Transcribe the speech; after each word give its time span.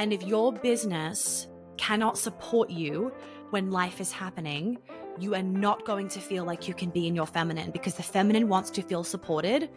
And 0.00 0.14
if 0.14 0.22
your 0.22 0.50
business 0.50 1.46
cannot 1.76 2.16
support 2.16 2.70
you 2.70 3.12
when 3.50 3.70
life 3.70 4.00
is 4.00 4.10
happening, 4.10 4.78
you 5.18 5.34
are 5.34 5.42
not 5.42 5.84
going 5.84 6.08
to 6.08 6.20
feel 6.20 6.42
like 6.46 6.66
you 6.66 6.72
can 6.72 6.88
be 6.88 7.06
in 7.06 7.14
your 7.14 7.26
feminine 7.26 7.70
because 7.70 7.96
the 7.96 8.02
feminine 8.02 8.48
wants 8.48 8.70
to 8.70 8.82
feel 8.82 9.04
supported 9.04 9.68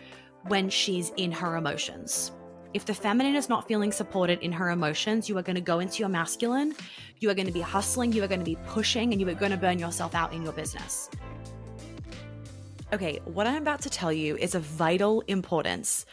when 0.47 0.69
she's 0.69 1.11
in 1.17 1.29
her 1.33 1.57
emotions. 1.57 2.31
If 2.73 2.85
the 2.85 2.93
feminine 2.93 3.35
is 3.35 3.49
not 3.49 3.67
feeling 3.67 3.91
supported 3.91 4.39
in 4.39 4.53
her 4.53 4.69
emotions, 4.69 5.27
you 5.27 5.37
are 5.37 5.43
going 5.43 5.57
to 5.57 5.61
go 5.61 5.79
into 5.79 5.99
your 5.99 6.07
masculine, 6.07 6.73
you 7.19 7.29
are 7.29 7.35
going 7.35 7.47
to 7.47 7.51
be 7.51 7.59
hustling, 7.59 8.13
you 8.13 8.23
are 8.23 8.27
going 8.29 8.39
to 8.39 8.45
be 8.45 8.57
pushing, 8.65 9.11
and 9.11 9.19
you 9.19 9.27
are 9.27 9.33
going 9.33 9.51
to 9.51 9.57
burn 9.57 9.77
yourself 9.77 10.15
out 10.15 10.31
in 10.31 10.41
your 10.41 10.53
business. 10.53 11.09
Okay, 12.93 13.19
what 13.25 13.45
I'm 13.45 13.61
about 13.61 13.81
to 13.81 13.89
tell 13.89 14.13
you 14.13 14.37
is 14.37 14.55
of 14.55 14.63
vital 14.63 15.19
importance. 15.27 16.05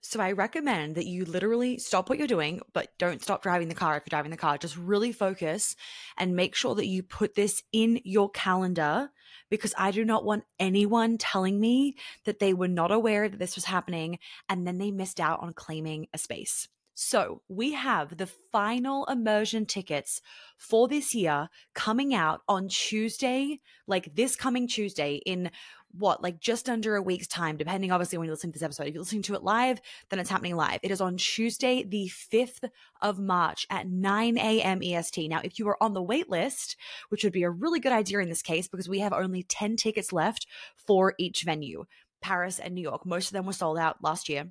So 0.00 0.20
I 0.20 0.32
recommend 0.32 0.94
that 0.94 1.06
you 1.06 1.24
literally 1.24 1.78
stop 1.78 2.08
what 2.08 2.18
you're 2.18 2.26
doing, 2.26 2.60
but 2.72 2.96
don't 2.98 3.22
stop 3.22 3.42
driving 3.42 3.68
the 3.68 3.74
car 3.74 3.96
if 3.96 4.04
you're 4.04 4.10
driving 4.10 4.30
the 4.30 4.36
car. 4.36 4.56
Just 4.56 4.76
really 4.76 5.12
focus 5.12 5.76
and 6.16 6.36
make 6.36 6.54
sure 6.54 6.74
that 6.74 6.86
you 6.86 7.02
put 7.02 7.34
this 7.34 7.62
in 7.72 8.00
your 8.04 8.30
calendar 8.30 9.10
because 9.50 9.74
I 9.76 9.90
do 9.90 10.04
not 10.04 10.24
want 10.24 10.44
anyone 10.58 11.18
telling 11.18 11.58
me 11.60 11.96
that 12.24 12.38
they 12.38 12.54
were 12.54 12.68
not 12.68 12.92
aware 12.92 13.28
that 13.28 13.38
this 13.38 13.56
was 13.56 13.64
happening 13.64 14.18
and 14.48 14.66
then 14.66 14.78
they 14.78 14.90
missed 14.90 15.20
out 15.20 15.40
on 15.40 15.52
claiming 15.52 16.06
a 16.12 16.18
space. 16.18 16.68
So 17.00 17.42
we 17.48 17.74
have 17.74 18.16
the 18.16 18.26
final 18.50 19.04
immersion 19.04 19.66
tickets 19.66 20.20
for 20.56 20.88
this 20.88 21.14
year 21.14 21.48
coming 21.72 22.12
out 22.12 22.40
on 22.48 22.66
Tuesday, 22.66 23.60
like 23.86 24.16
this 24.16 24.34
coming 24.34 24.66
Tuesday 24.66 25.22
in 25.24 25.52
what, 25.98 26.22
like 26.22 26.40
just 26.40 26.68
under 26.68 26.96
a 26.96 27.02
week's 27.02 27.26
time, 27.26 27.56
depending 27.56 27.92
obviously 27.92 28.18
when 28.18 28.26
you 28.26 28.32
listen 28.32 28.50
to 28.50 28.58
this 28.58 28.64
episode. 28.64 28.86
If 28.86 28.94
you're 28.94 29.02
listening 29.02 29.22
to 29.22 29.34
it 29.34 29.42
live, 29.42 29.80
then 30.08 30.18
it's 30.18 30.30
happening 30.30 30.56
live. 30.56 30.80
It 30.82 30.90
is 30.90 31.00
on 31.00 31.16
Tuesday, 31.16 31.82
the 31.82 32.10
5th 32.32 32.68
of 33.02 33.18
March 33.18 33.66
at 33.70 33.88
9 33.88 34.38
a.m. 34.38 34.82
EST. 34.82 35.28
Now, 35.28 35.40
if 35.42 35.58
you 35.58 35.68
are 35.68 35.82
on 35.82 35.94
the 35.94 36.02
wait 36.02 36.28
list, 36.28 36.76
which 37.08 37.24
would 37.24 37.32
be 37.32 37.42
a 37.42 37.50
really 37.50 37.80
good 37.80 37.92
idea 37.92 38.20
in 38.20 38.28
this 38.28 38.42
case 38.42 38.68
because 38.68 38.88
we 38.88 39.00
have 39.00 39.12
only 39.12 39.42
10 39.42 39.76
tickets 39.76 40.12
left 40.12 40.46
for 40.76 41.14
each 41.18 41.42
venue, 41.42 41.84
Paris 42.20 42.58
and 42.58 42.74
New 42.74 42.82
York. 42.82 43.04
Most 43.04 43.28
of 43.28 43.32
them 43.32 43.46
were 43.46 43.52
sold 43.52 43.78
out 43.78 44.02
last 44.02 44.28
year. 44.28 44.48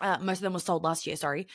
Uh, 0.00 0.18
most 0.20 0.38
of 0.38 0.42
them 0.42 0.54
were 0.54 0.60
sold 0.60 0.84
last 0.84 1.06
year, 1.06 1.16
sorry 1.16 1.46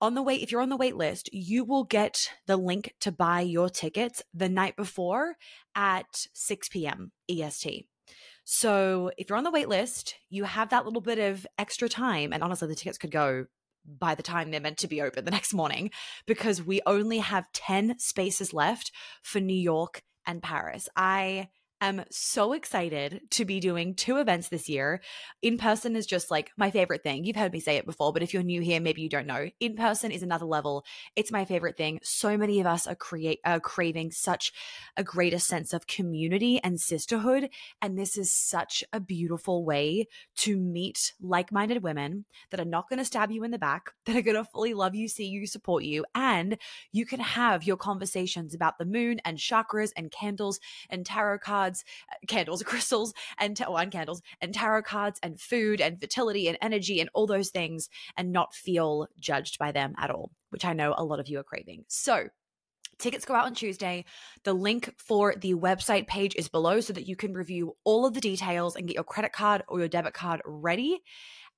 on 0.00 0.14
the 0.14 0.22
wait, 0.22 0.42
if 0.42 0.52
you're 0.52 0.60
on 0.60 0.68
the 0.68 0.76
wait 0.76 0.96
list, 0.96 1.32
you 1.32 1.64
will 1.64 1.84
get 1.84 2.30
the 2.46 2.56
link 2.56 2.94
to 3.00 3.10
buy 3.10 3.40
your 3.40 3.70
tickets 3.70 4.22
the 4.34 4.48
night 4.48 4.76
before 4.76 5.36
at 5.74 6.26
6 6.34 6.68
p.m. 6.68 7.12
EST. 7.28 7.86
So 8.44 9.10
if 9.16 9.28
you're 9.28 9.38
on 9.38 9.44
the 9.44 9.50
wait 9.50 9.68
list, 9.68 10.14
you 10.28 10.44
have 10.44 10.70
that 10.70 10.84
little 10.84 11.00
bit 11.00 11.18
of 11.18 11.46
extra 11.58 11.88
time. 11.88 12.32
And 12.32 12.42
honestly, 12.42 12.68
the 12.68 12.74
tickets 12.74 12.98
could 12.98 13.10
go 13.10 13.46
by 13.86 14.14
the 14.14 14.22
time 14.22 14.50
they're 14.50 14.60
meant 14.60 14.78
to 14.78 14.88
be 14.88 15.02
open 15.02 15.24
the 15.24 15.30
next 15.32 15.54
morning 15.54 15.90
because 16.26 16.62
we 16.62 16.80
only 16.86 17.18
have 17.18 17.50
10 17.52 17.98
spaces 17.98 18.52
left 18.52 18.92
for 19.22 19.40
New 19.40 19.56
York 19.56 20.02
and 20.26 20.42
Paris. 20.42 20.88
I 20.96 21.48
am 21.86 22.04
so 22.10 22.52
excited 22.52 23.20
to 23.30 23.44
be 23.44 23.60
doing 23.60 23.94
two 23.94 24.18
events 24.18 24.48
this 24.48 24.68
year. 24.68 25.00
In 25.42 25.58
person 25.58 25.96
is 25.96 26.06
just 26.06 26.30
like 26.30 26.50
my 26.56 26.70
favorite 26.70 27.02
thing. 27.02 27.24
You've 27.24 27.36
heard 27.36 27.52
me 27.52 27.60
say 27.60 27.76
it 27.76 27.86
before, 27.86 28.12
but 28.12 28.22
if 28.22 28.32
you're 28.32 28.42
new 28.42 28.60
here, 28.60 28.80
maybe 28.80 29.02
you 29.02 29.08
don't 29.08 29.26
know. 29.26 29.48
In 29.60 29.76
person 29.76 30.10
is 30.10 30.22
another 30.22 30.46
level. 30.46 30.84
It's 31.16 31.32
my 31.32 31.44
favorite 31.44 31.76
thing. 31.76 32.00
So 32.02 32.36
many 32.36 32.60
of 32.60 32.66
us 32.66 32.86
are 32.86 32.94
create 32.94 33.40
are 33.44 33.60
craving 33.60 34.12
such 34.12 34.52
a 34.96 35.04
greater 35.04 35.38
sense 35.38 35.72
of 35.72 35.86
community 35.86 36.60
and 36.62 36.80
sisterhood, 36.80 37.50
and 37.82 37.98
this 37.98 38.16
is 38.16 38.32
such 38.32 38.84
a 38.92 39.00
beautiful 39.00 39.64
way 39.64 40.06
to 40.36 40.56
meet 40.56 41.12
like-minded 41.20 41.82
women 41.82 42.24
that 42.50 42.60
are 42.60 42.64
not 42.64 42.88
going 42.88 42.98
to 42.98 43.04
stab 43.04 43.30
you 43.30 43.44
in 43.44 43.50
the 43.50 43.58
back, 43.58 43.90
that 44.06 44.16
are 44.16 44.22
going 44.22 44.36
to 44.36 44.44
fully 44.44 44.74
love 44.74 44.94
you, 44.94 45.08
see 45.08 45.26
you, 45.26 45.46
support 45.46 45.84
you, 45.84 46.04
and 46.14 46.58
you 46.92 47.06
can 47.06 47.20
have 47.20 47.64
your 47.64 47.76
conversations 47.76 48.54
about 48.54 48.78
the 48.78 48.84
moon 48.84 49.20
and 49.24 49.38
chakras 49.38 49.90
and 49.96 50.10
candles 50.10 50.60
and 50.90 51.04
tarot 51.04 51.38
cards 51.38 51.73
cards, 51.74 51.84
uh, 52.10 52.16
candles, 52.26 52.62
crystals, 52.66 53.14
and 53.38 53.56
ta- 53.56 53.70
wine 53.70 53.90
candles, 53.90 54.22
and 54.40 54.54
tarot 54.54 54.82
cards, 54.82 55.18
and 55.22 55.40
food, 55.40 55.80
and 55.80 56.00
fertility, 56.00 56.48
and 56.48 56.58
energy, 56.60 57.00
and 57.00 57.10
all 57.14 57.26
those 57.26 57.50
things, 57.50 57.88
and 58.16 58.32
not 58.32 58.54
feel 58.54 59.08
judged 59.18 59.58
by 59.58 59.72
them 59.72 59.94
at 59.98 60.10
all, 60.10 60.30
which 60.50 60.64
I 60.64 60.72
know 60.72 60.94
a 60.96 61.04
lot 61.04 61.20
of 61.20 61.28
you 61.28 61.38
are 61.38 61.44
craving. 61.44 61.84
So, 61.88 62.28
Tickets 62.96 63.24
go 63.24 63.34
out 63.34 63.46
on 63.46 63.54
Tuesday. 63.54 64.04
The 64.44 64.52
link 64.52 64.94
for 64.98 65.34
the 65.34 65.54
website 65.54 66.06
page 66.06 66.36
is 66.36 66.46
below 66.46 66.78
so 66.78 66.92
that 66.92 67.08
you 67.08 67.16
can 67.16 67.34
review 67.34 67.74
all 67.82 68.06
of 68.06 68.14
the 68.14 68.20
details 68.20 68.76
and 68.76 68.86
get 68.86 68.94
your 68.94 69.02
credit 69.02 69.32
card 69.32 69.64
or 69.66 69.80
your 69.80 69.88
debit 69.88 70.14
card 70.14 70.40
ready 70.44 71.02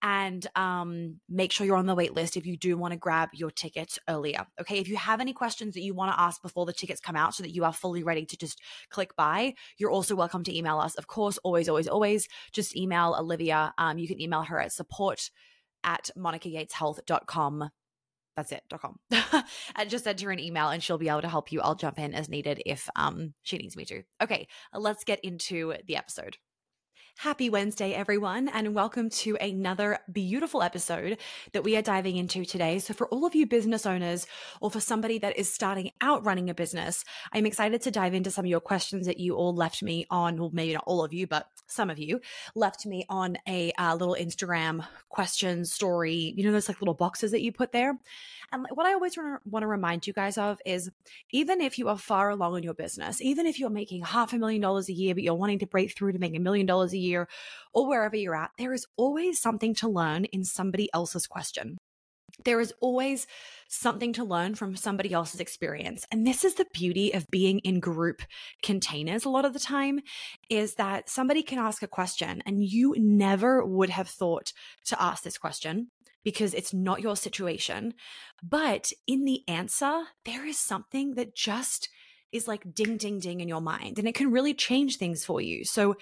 and 0.03 0.47
um, 0.55 1.21
make 1.29 1.53
sure 1.53 1.67
you're 1.67 1.77
on 1.77 1.87
the 1.87 1.95
wait 1.95 2.15
list 2.15 2.37
if 2.37 2.47
you 2.47 2.57
do 2.57 2.77
want 2.77 2.93
to 2.93 2.99
grab 2.99 3.31
your 3.33 3.51
tickets 3.51 3.99
earlier. 4.09 4.47
Okay. 4.61 4.79
If 4.79 4.89
you 4.89 4.97
have 4.97 5.21
any 5.21 5.33
questions 5.33 5.75
that 5.75 5.83
you 5.83 5.95
want 5.95 6.13
to 6.13 6.21
ask 6.21 6.43
before 6.43 6.67
the 6.67 6.73
tickets 6.73 7.01
come 7.01 7.17
out 7.17 7.35
so 7.35 7.43
that 7.43 7.55
you 7.55 7.65
are 7.65 7.73
fully 7.73 8.03
ready 8.03 8.27
to 8.27 8.37
just 8.37 8.61
click 8.91 9.17
buy, 9.17 9.55
you're 9.79 9.91
also 9.91 10.15
welcome 10.15 10.45
to 10.45 10.57
email 10.57 10.79
us. 10.79 10.95
Of 10.97 11.07
course, 11.07 11.39
always, 11.39 11.69
always, 11.69 11.89
always 11.89 12.29
just 12.53 12.77
email 12.77 13.17
Olivia. 13.19 13.73
Um, 13.79 13.99
you 13.99 14.07
can 14.07 14.21
email 14.21 14.43
her 14.43 14.61
at 14.61 14.73
support 14.73 15.31
at 15.83 16.11
monicagateshealth.com 16.17 17.71
that's 18.37 18.53
it 18.53 18.63
dot 18.69 18.83
com 18.83 18.99
and 19.77 19.89
just 19.89 20.05
send 20.05 20.21
her 20.21 20.31
an 20.31 20.39
email 20.39 20.69
and 20.69 20.83
she'll 20.83 20.99
be 20.99 21.09
able 21.09 21.23
to 21.23 21.29
help 21.29 21.51
you 21.51 21.61
i'll 21.63 21.75
jump 21.75 21.99
in 21.99 22.13
as 22.13 22.29
needed 22.29 22.63
if 22.67 22.89
um 22.95 23.33
she 23.43 23.57
needs 23.57 23.77
me 23.77 23.85
to 23.85 24.03
okay 24.23 24.47
let's 24.75 25.05
get 25.05 25.19
into 25.25 25.73
the 25.87 25.97
episode 25.97 26.37
Happy 27.19 27.49
Wednesday, 27.49 27.95
everyone, 27.95 28.49
and 28.49 28.75
welcome 28.75 29.09
to 29.09 29.37
another 29.41 29.99
beautiful 30.13 30.63
episode 30.63 31.17
that 31.53 31.65
we 31.65 31.75
are 31.75 31.83
diving 31.83 32.17
into 32.17 32.45
today. 32.45 32.79
So, 32.79 32.93
for 32.93 33.09
all 33.09 33.25
of 33.25 33.35
you 33.35 33.47
business 33.47 33.87
owners 33.87 34.27
or 34.61 34.71
for 34.71 34.81
somebody 34.81 35.19
that 35.21 35.39
is 35.39 35.51
starting 35.51 35.93
out 36.03 36.27
running 36.27 36.51
a 36.51 36.55
business, 36.55 37.05
I'm 37.33 37.47
excited 37.47 37.81
to 37.83 37.91
dive 37.91 38.13
into 38.13 38.31
some 38.31 38.45
of 38.45 38.51
your 38.51 38.61
questions 38.61 39.07
that 39.07 39.19
you 39.19 39.35
all 39.35 39.55
left 39.55 39.83
me 39.83 40.07
on, 40.11 40.39
well, 40.39 40.51
maybe 40.53 40.75
not 40.75 40.85
all 40.87 41.03
of 41.03 41.15
you, 41.15 41.27
but 41.27 41.49
some 41.67 41.89
of 41.89 41.99
you 41.99 42.21
left 42.55 42.85
me 42.85 43.07
on 43.09 43.39
a 43.49 43.73
uh, 43.79 43.95
little 43.95 44.17
Instagram 44.19 44.87
question 45.09 45.65
story. 45.65 46.35
You 46.37 46.45
know, 46.45 46.53
those 46.53 46.69
like 46.69 46.81
little 46.83 46.95
boxes 46.95 47.31
that 47.31 47.43
you 47.43 47.51
put 47.51 47.73
there. 47.73 47.99
And 48.53 48.67
what 48.73 48.87
I 48.87 48.93
always 48.93 49.17
want 49.17 49.63
to 49.63 49.67
remind 49.67 50.07
you 50.07 50.13
guys 50.13 50.39
of 50.39 50.61
is 50.65 50.91
even 51.33 51.61
if 51.61 51.79
you 51.79 51.89
are 51.89 51.99
far 51.99 52.31
along 52.31 52.57
in 52.57 52.63
your 52.63 52.75
business, 52.75 53.21
even 53.21 53.47
if 53.47 53.59
you're 53.59 53.71
making 53.71 54.03
half 54.03 54.33
a 54.33 54.39
million 54.39 54.63
dollars 54.63 54.89
a 54.89 54.93
year, 54.93 55.15
but 55.15 55.23
you're 55.23 55.35
wanting 55.35 55.59
to 55.61 55.67
break 55.67 55.97
through 55.97 56.13
to 56.13 56.19
make 56.19 56.37
a 56.37 56.41
million 56.41 56.67
dollars 56.67 56.93
a 56.93 56.99
year 56.99 57.29
or 57.75 57.89
wherever 57.89 58.17
you're 58.17 58.37
at, 58.37 58.51
there 58.59 58.73
is 58.73 58.87
always 58.97 59.41
something 59.41 59.75
to 59.77 59.89
learn 59.89 60.25
in 60.27 60.45
somebody 60.45 60.89
else's 60.95 61.27
question. 61.27 61.77
There 62.45 62.61
is 62.61 62.73
always 62.81 63.27
something 63.69 64.13
to 64.15 64.25
learn 64.25 64.55
from 64.55 64.77
somebody 64.77 65.13
else's 65.13 65.41
experience. 65.41 66.05
And 66.11 66.27
this 66.27 66.45
is 66.45 66.55
the 66.55 66.67
beauty 66.73 67.13
of 67.13 67.31
being 67.31 67.61
in 67.61 67.81
group 67.81 68.23
containers 68.63 69.25
a 69.25 69.31
lot 69.31 69.45
of 69.45 69.55
the 69.55 69.59
time 69.59 70.01
is 70.51 70.75
that 70.75 71.09
somebody 71.09 71.43
can 71.43 71.59
ask 71.59 71.83
a 71.83 71.89
question 71.89 72.43
and 72.45 72.63
you 72.63 72.95
never 72.99 73.65
would 73.65 73.91
have 73.91 74.09
thought 74.09 74.53
to 74.87 75.03
ask 75.03 75.23
this 75.23 75.39
question 75.39 75.89
because 76.27 76.55
it's 76.55 76.75
not 76.75 77.01
your 77.01 77.15
situation. 77.15 77.95
But 78.43 78.91
in 79.07 79.25
the 79.25 79.45
answer, 79.47 80.03
there 80.25 80.45
is 80.45 80.59
something 80.59 81.15
that 81.15 81.37
just 81.37 81.89
is 82.33 82.49
like 82.49 82.75
ding, 82.75 82.97
ding, 82.97 83.21
ding 83.21 83.41
in 83.41 83.47
your 83.47 83.61
mind, 83.61 84.01
and 84.01 84.09
it 84.09 84.17
can 84.17 84.33
really 84.33 84.53
change 84.53 84.97
things 84.97 85.25
for 85.25 85.41
you. 85.41 85.65
So, 85.65 85.95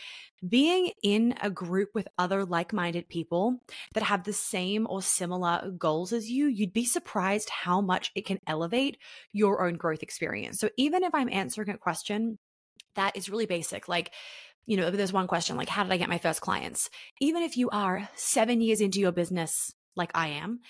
being 0.48 0.92
in 1.02 1.34
a 1.42 1.50
group 1.50 1.90
with 1.94 2.08
other 2.16 2.46
like 2.46 2.72
minded 2.72 3.06
people 3.06 3.58
that 3.92 4.02
have 4.02 4.24
the 4.24 4.32
same 4.32 4.86
or 4.88 5.02
similar 5.02 5.70
goals 5.76 6.14
as 6.14 6.30
you, 6.30 6.46
you'd 6.46 6.72
be 6.72 6.86
surprised 6.86 7.50
how 7.50 7.82
much 7.82 8.10
it 8.14 8.24
can 8.24 8.40
elevate 8.46 8.96
your 9.34 9.66
own 9.66 9.74
growth 9.74 10.02
experience. 10.02 10.58
So, 10.58 10.70
even 10.78 11.04
if 11.04 11.14
I'm 11.14 11.28
answering 11.30 11.68
a 11.68 11.76
question 11.76 12.38
that 12.96 13.14
is 13.14 13.28
really 13.28 13.44
basic, 13.44 13.88
like, 13.88 14.10
you 14.64 14.78
know, 14.78 14.90
there's 14.90 15.12
one 15.12 15.26
question 15.26 15.58
like, 15.58 15.68
how 15.68 15.82
did 15.82 15.92
I 15.92 15.98
get 15.98 16.08
my 16.08 16.16
first 16.16 16.40
clients? 16.40 16.88
Even 17.20 17.42
if 17.42 17.58
you 17.58 17.68
are 17.68 18.08
seven 18.14 18.62
years 18.62 18.80
into 18.80 19.00
your 19.00 19.12
business, 19.12 19.74
like 19.96 20.10
I 20.14 20.28
am, 20.28 20.60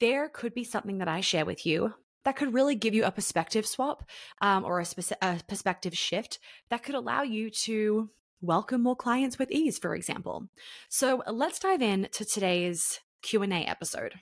there 0.00 0.28
could 0.28 0.54
be 0.54 0.64
something 0.64 0.98
that 0.98 1.08
I 1.08 1.20
share 1.20 1.44
with 1.44 1.64
you 1.64 1.94
that 2.24 2.36
could 2.36 2.54
really 2.54 2.74
give 2.74 2.94
you 2.94 3.04
a 3.04 3.10
perspective 3.10 3.66
swap 3.66 4.08
um, 4.40 4.64
or 4.64 4.80
a, 4.80 4.86
a 5.22 5.40
perspective 5.46 5.96
shift 5.96 6.38
that 6.70 6.82
could 6.82 6.94
allow 6.94 7.22
you 7.22 7.50
to 7.50 8.10
welcome 8.40 8.82
more 8.82 8.96
clients 8.96 9.38
with 9.38 9.50
ease, 9.50 9.78
for 9.78 9.94
example. 9.94 10.48
So 10.88 11.22
let's 11.30 11.58
dive 11.58 11.82
in 11.82 12.08
to 12.12 12.24
today's 12.24 13.00
Q&A 13.22 13.64
episode. 13.64 14.14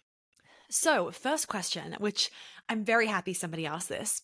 So 0.70 1.10
first 1.10 1.48
question, 1.48 1.96
which 1.98 2.30
I'm 2.68 2.84
very 2.84 3.06
happy 3.06 3.34
somebody 3.34 3.66
asked 3.66 3.88
this. 3.88 4.22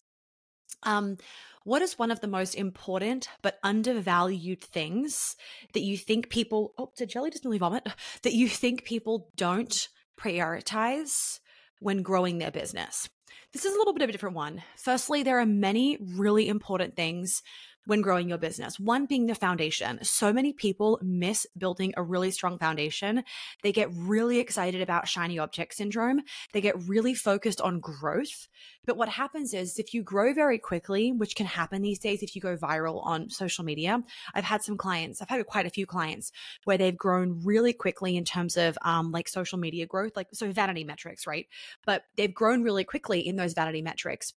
Um, 0.83 1.17
what 1.65 1.83
is 1.83 1.99
one 1.99 2.11
of 2.11 2.21
the 2.21 2.29
most 2.29 2.55
important 2.55 3.29
but 3.43 3.59
undervalued 3.63 4.63
things 4.63 5.37
that 5.75 5.83
you 5.83 5.99
think 5.99 6.31
people, 6.31 6.73
oh, 6.79 6.93
did 6.97 7.11
Jelly 7.11 7.31
just 7.31 7.45
nearly 7.45 7.59
vomit? 7.59 7.87
That 8.23 8.33
you 8.33 8.49
think 8.49 8.85
people 8.85 9.29
don't 9.37 9.89
prioritize 10.19 11.39
when 11.81 12.03
growing 12.03 12.39
their 12.39 12.51
business? 12.51 13.09
This 13.53 13.65
is 13.65 13.75
a 13.75 13.79
little 13.79 13.95
bit 13.95 14.03
of 14.03 14.09
a 14.09 14.13
different 14.13 14.37
one. 14.37 14.63
Firstly, 14.77 15.23
there 15.23 15.39
are 15.39 15.47
many 15.47 15.99
really 16.01 16.49
important 16.49 16.97
things 16.97 17.43
when 17.89 18.03
growing 18.03 18.29
your 18.29 18.37
business. 18.37 18.79
One 18.79 19.07
being 19.07 19.27
the 19.27 19.35
foundation. 19.35 19.99
So 20.03 20.31
many 20.31 20.53
people 20.53 21.01
miss 21.03 21.47
building 21.57 21.95
a 21.97 22.03
really 22.03 22.31
strong 22.31 22.59
foundation. 22.59 23.25
They 23.63 23.73
get 23.73 23.89
really 23.95 24.41
excited 24.41 24.83
about 24.83 25.09
shiny 25.09 25.39
object 25.39 25.73
syndrome. 25.73 26.21
They 26.53 26.61
get 26.61 26.79
really 26.87 27.15
focused 27.15 27.63
on 27.63 27.81
growth. 27.81 28.47
But 28.85 28.99
what 28.99 29.09
happens 29.09 29.55
is 29.55 29.79
if 29.79 29.95
you 29.95 30.03
grow 30.03 30.35
very 30.35 30.59
quickly, 30.59 31.13
which 31.13 31.35
can 31.35 31.47
happen 31.47 31.81
these 31.81 31.99
days 31.99 32.23
if 32.23 32.37
you 32.37 32.43
go 32.43 32.59
viral 32.59 33.05
on 33.07 33.31
social 33.31 33.65
media, 33.65 34.05
I've 34.35 34.45
had 34.45 34.63
some 34.63 34.77
clients, 34.77 35.23
I've 35.23 35.31
had 35.31 35.47
quite 35.47 35.65
a 35.65 35.71
few 35.71 35.87
clients 35.87 36.31
where 36.65 36.77
they've 36.77 36.97
grown 36.97 37.41
really 37.43 37.73
quickly 37.73 38.19
in 38.19 38.25
terms 38.25 38.59
of 38.59 38.77
um, 38.83 39.13
like 39.13 39.29
social 39.29 39.59
media 39.59 39.87
growth, 39.87 40.13
like 40.15 40.29
so 40.35 40.53
vanity 40.53 40.85
metrics, 40.85 41.27
right? 41.27 41.47
But 41.87 42.03
they've 42.19 42.35
grown 42.35 42.63
really 42.63 42.85
quickly 42.85 43.27
in 43.27 43.37
those 43.37 43.55
vanity 43.55 43.81
metrics 43.81 44.35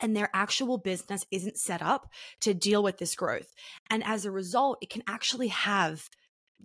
and 0.00 0.16
their 0.16 0.30
actual 0.32 0.78
business 0.78 1.24
isn't 1.30 1.58
set 1.58 1.82
up 1.82 2.10
to 2.40 2.54
deal 2.54 2.82
with 2.82 2.98
this 2.98 3.14
growth. 3.14 3.52
And 3.90 4.04
as 4.04 4.24
a 4.24 4.30
result, 4.30 4.78
it 4.80 4.90
can 4.90 5.02
actually 5.06 5.48
have 5.48 6.08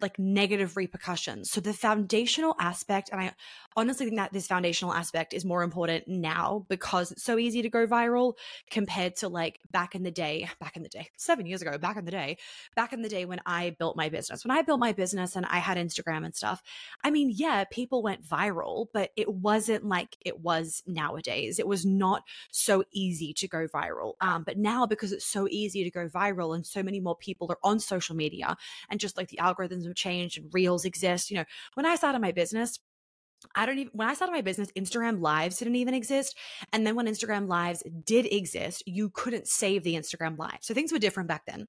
like 0.02 0.18
negative 0.18 0.76
repercussions. 0.76 1.52
So 1.52 1.62
the 1.62 1.74
foundational 1.74 2.56
aspect, 2.60 3.10
and 3.12 3.22
I 3.22 3.34
honestly 3.76 4.06
think 4.06 4.18
that 4.18 4.34
this 4.34 4.48
foundational 4.48 4.94
aspect 4.94 5.34
is 5.34 5.46
more 5.46 5.64
important 5.64 6.08
now 6.08 6.66
because 6.70 7.12
it's 7.12 7.24
so 7.24 7.38
easy 7.38 7.62
to 7.62 7.70
go 7.70 7.88
viral 7.88 8.34
compared 8.70 9.16
to 9.18 9.30
like 9.30 9.60
back 9.72 9.96
in 9.96 10.04
the 10.04 10.12
day, 10.12 10.50
back 10.60 10.76
in 10.76 10.84
the 10.84 10.90
day, 10.90 11.10
seven 11.18 11.46
years 11.46 11.62
ago, 11.62 11.78
back 11.78 11.98
in 11.98 12.06
the 12.06 12.12
day, 12.12 12.38
back 12.76 12.94
in 12.94 13.02
the 13.02 13.10
day 13.10 13.26
when 13.26 13.42
I 13.46 13.76
built 13.78 13.96
my 13.96 14.10
business. 14.10 14.44
When 14.44 14.56
I 14.56 14.62
built 14.62 14.80
my 14.80 14.94
business 14.94 15.36
and 15.36 15.46
I 15.46 15.58
had 15.58 15.78
Instagram 15.78 16.26
and 16.26 16.36
stuff, 16.36 16.62
I 17.04 17.12
mean, 17.12 17.32
yeah, 17.34 17.64
people 17.66 18.02
went 18.02 18.28
viral, 18.28 18.88
but 18.94 19.12
it 19.16 19.32
wasn't 19.32 19.86
like 19.86 20.18
it 20.22 20.40
was 20.40 20.84
nowadays. 20.88 21.60
It 21.60 21.68
was 21.68 21.86
not 21.86 22.24
so 22.52 22.84
easy 22.92 23.34
to 23.34 23.48
go 23.48 23.68
viral. 23.68 24.14
Um, 24.22 24.44
but 24.44 24.58
now 24.58 24.86
because 24.86 25.12
it's 25.12 25.26
so 25.26 25.48
easy 25.50 25.84
to 25.84 25.92
go 25.92 26.08
viral 26.08 26.56
and 26.56 26.66
so 26.66 26.84
many 26.84 27.00
more 27.00 27.16
people 27.16 27.52
are 27.52 27.60
on 27.64 27.80
social 27.80 28.16
media 28.16 28.58
and 28.90 29.00
just 29.00 29.18
like 29.18 29.30
the 29.30 29.38
algorithms 29.38 29.83
have 29.86 29.96
changed 29.96 30.38
and 30.38 30.50
reels 30.54 30.86
exist. 30.86 31.32
You 31.32 31.38
know, 31.38 31.46
when 31.76 31.86
I 31.86 31.96
started 31.96 32.20
my 32.20 32.32
business, 32.32 32.80
I 33.56 33.66
don't 33.66 33.78
even, 33.78 33.92
when 33.94 34.08
I 34.08 34.14
started 34.14 34.34
my 34.34 34.42
business, 34.42 34.72
Instagram 34.78 35.22
lives 35.22 35.58
didn't 35.58 35.76
even 35.76 35.94
exist. 35.94 36.38
And 36.72 36.88
then 36.88 36.96
when 36.96 37.08
Instagram 37.08 37.48
lives 37.48 37.84
did 38.06 38.26
exist, 38.32 38.84
you 38.86 39.10
couldn't 39.10 39.48
save 39.48 39.84
the 39.84 39.96
Instagram 39.96 40.38
live. 40.38 40.60
So 40.62 40.74
things 40.74 40.92
were 40.92 41.00
different 41.00 41.28
back 41.28 41.46
then. 41.46 41.68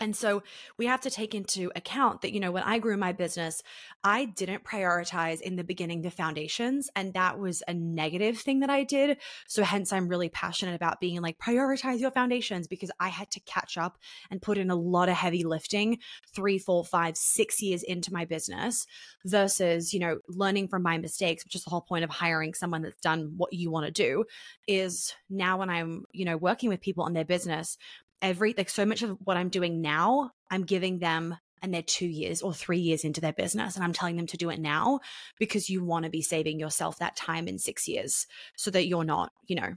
And 0.00 0.16
so 0.16 0.42
we 0.76 0.86
have 0.86 1.00
to 1.02 1.10
take 1.10 1.34
into 1.34 1.70
account 1.76 2.22
that, 2.22 2.32
you 2.32 2.40
know, 2.40 2.50
when 2.50 2.64
I 2.64 2.78
grew 2.78 2.96
my 2.96 3.12
business, 3.12 3.62
I 4.02 4.24
didn't 4.24 4.64
prioritize 4.64 5.40
in 5.40 5.56
the 5.56 5.62
beginning 5.64 6.02
the 6.02 6.10
foundations. 6.10 6.90
And 6.96 7.14
that 7.14 7.38
was 7.38 7.62
a 7.68 7.74
negative 7.74 8.38
thing 8.38 8.60
that 8.60 8.70
I 8.70 8.82
did. 8.82 9.18
So 9.46 9.62
hence 9.62 9.92
I'm 9.92 10.08
really 10.08 10.28
passionate 10.28 10.74
about 10.74 11.00
being 11.00 11.22
like, 11.22 11.38
prioritize 11.38 12.00
your 12.00 12.10
foundations 12.10 12.66
because 12.66 12.90
I 12.98 13.08
had 13.08 13.30
to 13.32 13.40
catch 13.40 13.78
up 13.78 13.98
and 14.30 14.42
put 14.42 14.58
in 14.58 14.70
a 14.70 14.74
lot 14.74 15.08
of 15.08 15.14
heavy 15.14 15.44
lifting 15.44 15.98
three, 16.34 16.58
four, 16.58 16.84
five, 16.84 17.16
six 17.16 17.62
years 17.62 17.82
into 17.84 18.12
my 18.12 18.24
business 18.24 18.86
versus, 19.24 19.94
you 19.94 20.00
know, 20.00 20.18
learning 20.28 20.68
from 20.68 20.82
my 20.82 20.98
mistakes, 20.98 21.44
which 21.44 21.54
is 21.54 21.62
the 21.62 21.70
whole 21.70 21.80
point 21.80 22.04
of 22.04 22.10
hiring 22.10 22.52
someone 22.52 22.82
that's 22.82 23.00
done 23.00 23.34
what 23.36 23.52
you 23.52 23.70
want 23.70 23.86
to 23.86 23.92
do 23.92 24.24
is 24.66 25.14
now 25.30 25.58
when 25.58 25.70
I'm, 25.70 26.04
you 26.12 26.24
know, 26.24 26.36
working 26.36 26.68
with 26.68 26.80
people 26.80 27.04
on 27.04 27.12
their 27.12 27.24
business, 27.24 27.78
every 28.24 28.54
like 28.56 28.70
so 28.70 28.86
much 28.86 29.02
of 29.02 29.18
what 29.22 29.36
I'm 29.36 29.50
doing 29.50 29.82
now, 29.82 30.30
I'm 30.50 30.64
giving 30.64 30.98
them 30.98 31.36
and 31.62 31.72
they're 31.72 31.82
two 31.82 32.06
years 32.06 32.42
or 32.42 32.52
three 32.52 32.78
years 32.78 33.04
into 33.04 33.20
their 33.20 33.32
business. 33.32 33.76
And 33.76 33.84
I'm 33.84 33.92
telling 33.92 34.16
them 34.16 34.26
to 34.28 34.36
do 34.36 34.50
it 34.50 34.58
now 34.58 35.00
because 35.38 35.70
you 35.70 35.84
want 35.84 36.04
to 36.04 36.10
be 36.10 36.22
saving 36.22 36.58
yourself 36.58 36.98
that 36.98 37.16
time 37.16 37.48
in 37.48 37.58
six 37.58 37.86
years 37.86 38.26
so 38.56 38.70
that 38.70 38.86
you're 38.86 39.04
not, 39.04 39.32
you 39.46 39.56
know, 39.56 39.74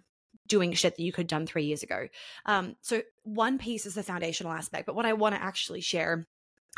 doing 0.47 0.73
shit 0.73 0.95
that 0.95 1.03
you 1.03 1.11
could 1.11 1.23
have 1.23 1.39
done 1.39 1.45
three 1.45 1.65
years 1.65 1.83
ago. 1.83 2.07
Um, 2.45 2.75
so 2.81 3.01
one 3.23 3.57
piece 3.57 3.85
is 3.85 3.95
the 3.95 4.03
foundational 4.03 4.53
aspect, 4.53 4.85
but 4.85 4.95
what 4.95 5.05
I 5.05 5.13
want 5.13 5.35
to 5.35 5.43
actually 5.43 5.81
share 5.81 6.25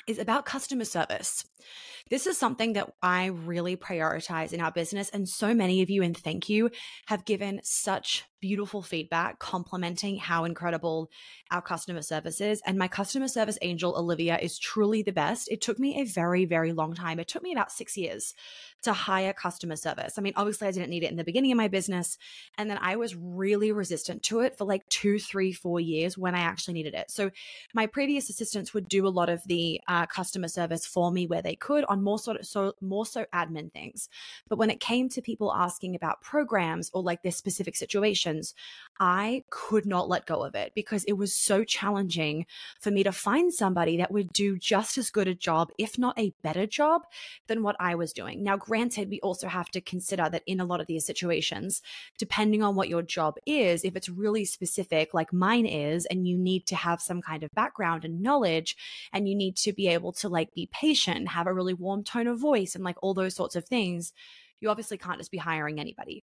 is 0.08 0.18
about 0.18 0.46
customer 0.46 0.86
service. 0.86 1.46
This 2.10 2.26
is 2.26 2.38
something 2.38 2.74
that 2.74 2.92
I 3.02 3.28
really 3.28 3.76
prioritize 3.78 4.54
in 4.54 4.62
our 4.62 4.72
business. 4.72 5.10
And 5.10 5.30
so 5.30 5.54
many 5.54 5.82
of 5.82 5.90
you, 5.90 6.02
and 6.04 6.18
thank 6.18 6.50
you, 6.50 6.72
have 7.08 7.26
given 7.26 7.62
such 7.64 8.26
beautiful 8.40 8.82
feedback 8.82 9.40
complimenting 9.40 10.18
how 10.18 10.46
incredible 10.46 11.10
our 11.52 11.62
customer 11.62 12.02
service 12.02 12.42
is. 12.42 12.62
And 12.66 12.78
my 12.78 12.88
customer 12.88 13.28
service 13.28 13.58
angel, 13.62 13.96
Olivia, 13.98 14.38
is 14.38 14.58
truly 14.58 15.02
the 15.02 15.12
best. 15.12 15.50
It 15.52 15.62
took 15.62 15.80
me 15.80 16.02
a 16.02 16.06
very, 16.06 16.46
very 16.46 16.72
long 16.72 16.94
time. 16.94 17.20
It 17.20 17.28
took 17.28 17.44
me 17.44 17.52
about 17.52 17.72
six 17.72 17.98
years 17.98 18.34
to 18.84 18.94
hire 18.94 19.34
customer 19.34 19.76
service. 19.76 20.18
I 20.18 20.22
mean, 20.22 20.34
obviously, 20.36 20.68
I 20.68 20.72
didn't 20.72 20.90
need 20.90 21.04
it 21.04 21.12
in 21.12 21.18
the 21.18 21.24
beginning 21.24 21.52
of 21.52 21.58
my 21.58 21.68
business. 21.68 22.18
And 22.58 22.70
then 22.70 22.78
I 22.82 22.96
was 22.96 23.16
really 23.16 23.72
resistant 23.72 24.24
to 24.24 24.42
it 24.42 24.58
for 24.58 24.66
like 24.66 24.88
two, 24.90 25.20
three, 25.20 25.52
four 25.52 25.80
years 25.80 26.18
when 26.18 26.36
I 26.36 26.40
actually 26.40 26.76
needed 26.76 26.94
it. 26.94 27.12
So 27.12 27.32
my 27.74 27.88
previous 27.88 28.30
assistants 28.30 28.74
would 28.74 28.88
do 28.88 29.06
a 29.06 29.10
lot 29.10 29.30
of 29.30 29.42
the 29.46 29.82
uh, 29.88 30.06
customer 30.06 30.48
service 30.48 30.86
for 30.86 31.12
me 31.12 31.28
where 31.28 31.42
they 31.42 31.56
could 31.56 31.84
on 31.86 32.02
more 32.04 32.20
sort 32.20 32.40
of 32.40 32.46
so 32.46 32.74
more 32.82 33.06
so 33.06 33.26
admin 33.34 33.72
things. 33.72 34.10
But 34.48 34.58
when 34.58 34.70
it 34.70 34.80
came 34.80 35.10
to 35.10 35.22
people 35.22 35.54
asking 35.54 35.96
about 35.96 36.22
programs 36.22 36.90
or 36.94 37.04
like 37.04 37.24
their 37.24 37.32
specific 37.32 37.76
I 39.02 39.44
could 39.50 39.86
not 39.86 40.10
let 40.10 40.26
go 40.26 40.44
of 40.44 40.56
it 40.56 40.74
because 40.76 41.06
it 41.06 41.14
was 41.14 41.34
so 41.34 41.64
challenging 41.64 42.46
for 42.82 42.92
me 42.92 43.02
to 43.04 43.14
find 43.14 43.54
somebody 43.54 43.96
that 43.98 44.12
would 44.12 44.34
do 44.34 44.58
just 44.58 44.98
as 44.98 45.10
good 45.10 45.30
a 45.30 45.34
job, 45.34 45.70
if 45.78 45.98
not 45.98 46.20
a 46.20 46.34
better 46.44 46.68
job, 46.68 47.04
than 47.48 47.64
what 47.64 47.78
I 47.80 47.96
was 47.96 48.12
doing. 48.12 48.44
Now, 48.44 48.58
granted, 48.58 49.10
we 49.10 49.22
also 49.22 49.48
have 49.48 49.70
to 49.70 49.80
consider 49.80 50.28
that 50.30 50.44
in 50.46 50.60
a 50.60 50.66
lot 50.66 50.82
of 50.82 50.88
these 50.88 51.06
situations, 51.06 51.82
depending 52.18 52.62
on 52.62 52.76
what 52.76 52.90
your 52.90 53.02
job 53.02 53.36
is, 53.46 53.86
if 53.86 53.96
it's 53.96 54.10
really 54.10 54.44
specific, 54.44 55.14
like 55.14 55.32
mine 55.32 55.66
is, 55.66 56.06
and 56.08 56.28
you 56.28 56.38
need 56.38 56.66
to 56.66 56.76
have 56.76 57.02
some 57.02 57.22
kind 57.22 57.44
of 57.44 57.52
background 57.52 58.04
and 58.04 58.22
knowledge, 58.22 58.76
and 59.14 59.30
you 59.30 59.36
need 59.36 59.56
to 59.58 59.72
be 59.72 59.88
able 59.88 60.12
to 60.12 60.28
like 60.28 60.54
be 60.54 60.68
patient, 60.74 61.30
have 61.30 61.48
a 61.48 61.54
really 61.54 61.74
warm 61.74 62.04
tone 62.04 62.28
of 62.28 62.38
voice, 62.38 62.76
and 62.76 62.84
like 62.84 62.98
all 63.02 63.14
those 63.14 63.36
sorts 63.36 63.56
of 63.56 63.66
things, 63.66 64.12
you 64.60 64.70
obviously 64.70 64.98
can't 64.98 65.20
just 65.20 65.32
be 65.32 65.38
hiring 65.38 65.80
anybody. 65.80 66.24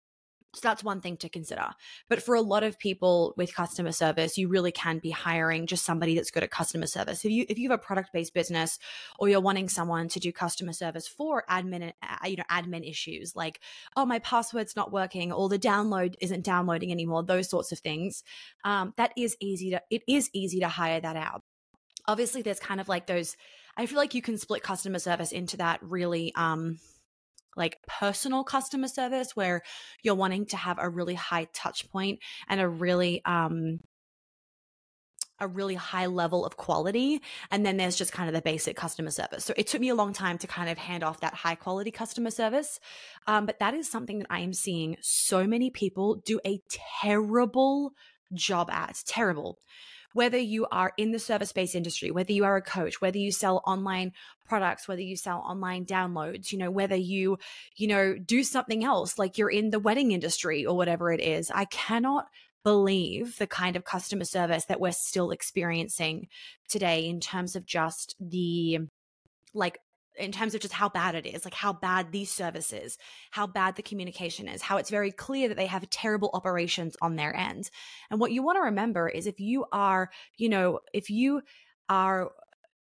So 0.56 0.62
that's 0.64 0.84
one 0.84 1.00
thing 1.00 1.16
to 1.18 1.30
consider. 1.30 1.68
But 2.10 2.24
for 2.24 2.34
a 2.34 2.42
lot 2.42 2.64
of 2.64 2.80
people 2.80 3.36
with 3.38 3.54
customer 3.54 3.92
service, 3.92 4.36
you 4.36 4.48
really 4.48 4.72
can 4.72 4.98
be 4.98 5.12
hiring 5.12 5.68
just 5.68 5.86
somebody 5.86 6.16
that's 6.16 6.32
good 6.32 6.44
at 6.44 6.50
customer 6.50 6.88
service. 6.88 7.24
If 7.24 7.32
you 7.32 7.46
if 7.48 7.60
you 7.60 7.70
have 7.70 7.80
a 7.80 7.84
product 7.84 8.10
based 8.14 8.34
business, 8.34 8.80
or 9.20 9.30
you're 9.30 9.42
wanting 9.42 9.70
someone 9.70 10.08
to 10.10 10.20
do 10.20 10.32
customer 10.32 10.74
service 10.74 11.08
for 11.08 11.44
admin, 11.48 11.94
uh, 12.02 12.28
you 12.28 12.38
know, 12.38 12.44
admin 12.50 12.90
issues 12.90 13.36
like, 13.36 13.60
oh, 13.96 14.08
my 14.08 14.18
password's 14.20 14.76
not 14.76 14.92
working, 14.92 15.32
or 15.32 15.50
the 15.50 15.60
download 15.60 16.16
isn't 16.20 16.44
downloading 16.44 16.92
anymore, 16.92 17.24
those 17.24 17.48
sorts 17.48 17.72
of 17.72 17.78
things, 17.78 18.24
um, 18.64 18.94
that 18.98 19.12
is 19.16 19.38
easy 19.40 19.70
to 19.70 19.82
it 19.92 20.02
is 20.08 20.32
easy 20.34 20.62
to 20.62 20.68
hire 20.68 21.00
that 21.00 21.16
out. 21.16 21.44
Obviously, 22.08 22.42
there's 22.42 22.60
kind 22.60 22.82
of 22.82 22.90
like 22.90 23.06
those. 23.06 23.38
I 23.78 23.86
feel 23.86 23.98
like 23.98 24.16
you 24.16 24.24
can 24.24 24.40
split 24.40 24.64
customer 24.64 24.98
service 24.98 25.32
into 25.32 25.58
that 25.58 25.80
really. 25.84 26.34
Um, 26.36 26.80
like 27.60 27.78
personal 27.88 28.44
customer 28.44 28.88
service 28.88 29.36
where 29.36 29.62
you're 30.02 30.16
wanting 30.16 30.48
to 30.48 30.58
have 30.58 30.78
a 30.80 30.90
really 30.90 31.14
high 31.14 31.48
touch 31.54 31.90
point 31.92 32.20
and 32.48 32.60
a 32.60 32.68
really 32.68 33.24
um 33.26 33.80
a 35.40 35.48
really 35.48 35.76
high 35.76 36.06
level 36.06 36.46
of 36.46 36.58
quality. 36.58 37.22
And 37.52 37.66
then 37.66 37.78
there's 37.78 37.96
just 37.96 38.12
kind 38.12 38.28
of 38.28 38.36
the 38.36 38.42
basic 38.42 38.76
customer 38.76 39.12
service. 39.12 39.46
So 39.46 39.54
it 39.56 39.68
took 39.68 39.82
me 39.82 39.90
a 39.90 39.96
long 39.96 40.14
time 40.14 40.38
to 40.40 40.48
kind 40.48 40.70
of 40.70 40.78
hand 40.78 41.04
off 41.04 41.22
that 41.22 41.34
high 41.34 41.56
quality 41.56 41.92
customer 41.92 42.32
service. 42.32 42.80
Um, 43.28 43.46
but 43.46 43.60
that 43.60 43.74
is 43.74 43.90
something 43.90 44.20
that 44.20 44.28
I 44.30 44.40
am 44.40 44.54
seeing 44.54 44.98
so 45.02 45.48
many 45.48 45.70
people 45.70 46.16
do 46.26 46.40
a 46.46 46.60
terrible 47.02 47.94
job 48.34 48.70
at. 48.70 49.02
Terrible 49.06 49.58
whether 50.14 50.38
you 50.38 50.66
are 50.72 50.94
in 50.98 51.12
the 51.12 51.20
service 51.20 51.52
based 51.52 51.76
industry, 51.76 52.12
whether 52.12 52.32
you 52.32 52.44
are 52.46 52.56
a 52.56 52.62
coach, 52.62 53.02
whether 53.02 53.18
you 53.18 53.32
sell 53.32 53.62
online 53.66 54.12
products, 54.48 54.88
whether 54.88 55.02
you 55.02 55.16
sell 55.16 55.40
online 55.40 55.86
downloads, 55.86 56.52
you 56.52 56.58
know, 56.58 56.72
whether 56.72 56.96
you, 56.96 57.38
you 57.76 57.88
know, 57.88 58.18
do 58.18 58.44
something 58.44 58.84
else 58.84 59.20
like 59.20 59.38
you're 59.38 59.50
in 59.50 59.70
the 59.70 59.80
wedding 59.80 60.12
industry 60.12 60.66
or 60.66 60.76
whatever 60.76 61.12
it 61.12 61.22
is. 61.22 61.52
I 61.54 61.66
cannot 61.66 62.28
believe 62.64 63.38
the 63.38 63.48
kind 63.48 63.76
of 63.76 63.86
customer 63.86 64.26
service 64.26 64.66
that 64.66 64.80
we're 64.80 64.92
still 64.92 65.32
experiencing 65.32 66.28
today 66.68 67.08
in 67.08 67.20
terms 67.20 67.56
of 67.56 67.66
just 67.66 68.16
the 68.20 68.80
like 69.54 69.80
in 70.18 70.32
terms 70.32 70.56
of 70.56 70.62
just 70.62 70.74
how 70.74 70.90
bad 70.90 71.16
it 71.16 71.26
is, 71.26 71.46
like 71.46 71.54
how 71.54 71.74
bad 71.74 72.12
these 72.12 72.32
services, 72.32 72.98
how 73.32 73.48
bad 73.48 73.76
the 73.76 73.84
communication 73.84 74.48
is, 74.48 74.62
how 74.62 74.78
it's 74.78 74.90
very 74.90 75.12
clear 75.12 75.48
that 75.48 75.58
they 75.58 75.66
have 75.66 75.90
terrible 75.90 76.30
operations 76.34 76.98
on 77.02 77.16
their 77.16 77.36
end. 77.36 77.70
And 78.12 78.20
what 78.20 78.32
you 78.32 78.44
want 78.44 78.58
to 78.58 78.64
remember 78.64 79.08
is 79.08 79.28
if 79.28 79.40
you 79.40 79.66
are, 79.72 80.10
you 80.38 80.50
know, 80.50 80.80
if 80.94 81.10
you 81.10 81.42
are 81.88 82.32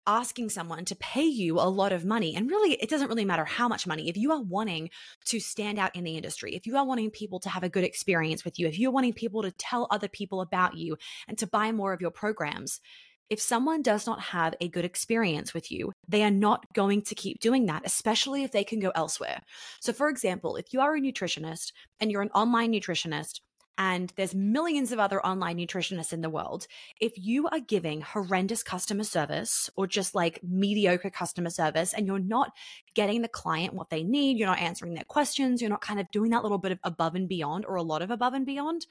asking 0.06 0.48
someone 0.48 0.84
to 0.84 0.94
pay 0.96 1.24
you 1.24 1.58
a 1.58 1.68
lot 1.68 1.92
of 1.92 2.04
money 2.04 2.36
and 2.36 2.48
really 2.48 2.74
it 2.74 2.88
doesn't 2.88 3.08
really 3.08 3.24
matter 3.24 3.44
how 3.44 3.66
much 3.66 3.86
money 3.86 4.08
if 4.08 4.16
you 4.16 4.30
are 4.30 4.40
wanting 4.40 4.88
to 5.24 5.40
stand 5.40 5.78
out 5.78 5.94
in 5.96 6.04
the 6.04 6.16
industry 6.16 6.54
if 6.54 6.64
you 6.64 6.76
are 6.76 6.86
wanting 6.86 7.10
people 7.10 7.40
to 7.40 7.48
have 7.48 7.64
a 7.64 7.68
good 7.68 7.82
experience 7.82 8.44
with 8.44 8.58
you 8.58 8.68
if 8.68 8.78
you're 8.78 8.92
wanting 8.92 9.12
people 9.12 9.42
to 9.42 9.50
tell 9.50 9.88
other 9.90 10.08
people 10.08 10.40
about 10.40 10.76
you 10.76 10.96
and 11.26 11.36
to 11.36 11.46
buy 11.46 11.72
more 11.72 11.92
of 11.92 12.00
your 12.00 12.12
programs 12.12 12.80
if 13.28 13.40
someone 13.40 13.82
does 13.82 14.06
not 14.06 14.20
have 14.20 14.54
a 14.60 14.68
good 14.68 14.84
experience 14.84 15.52
with 15.52 15.70
you, 15.70 15.92
they 16.08 16.22
are 16.22 16.30
not 16.30 16.72
going 16.72 17.02
to 17.02 17.14
keep 17.14 17.40
doing 17.40 17.66
that, 17.66 17.82
especially 17.84 18.44
if 18.44 18.52
they 18.52 18.64
can 18.64 18.80
go 18.80 18.92
elsewhere. 18.94 19.40
So, 19.80 19.92
for 19.92 20.08
example, 20.08 20.56
if 20.56 20.72
you 20.72 20.80
are 20.80 20.94
a 20.94 21.00
nutritionist 21.00 21.72
and 22.00 22.10
you're 22.10 22.22
an 22.22 22.30
online 22.30 22.72
nutritionist 22.72 23.40
and 23.78 24.12
there's 24.16 24.34
millions 24.34 24.92
of 24.92 24.98
other 24.98 25.24
online 25.24 25.58
nutritionists 25.58 26.12
in 26.12 26.22
the 26.22 26.30
world. 26.30 26.66
If 27.00 27.12
you 27.16 27.46
are 27.48 27.60
giving 27.60 28.00
horrendous 28.00 28.62
customer 28.62 29.04
service 29.04 29.68
or 29.76 29.86
just 29.86 30.14
like 30.14 30.40
mediocre 30.42 31.10
customer 31.10 31.50
service 31.50 31.92
and 31.92 32.06
you're 32.06 32.18
not 32.18 32.52
getting 32.94 33.22
the 33.22 33.28
client 33.28 33.74
what 33.74 33.90
they 33.90 34.02
need, 34.02 34.38
you're 34.38 34.48
not 34.48 34.60
answering 34.60 34.94
their 34.94 35.04
questions, 35.04 35.60
you're 35.60 35.70
not 35.70 35.82
kind 35.82 36.00
of 36.00 36.10
doing 36.10 36.30
that 36.30 36.42
little 36.42 36.58
bit 36.58 36.72
of 36.72 36.78
above 36.84 37.14
and 37.14 37.28
beyond 37.28 37.66
or 37.66 37.76
a 37.76 37.82
lot 37.82 38.02
of 38.02 38.10
above 38.10 38.32
and 38.32 38.46
beyond, 38.46 38.86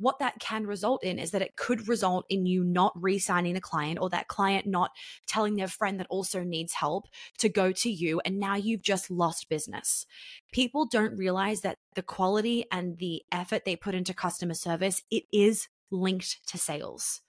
what 0.00 0.18
that 0.18 0.38
can 0.40 0.66
result 0.66 1.04
in 1.04 1.18
is 1.18 1.30
that 1.30 1.42
it 1.42 1.56
could 1.56 1.86
result 1.88 2.24
in 2.28 2.46
you 2.46 2.64
not 2.64 2.92
re 2.96 3.18
signing 3.18 3.54
the 3.54 3.60
client 3.60 3.98
or 4.00 4.08
that 4.10 4.28
client 4.28 4.66
not 4.66 4.90
telling 5.26 5.56
their 5.56 5.68
friend 5.68 6.00
that 6.00 6.06
also 6.08 6.42
needs 6.42 6.72
help 6.72 7.06
to 7.38 7.48
go 7.48 7.70
to 7.70 7.90
you. 7.90 8.20
And 8.24 8.40
now 8.40 8.56
you've 8.56 8.82
just 8.82 9.10
lost 9.10 9.48
business. 9.48 10.06
People 10.52 10.86
don't 10.86 11.16
realize 11.16 11.60
that 11.60 11.78
the 11.94 12.02
quality 12.02 12.64
and 12.72 12.98
the 12.98 13.22
effort 13.30 13.64
they 13.64 13.76
put 13.76 13.94
into 13.94 14.14
customer 14.14 14.54
service, 14.54 15.02
it 15.10 15.24
is 15.32 15.68
linked 15.90 16.46
to 16.48 16.58
sales. 16.58 17.20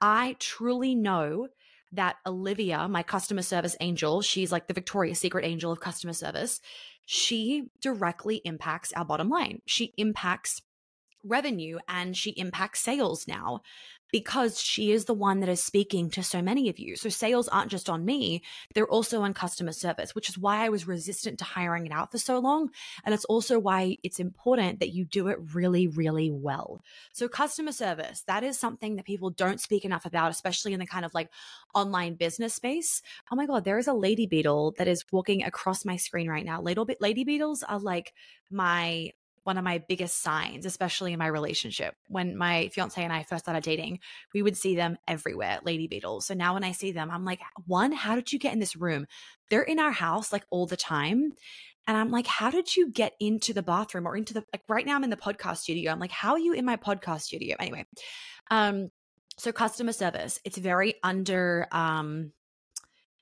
I 0.00 0.36
truly 0.38 0.94
know 0.94 1.48
that 1.92 2.16
Olivia, 2.26 2.88
my 2.88 3.02
customer 3.02 3.42
service 3.42 3.76
angel, 3.80 4.22
she's 4.22 4.50
like 4.50 4.66
the 4.66 4.74
Victoria's 4.74 5.20
Secret 5.20 5.44
angel 5.44 5.70
of 5.70 5.80
customer 5.80 6.14
service. 6.14 6.60
She 7.04 7.64
directly 7.80 8.40
impacts 8.44 8.92
our 8.94 9.04
bottom 9.04 9.28
line. 9.28 9.60
She 9.66 9.92
impacts 9.98 10.62
revenue 11.24 11.78
and 11.88 12.16
she 12.16 12.30
impacts 12.30 12.80
sales 12.80 13.26
now 13.26 13.60
because 14.12 14.60
she 14.60 14.92
is 14.92 15.06
the 15.06 15.14
one 15.14 15.40
that 15.40 15.48
is 15.48 15.64
speaking 15.64 16.10
to 16.10 16.22
so 16.22 16.42
many 16.42 16.68
of 16.68 16.78
you. 16.78 16.94
So 16.96 17.08
sales 17.08 17.48
aren't 17.48 17.70
just 17.70 17.88
on 17.88 18.04
me, 18.04 18.42
they're 18.74 18.86
also 18.86 19.22
on 19.22 19.32
customer 19.32 19.72
service, 19.72 20.14
which 20.14 20.28
is 20.28 20.38
why 20.38 20.64
I 20.64 20.68
was 20.68 20.86
resistant 20.86 21.38
to 21.38 21.44
hiring 21.44 21.86
it 21.86 21.92
out 21.92 22.12
for 22.12 22.18
so 22.18 22.38
long. 22.38 22.70
And 23.04 23.14
it's 23.14 23.24
also 23.24 23.58
why 23.58 23.96
it's 24.02 24.20
important 24.20 24.80
that 24.80 24.92
you 24.92 25.06
do 25.06 25.28
it 25.28 25.38
really, 25.54 25.88
really 25.88 26.30
well. 26.30 26.82
So 27.12 27.26
customer 27.26 27.72
service, 27.72 28.22
that 28.26 28.44
is 28.44 28.58
something 28.58 28.96
that 28.96 29.06
people 29.06 29.30
don't 29.30 29.60
speak 29.60 29.84
enough 29.84 30.04
about, 30.04 30.30
especially 30.30 30.74
in 30.74 30.80
the 30.80 30.86
kind 30.86 31.06
of 31.06 31.14
like 31.14 31.30
online 31.74 32.14
business 32.14 32.54
space. 32.54 33.00
Oh 33.32 33.36
my 33.36 33.46
God, 33.46 33.64
there 33.64 33.78
is 33.78 33.88
a 33.88 33.94
lady 33.94 34.26
beetle 34.26 34.74
that 34.76 34.88
is 34.88 35.04
walking 35.10 35.42
across 35.42 35.86
my 35.86 35.96
screen 35.96 36.28
right 36.28 36.44
now. 36.44 36.60
Little 36.60 36.84
bit 36.84 37.00
lady 37.00 37.24
beetles 37.24 37.62
are 37.62 37.78
like 37.78 38.12
my 38.50 39.12
one 39.44 39.58
of 39.58 39.64
my 39.64 39.82
biggest 39.88 40.22
signs, 40.22 40.66
especially 40.66 41.12
in 41.12 41.18
my 41.18 41.26
relationship. 41.26 41.94
When 42.08 42.36
my 42.36 42.68
fiance 42.68 43.02
and 43.02 43.12
I 43.12 43.22
first 43.22 43.44
started 43.44 43.62
dating, 43.62 44.00
we 44.34 44.42
would 44.42 44.56
see 44.56 44.76
them 44.76 44.96
everywhere, 45.08 45.60
lady 45.64 45.86
beetles. 45.86 46.26
So 46.26 46.34
now 46.34 46.54
when 46.54 46.64
I 46.64 46.72
see 46.72 46.92
them, 46.92 47.10
I'm 47.10 47.24
like, 47.24 47.40
one, 47.66 47.92
how 47.92 48.14
did 48.14 48.32
you 48.32 48.38
get 48.38 48.52
in 48.52 48.60
this 48.60 48.76
room? 48.76 49.06
They're 49.50 49.62
in 49.62 49.78
our 49.78 49.92
house 49.92 50.32
like 50.32 50.44
all 50.50 50.66
the 50.66 50.76
time. 50.76 51.32
And 51.86 51.96
I'm 51.96 52.10
like, 52.10 52.26
how 52.26 52.50
did 52.50 52.76
you 52.76 52.90
get 52.90 53.14
into 53.18 53.52
the 53.52 53.62
bathroom 53.62 54.06
or 54.06 54.16
into 54.16 54.34
the 54.34 54.44
like 54.52 54.62
right 54.68 54.86
now 54.86 54.94
I'm 54.94 55.04
in 55.04 55.10
the 55.10 55.16
podcast 55.16 55.58
studio. 55.58 55.90
I'm 55.90 55.98
like, 55.98 56.12
how 56.12 56.32
are 56.32 56.38
you 56.38 56.52
in 56.52 56.64
my 56.64 56.76
podcast 56.76 57.22
studio? 57.22 57.56
Anyway. 57.58 57.86
Um, 58.50 58.90
so 59.38 59.50
customer 59.50 59.92
service, 59.92 60.38
it's 60.44 60.58
very 60.58 60.94
under 61.02 61.66
um 61.72 62.32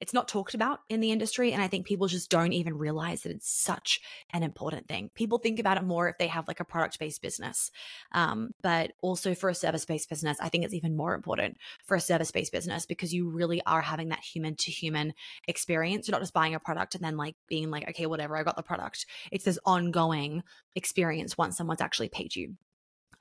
it's 0.00 0.14
not 0.14 0.28
talked 0.28 0.54
about 0.54 0.80
in 0.88 1.00
the 1.00 1.12
industry. 1.12 1.52
And 1.52 1.62
I 1.62 1.68
think 1.68 1.86
people 1.86 2.06
just 2.06 2.30
don't 2.30 2.52
even 2.52 2.78
realize 2.78 3.22
that 3.22 3.32
it's 3.32 3.50
such 3.50 4.00
an 4.32 4.42
important 4.42 4.88
thing. 4.88 5.10
People 5.14 5.38
think 5.38 5.58
about 5.58 5.76
it 5.76 5.84
more 5.84 6.08
if 6.08 6.18
they 6.18 6.26
have 6.26 6.48
like 6.48 6.60
a 6.60 6.64
product 6.64 6.98
based 6.98 7.20
business. 7.20 7.70
Um, 8.12 8.50
but 8.62 8.92
also 9.02 9.34
for 9.34 9.50
a 9.50 9.54
service 9.54 9.84
based 9.84 10.08
business, 10.08 10.38
I 10.40 10.48
think 10.48 10.64
it's 10.64 10.74
even 10.74 10.96
more 10.96 11.14
important 11.14 11.58
for 11.84 11.96
a 11.96 12.00
service 12.00 12.30
based 12.30 12.52
business 12.52 12.86
because 12.86 13.12
you 13.12 13.28
really 13.28 13.60
are 13.66 13.82
having 13.82 14.08
that 14.08 14.20
human 14.20 14.56
to 14.56 14.70
human 14.70 15.12
experience. 15.46 16.08
You're 16.08 16.14
not 16.14 16.22
just 16.22 16.34
buying 16.34 16.54
a 16.54 16.60
product 16.60 16.94
and 16.94 17.04
then 17.04 17.16
like 17.16 17.36
being 17.46 17.70
like, 17.70 17.88
okay, 17.90 18.06
whatever, 18.06 18.36
I 18.36 18.42
got 18.42 18.56
the 18.56 18.62
product. 18.62 19.06
It's 19.30 19.44
this 19.44 19.58
ongoing 19.66 20.42
experience 20.74 21.36
once 21.36 21.56
someone's 21.56 21.80
actually 21.80 22.08
paid 22.08 22.34
you. 22.34 22.56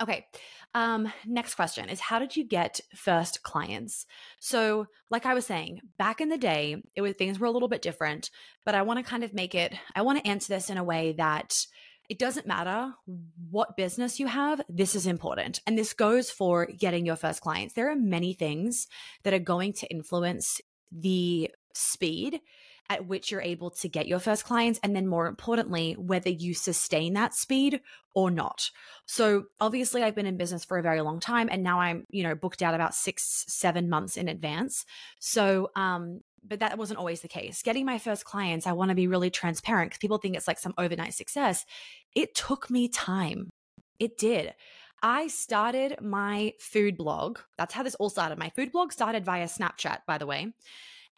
Okay. 0.01 0.27
Um, 0.74 1.12
next 1.25 1.56
question 1.56 1.89
is 1.89 2.00
how 2.00 2.20
did 2.20 2.36
you 2.36 2.46
get 2.46 2.79
first 2.96 3.44
clients? 3.44 4.06
So, 4.39 4.86
like 5.10 5.25
I 5.25 5.34
was 5.34 5.46
saying, 5.46 5.82
back 5.98 6.22
in 6.22 6.29
the 6.29 6.38
day, 6.38 6.82
it 6.96 7.01
was 7.01 7.13
things 7.13 7.39
were 7.39 7.48
a 7.48 7.51
little 7.51 7.68
bit 7.68 7.82
different, 7.82 8.29
but 8.65 8.75
I 8.75 8.84
want 8.84 9.03
to 9.03 9.10
kind 9.10 9.24
of 9.24 9.34
make 9.34 9.56
it, 9.56 9.74
I 9.96 10.03
want 10.03 10.24
to 10.24 10.29
answer 10.29 10.53
this 10.53 10.70
in 10.70 10.77
a 10.77 10.84
way 10.84 11.13
that 11.13 11.65
it 12.08 12.18
doesn't 12.18 12.48
matter 12.48 12.94
what 13.51 13.77
business 13.77 14.20
you 14.20 14.27
have, 14.27 14.62
this 14.68 14.96
is 14.96 15.06
important. 15.06 15.62
And 15.68 15.77
this 15.77 15.94
goes 15.94 16.32
for 16.32 16.65
getting 16.65 17.06
your 17.06 17.15
first 17.15 17.41
clients. 17.41 17.75
There 17.75 17.91
are 17.91 17.96
many 17.96 18.34
things 18.34 18.88
that 19.24 19.34
are 19.34 19.39
going 19.39 19.74
to 19.74 19.88
influence 19.91 20.60
the 20.91 21.51
speed 21.74 22.41
at 22.89 23.05
which 23.05 23.31
you're 23.31 23.41
able 23.41 23.69
to 23.69 23.88
get 23.88 24.08
your 24.08 24.19
first 24.19 24.43
clients. 24.43 24.79
And 24.81 24.96
then 24.96 25.08
more 25.08 25.27
importantly, 25.27 25.93
whether 25.93 26.29
you 26.29 26.53
sustain 26.53 27.13
that 27.13 27.36
speed 27.36 27.81
or 28.15 28.31
not. 28.31 28.72
So 29.05 29.46
obviously 29.60 30.01
I've 30.01 30.15
been 30.15 30.25
in 30.25 30.38
business 30.38 30.65
for 30.65 30.77
a 30.77 30.84
very 30.84 31.01
long 31.01 31.19
time 31.19 31.50
and 31.51 31.63
now 31.63 31.79
I'm, 31.79 32.05
you 32.10 32.24
know, 32.24 32.34
booked 32.36 32.62
out 32.62 32.74
about 32.74 32.96
six, 32.96 33.46
seven 33.48 33.89
months 33.89 34.17
in 34.17 34.27
advance. 34.27 34.86
So, 35.19 35.69
um, 35.75 36.22
but 36.43 36.60
that 36.60 36.77
wasn't 36.77 37.00
always 37.00 37.22
the 37.22 37.27
case. 37.27 37.62
Getting 37.62 37.86
my 37.86 38.00
first 38.00 38.25
clients, 38.25 38.65
I 38.65 38.72
want 38.72 38.89
to 38.89 38.96
be 38.96 39.08
really 39.08 39.29
transparent 39.29 39.91
because 39.91 40.00
people 40.00 40.17
think 40.17 40.36
it's 40.36 40.48
like 40.48 40.60
some 40.60 40.74
overnight 40.77 41.13
success. 41.13 41.65
It 42.15 42.34
took 42.34 42.69
me 42.69 42.88
time. 42.88 43.50
It 44.00 44.17
did. 44.17 44.53
I 45.01 45.27
started 45.27 46.01
my 46.01 46.53
food 46.60 46.98
blog. 46.98 47.39
That's 47.58 47.74
how 47.74 47.84
this 47.84 47.96
all 47.96 48.10
started. 48.10 48.38
My 48.38 48.50
food 48.50 48.72
blog 48.72 48.91
started 48.91 49.25
via 49.25 49.46
Snapchat, 49.46 50.00
by 50.08 50.17
the 50.17 50.25
way. 50.25 50.53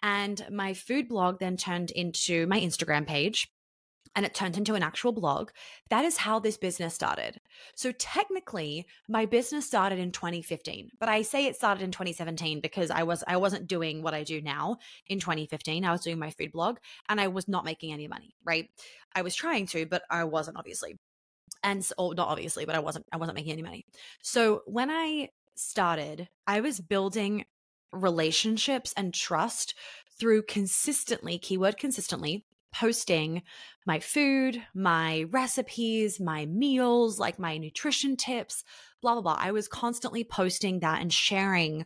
And 0.04 0.46
my 0.52 0.74
food 0.74 1.08
blog 1.08 1.40
then 1.40 1.58
turned 1.58 1.92
into 1.92 2.48
my 2.48 2.60
Instagram 2.60 3.06
page 3.06 3.52
and 4.16 4.26
it 4.26 4.34
turned 4.34 4.58
into 4.58 4.76
an 4.76 4.84
actual 4.84 5.12
blog. 5.12 5.52
That 5.90 6.06
is 6.06 6.18
how 6.18 6.40
this 6.40 6.58
business 6.58 6.94
started. 6.94 7.40
So 7.76 7.92
technically, 7.94 8.86
my 9.08 9.26
business 9.26 9.66
started 9.66 10.00
in 10.00 10.12
2015, 10.12 10.92
but 11.00 11.10
I 11.10 11.22
say 11.22 11.46
it 11.46 11.56
started 11.56 11.84
in 11.84 11.92
2017 11.92 12.60
because 12.62 12.92
I 12.92 13.04
was 13.04 13.24
I 13.28 13.38
wasn't 13.38 13.68
doing 13.68 14.02
what 14.02 14.14
I 14.14 14.24
do 14.24 14.42
now 14.42 14.78
in 15.08 15.20
2015. 15.20 15.86
I 15.86 15.92
was 15.92 16.02
doing 16.02 16.20
my 16.20 16.32
food 16.32 16.52
blog 16.52 16.78
and 17.08 17.22
I 17.22 17.28
was 17.28 17.48
not 17.48 17.66
making 17.66 17.94
any 17.94 18.08
money, 18.08 18.36
right? 18.44 18.70
I 19.16 19.22
was 19.22 19.36
trying 19.36 19.68
to, 19.68 19.86
but 19.86 20.04
I 20.10 20.24
wasn't 20.26 20.58
obviously. 20.58 20.98
And 21.64 21.86
so, 21.86 21.94
oh, 21.98 22.12
not 22.12 22.28
obviously, 22.28 22.66
but 22.66 22.76
I 22.76 22.80
wasn't 22.80 23.06
I 23.12 23.18
wasn't 23.18 23.36
making 23.36 23.54
any 23.54 23.64
money. 23.64 23.86
So 24.22 24.64
when 24.66 24.90
I 24.90 25.30
started, 25.56 26.28
I 26.48 26.62
was 26.62 26.80
building 26.80 27.46
relationships 27.92 28.94
and 28.96 29.14
trust 29.14 29.74
through 30.20 30.44
consistently, 30.44 31.38
keyword 31.38 31.78
consistently, 31.78 32.46
posting 32.74 33.42
my 33.86 34.00
food, 34.00 34.62
my 34.74 35.26
recipes, 35.30 36.20
my 36.20 36.46
meals, 36.46 37.20
like 37.20 37.40
my 37.40 37.58
nutrition 37.58 38.16
tips, 38.16 38.64
blah, 39.02 39.14
blah, 39.14 39.22
blah. 39.22 39.38
I 39.40 39.52
was 39.52 39.68
constantly 39.68 40.24
posting 40.24 40.80
that 40.80 41.02
and 41.02 41.12
sharing 41.12 41.86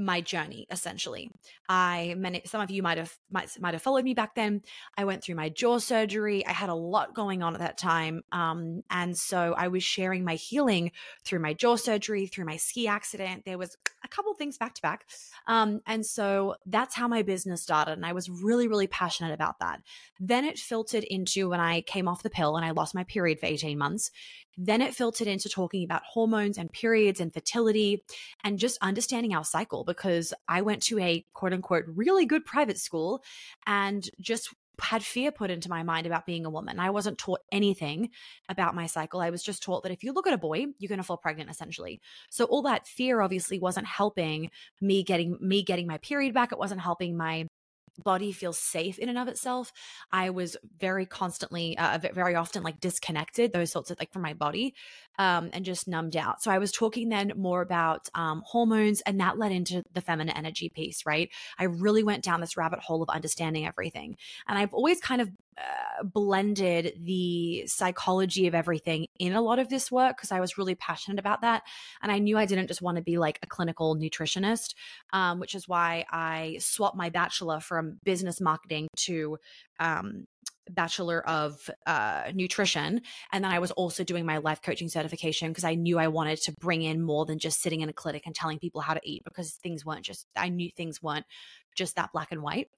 my 0.00 0.20
journey 0.20 0.66
essentially. 0.70 1.30
I 1.68 2.14
many 2.16 2.42
some 2.46 2.60
of 2.60 2.70
you 2.70 2.82
might 2.82 2.98
have 2.98 3.14
might, 3.30 3.50
might 3.60 3.74
have 3.74 3.82
followed 3.82 4.04
me 4.04 4.14
back 4.14 4.34
then. 4.34 4.62
I 4.96 5.04
went 5.04 5.22
through 5.22 5.34
my 5.34 5.50
jaw 5.50 5.78
surgery. 5.78 6.44
I 6.46 6.52
had 6.52 6.70
a 6.70 6.74
lot 6.74 7.14
going 7.14 7.42
on 7.42 7.54
at 7.54 7.60
that 7.60 7.76
time 7.76 8.22
um, 8.32 8.82
and 8.90 9.16
so 9.16 9.54
i 9.56 9.68
was 9.68 9.82
sharing 9.82 10.24
my 10.24 10.34
healing 10.34 10.92
through 11.24 11.40
my 11.40 11.52
jaw 11.52 11.76
surgery 11.76 12.26
through 12.26 12.46
my 12.46 12.56
ski 12.56 12.88
accident. 12.88 13.44
There 13.44 13.58
was 13.58 13.76
a 14.02 14.08
couple 14.08 14.32
things 14.34 14.56
back 14.56 14.74
to 14.74 14.82
back 14.82 15.04
um, 15.46 15.80
and 15.86 16.04
so 16.04 16.56
that's 16.66 16.94
how 16.94 17.06
my 17.06 17.22
business 17.22 17.62
started 17.62 17.92
and 17.92 18.06
i 18.06 18.12
was 18.12 18.30
really 18.30 18.68
really 18.68 18.86
passionate 18.86 19.34
about 19.34 19.58
that. 19.60 19.80
Then 20.18 20.44
it 20.44 20.58
filtered 20.58 21.04
into 21.04 21.50
when 21.50 21.60
i 21.60 21.82
came 21.82 22.08
off 22.08 22.22
the 22.22 22.30
pill 22.30 22.56
and 22.56 22.64
i 22.64 22.70
lost 22.70 22.94
my 22.94 23.04
period 23.04 23.38
for 23.38 23.46
18 23.46 23.76
months. 23.76 24.10
Then 24.56 24.82
it 24.82 24.94
filtered 24.94 25.26
into 25.26 25.48
talking 25.48 25.84
about 25.84 26.02
hormones 26.04 26.58
and 26.58 26.70
periods 26.70 27.18
and 27.18 27.32
fertility 27.32 28.04
and 28.44 28.58
just 28.58 28.76
understanding 28.82 29.34
our 29.34 29.44
cycle 29.44 29.84
because 29.94 30.32
I 30.48 30.62
went 30.62 30.82
to 30.84 30.98
a 30.98 31.24
quote 31.32 31.52
unquote 31.52 31.84
really 31.86 32.26
good 32.26 32.44
private 32.44 32.78
school 32.78 33.22
and 33.66 34.08
just 34.20 34.54
had 34.80 35.02
fear 35.02 35.30
put 35.30 35.50
into 35.50 35.68
my 35.68 35.82
mind 35.82 36.06
about 36.06 36.26
being 36.26 36.46
a 36.46 36.50
woman. 36.50 36.78
I 36.80 36.90
wasn't 36.90 37.18
taught 37.18 37.40
anything 37.52 38.10
about 38.48 38.74
my 38.74 38.86
cycle. 38.86 39.20
I 39.20 39.30
was 39.30 39.42
just 39.42 39.62
taught 39.62 39.82
that 39.82 39.92
if 39.92 40.02
you 40.02 40.12
look 40.12 40.26
at 40.26 40.32
a 40.32 40.38
boy, 40.38 40.66
you're 40.78 40.88
going 40.88 40.98
to 40.98 41.04
fall 41.04 41.16
pregnant 41.18 41.50
essentially. 41.50 42.00
So 42.30 42.44
all 42.46 42.62
that 42.62 42.86
fear 42.86 43.20
obviously 43.20 43.58
wasn't 43.58 43.86
helping 43.86 44.50
me 44.80 45.02
getting 45.02 45.36
me 45.40 45.62
getting 45.62 45.86
my 45.86 45.98
period 45.98 46.34
back. 46.34 46.52
It 46.52 46.58
wasn't 46.58 46.80
helping 46.80 47.16
my 47.16 47.46
body 48.02 48.32
feels 48.32 48.58
safe 48.58 48.98
in 48.98 49.08
and 49.08 49.18
of 49.18 49.28
itself 49.28 49.72
i 50.12 50.30
was 50.30 50.56
very 50.78 51.06
constantly 51.06 51.76
uh, 51.78 51.98
very 52.12 52.34
often 52.34 52.62
like 52.62 52.80
disconnected 52.80 53.52
those 53.52 53.70
sorts 53.70 53.90
of 53.90 53.98
like 53.98 54.12
from 54.12 54.22
my 54.22 54.34
body 54.34 54.74
um, 55.18 55.50
and 55.52 55.64
just 55.64 55.86
numbed 55.86 56.16
out. 56.16 56.42
So 56.42 56.50
i 56.50 56.58
was 56.58 56.72
talking 56.72 57.08
then 57.08 57.32
more 57.36 57.62
about 57.62 58.08
um, 58.14 58.42
hormones 58.46 59.00
and 59.02 59.20
that 59.20 59.38
led 59.38 59.52
into 59.52 59.82
the 59.92 60.00
feminine 60.00 60.36
energy 60.36 60.68
piece 60.68 61.04
right? 61.06 61.30
I 61.58 61.64
really 61.64 62.02
went 62.02 62.24
down 62.24 62.40
this 62.40 62.56
rabbit 62.56 62.80
hole 62.80 63.02
of 63.02 63.08
understanding 63.08 63.66
everything 63.66 64.16
and 64.48 64.58
i've 64.58 64.74
always 64.74 65.00
kind 65.00 65.20
of 65.20 65.30
uh, 65.60 66.04
blended 66.04 66.94
the 67.04 67.64
psychology 67.66 68.46
of 68.46 68.54
everything 68.54 69.06
in 69.18 69.34
a 69.34 69.42
lot 69.42 69.58
of 69.58 69.68
this 69.68 69.90
work 69.90 70.16
because 70.16 70.32
I 70.32 70.40
was 70.40 70.56
really 70.56 70.74
passionate 70.74 71.18
about 71.18 71.42
that. 71.42 71.62
And 72.02 72.10
I 72.10 72.18
knew 72.18 72.38
I 72.38 72.46
didn't 72.46 72.68
just 72.68 72.82
want 72.82 72.96
to 72.96 73.02
be 73.02 73.18
like 73.18 73.38
a 73.42 73.46
clinical 73.46 73.96
nutritionist, 73.96 74.74
um, 75.12 75.40
which 75.40 75.54
is 75.54 75.68
why 75.68 76.04
I 76.10 76.56
swapped 76.60 76.96
my 76.96 77.10
bachelor 77.10 77.60
from 77.60 77.98
business 78.04 78.40
marketing 78.40 78.88
to 79.04 79.38
um, 79.78 80.26
bachelor 80.74 81.26
of 81.28 81.68
uh, 81.86 82.24
nutrition 82.34 83.00
and 83.32 83.44
then 83.44 83.50
i 83.50 83.58
was 83.58 83.70
also 83.72 84.04
doing 84.04 84.24
my 84.24 84.38
life 84.38 84.60
coaching 84.62 84.88
certification 84.88 85.48
because 85.48 85.64
i 85.64 85.74
knew 85.74 85.98
i 85.98 86.08
wanted 86.08 86.40
to 86.40 86.52
bring 86.60 86.82
in 86.82 87.02
more 87.02 87.24
than 87.26 87.38
just 87.38 87.60
sitting 87.60 87.80
in 87.80 87.88
a 87.88 87.92
clinic 87.92 88.22
and 88.26 88.34
telling 88.34 88.58
people 88.58 88.80
how 88.80 88.94
to 88.94 89.00
eat 89.04 89.22
because 89.24 89.52
things 89.52 89.84
weren't 89.84 90.04
just 90.04 90.26
i 90.36 90.48
knew 90.48 90.70
things 90.76 91.02
weren't 91.02 91.26
just 91.76 91.96
that 91.96 92.10
black 92.12 92.32
and 92.32 92.42
white 92.42 92.68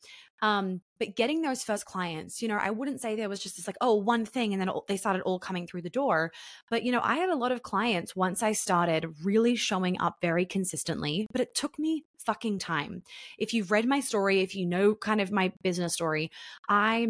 um, 0.43 0.81
but 0.99 1.15
getting 1.15 1.41
those 1.41 1.63
first 1.63 1.87
clients 1.87 2.43
you 2.43 2.49
know 2.49 2.59
i 2.61 2.71
wouldn't 2.71 3.01
say 3.01 3.15
there 3.15 3.29
was 3.29 3.41
just 3.41 3.57
this 3.57 3.67
like 3.67 3.77
oh 3.81 3.95
one 3.95 4.27
thing 4.27 4.53
and 4.53 4.61
then 4.61 4.71
they 4.89 4.97
started 4.97 5.23
all 5.23 5.39
coming 5.39 5.67
through 5.67 5.83
the 5.83 5.91
door 5.91 6.31
but 6.69 6.83
you 6.83 6.93
know 6.93 7.01
i 7.03 7.17
had 7.17 7.31
a 7.31 7.37
lot 7.37 7.53
of 7.53 7.63
clients 7.63 8.15
once 8.15 8.43
i 8.43 8.53
started 8.53 9.07
really 9.25 9.57
showing 9.57 9.99
up 10.01 10.17
very 10.21 10.45
consistently 10.45 11.27
but 11.33 11.41
it 11.41 11.55
took 11.55 11.79
me 11.79 12.05
fucking 12.25 12.59
time. 12.59 13.03
If 13.39 13.55
you've 13.55 13.71
read 13.71 13.87
my 13.87 14.01
story, 14.01 14.41
if 14.41 14.55
you 14.55 14.67
know 14.67 14.95
kind 14.95 15.21
of 15.21 15.31
my 15.31 15.53
business 15.63 15.95
story, 15.95 16.31
I 16.69 17.09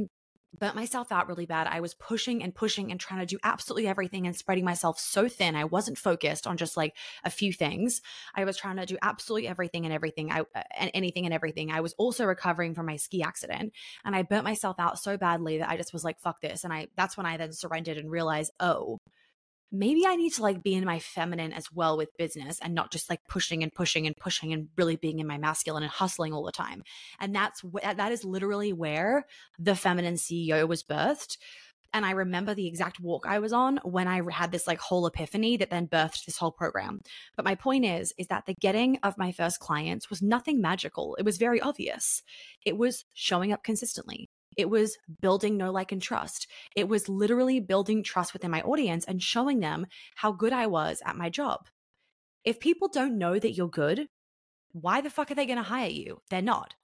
burnt 0.59 0.77
myself 0.77 1.11
out 1.11 1.29
really 1.29 1.47
bad. 1.47 1.67
I 1.67 1.81
was 1.81 1.95
pushing 1.95 2.43
and 2.43 2.55
pushing 2.55 2.91
and 2.91 3.01
trying 3.01 3.21
to 3.21 3.27
do 3.27 3.39
absolutely 3.43 3.89
everything 3.89 4.27
and 4.27 4.37
spreading 4.37 4.65
myself 4.65 4.99
so 4.99 5.29
thin. 5.29 5.57
I 5.57 5.65
wasn't 5.65 5.99
focused 5.99 6.47
on 6.47 6.57
just 6.57 6.77
like 6.77 6.97
a 7.25 7.31
few 7.31 7.53
things. 7.53 8.03
I 8.35 8.45
was 8.45 8.57
trying 8.57 8.77
to 8.77 8.87
do 8.87 8.99
absolutely 9.03 9.49
everything 9.49 9.85
and 9.85 9.95
everything. 9.95 10.31
I 10.31 10.41
uh, 10.41 10.63
and 10.77 10.91
anything 10.95 11.25
and 11.25 11.35
everything. 11.35 11.71
I 11.71 11.81
was 11.81 11.95
also 11.95 12.25
recovering 12.25 12.75
from 12.75 12.87
my 12.87 12.97
ski 12.97 13.23
accident 13.23 13.73
and 14.05 14.15
I 14.15 14.23
burnt 14.23 14.45
myself 14.45 14.77
out 14.79 14.99
so 14.99 15.17
badly 15.17 15.59
that 15.59 15.71
I 15.71 15.77
just 15.77 15.93
was 15.93 16.05
like 16.05 16.21
fuck 16.21 16.41
this 16.41 16.65
and 16.65 16.73
I 16.73 16.89
that's 16.97 17.17
when 17.17 17.27
I 17.27 17.37
then 17.37 17.53
surrendered 17.53 17.97
and 17.97 18.11
realized, 18.11 18.53
"Oh, 18.61 18.99
maybe 19.73 20.07
I 20.07 20.17
need 20.17 20.35
to 20.35 20.43
like 20.43 20.63
be 20.63 20.75
in 20.75 20.85
my 20.85 20.99
feminine 20.99 21.53
as 21.53 21.73
well 21.73 21.97
with 21.97 22.17
business 22.19 22.59
and 22.61 22.75
not 22.75 22.93
just 22.93 23.09
like 23.09 23.21
pushing 23.27 23.63
and 23.63 23.73
pushing 23.73 24.07
and 24.07 24.15
pushing 24.15 24.53
and 24.53 24.69
really 24.77 24.97
being 24.97 25.19
in 25.19 25.27
my 25.27 25.39
masculine 25.39 25.83
and 25.83 25.91
hustling 25.91 26.35
all 26.35 26.45
the 26.45 26.53
time. 26.53 26.83
And 27.19 27.35
that's 27.35 27.63
wh- 27.63 27.83
that 27.83 28.13
is 28.13 28.25
literally 28.25 28.73
where 28.73 29.25
the 29.59 29.75
feminine 29.75 30.15
CEO 30.15 30.69
was 30.69 30.83
birthed. 30.83 31.39
And 31.95 32.07
I 32.07 32.13
remember 32.13 32.55
the 32.55 32.67
exact 32.67 33.01
walk 33.01 33.27
I 33.27 33.39
was 33.39 33.53
on 33.53 33.79
when 33.83 34.09
I 34.09 34.23
had 34.31 34.51
this 34.51 34.67
like 34.67 34.79
whole 34.79 35.07
epiphany 35.07 35.57
that 35.59 35.71
then 35.71 35.89
birthed 35.89 36.25
this 36.25 36.39
whole 36.39 36.53
program. 36.53 37.01
But 37.37 37.45
my 37.45 37.55
point 37.55 37.85
is, 37.85 38.15
is 38.17 38.29
that 38.29 38.47
the 38.47 38.55
getting 38.55 38.99
of 39.03 39.19
my 39.19 39.33
first 39.33 39.59
clients 39.59 40.09
was 40.09 40.23
nothing 40.23 40.61
magical. 40.61 41.17
It 41.17 41.25
was 41.25 41.37
very 41.37 41.61
obvious. 41.61 42.23
It 42.65 42.79
was 42.79 43.05
showing 43.13 43.53
up 43.53 43.63
consistently. 43.63 44.31
It 44.57 44.71
was 44.71 44.99
building 45.21 45.57
no 45.57 45.71
like, 45.71 45.93
and 45.93 46.03
trust. 46.03 46.47
It 46.77 46.89
was 46.89 47.09
literally 47.09 47.61
building 47.61 48.03
trust 48.03 48.33
within 48.33 48.51
my 48.51 48.63
audience 48.63 49.05
and 49.05 49.23
showing 49.23 49.61
them 49.61 49.87
how 50.17 50.33
good 50.33 50.53
I 50.53 50.67
was 50.67 51.03
at 51.05 51.17
my 51.17 51.31
job. 51.31 51.69
If 52.45 52.61
people 52.61 52.89
don't 52.89 53.19
know 53.19 53.39
that 53.39 53.53
you're 53.53 53.69
good, 53.69 54.09
why 54.73 55.01
the 55.01 55.11
fuck 55.11 55.31
are 55.31 55.35
they 55.35 55.47
going 55.47 55.59
to 55.59 55.63
hire 55.63 55.91
you? 55.91 56.23
They're 56.31 56.43
not. 56.43 56.75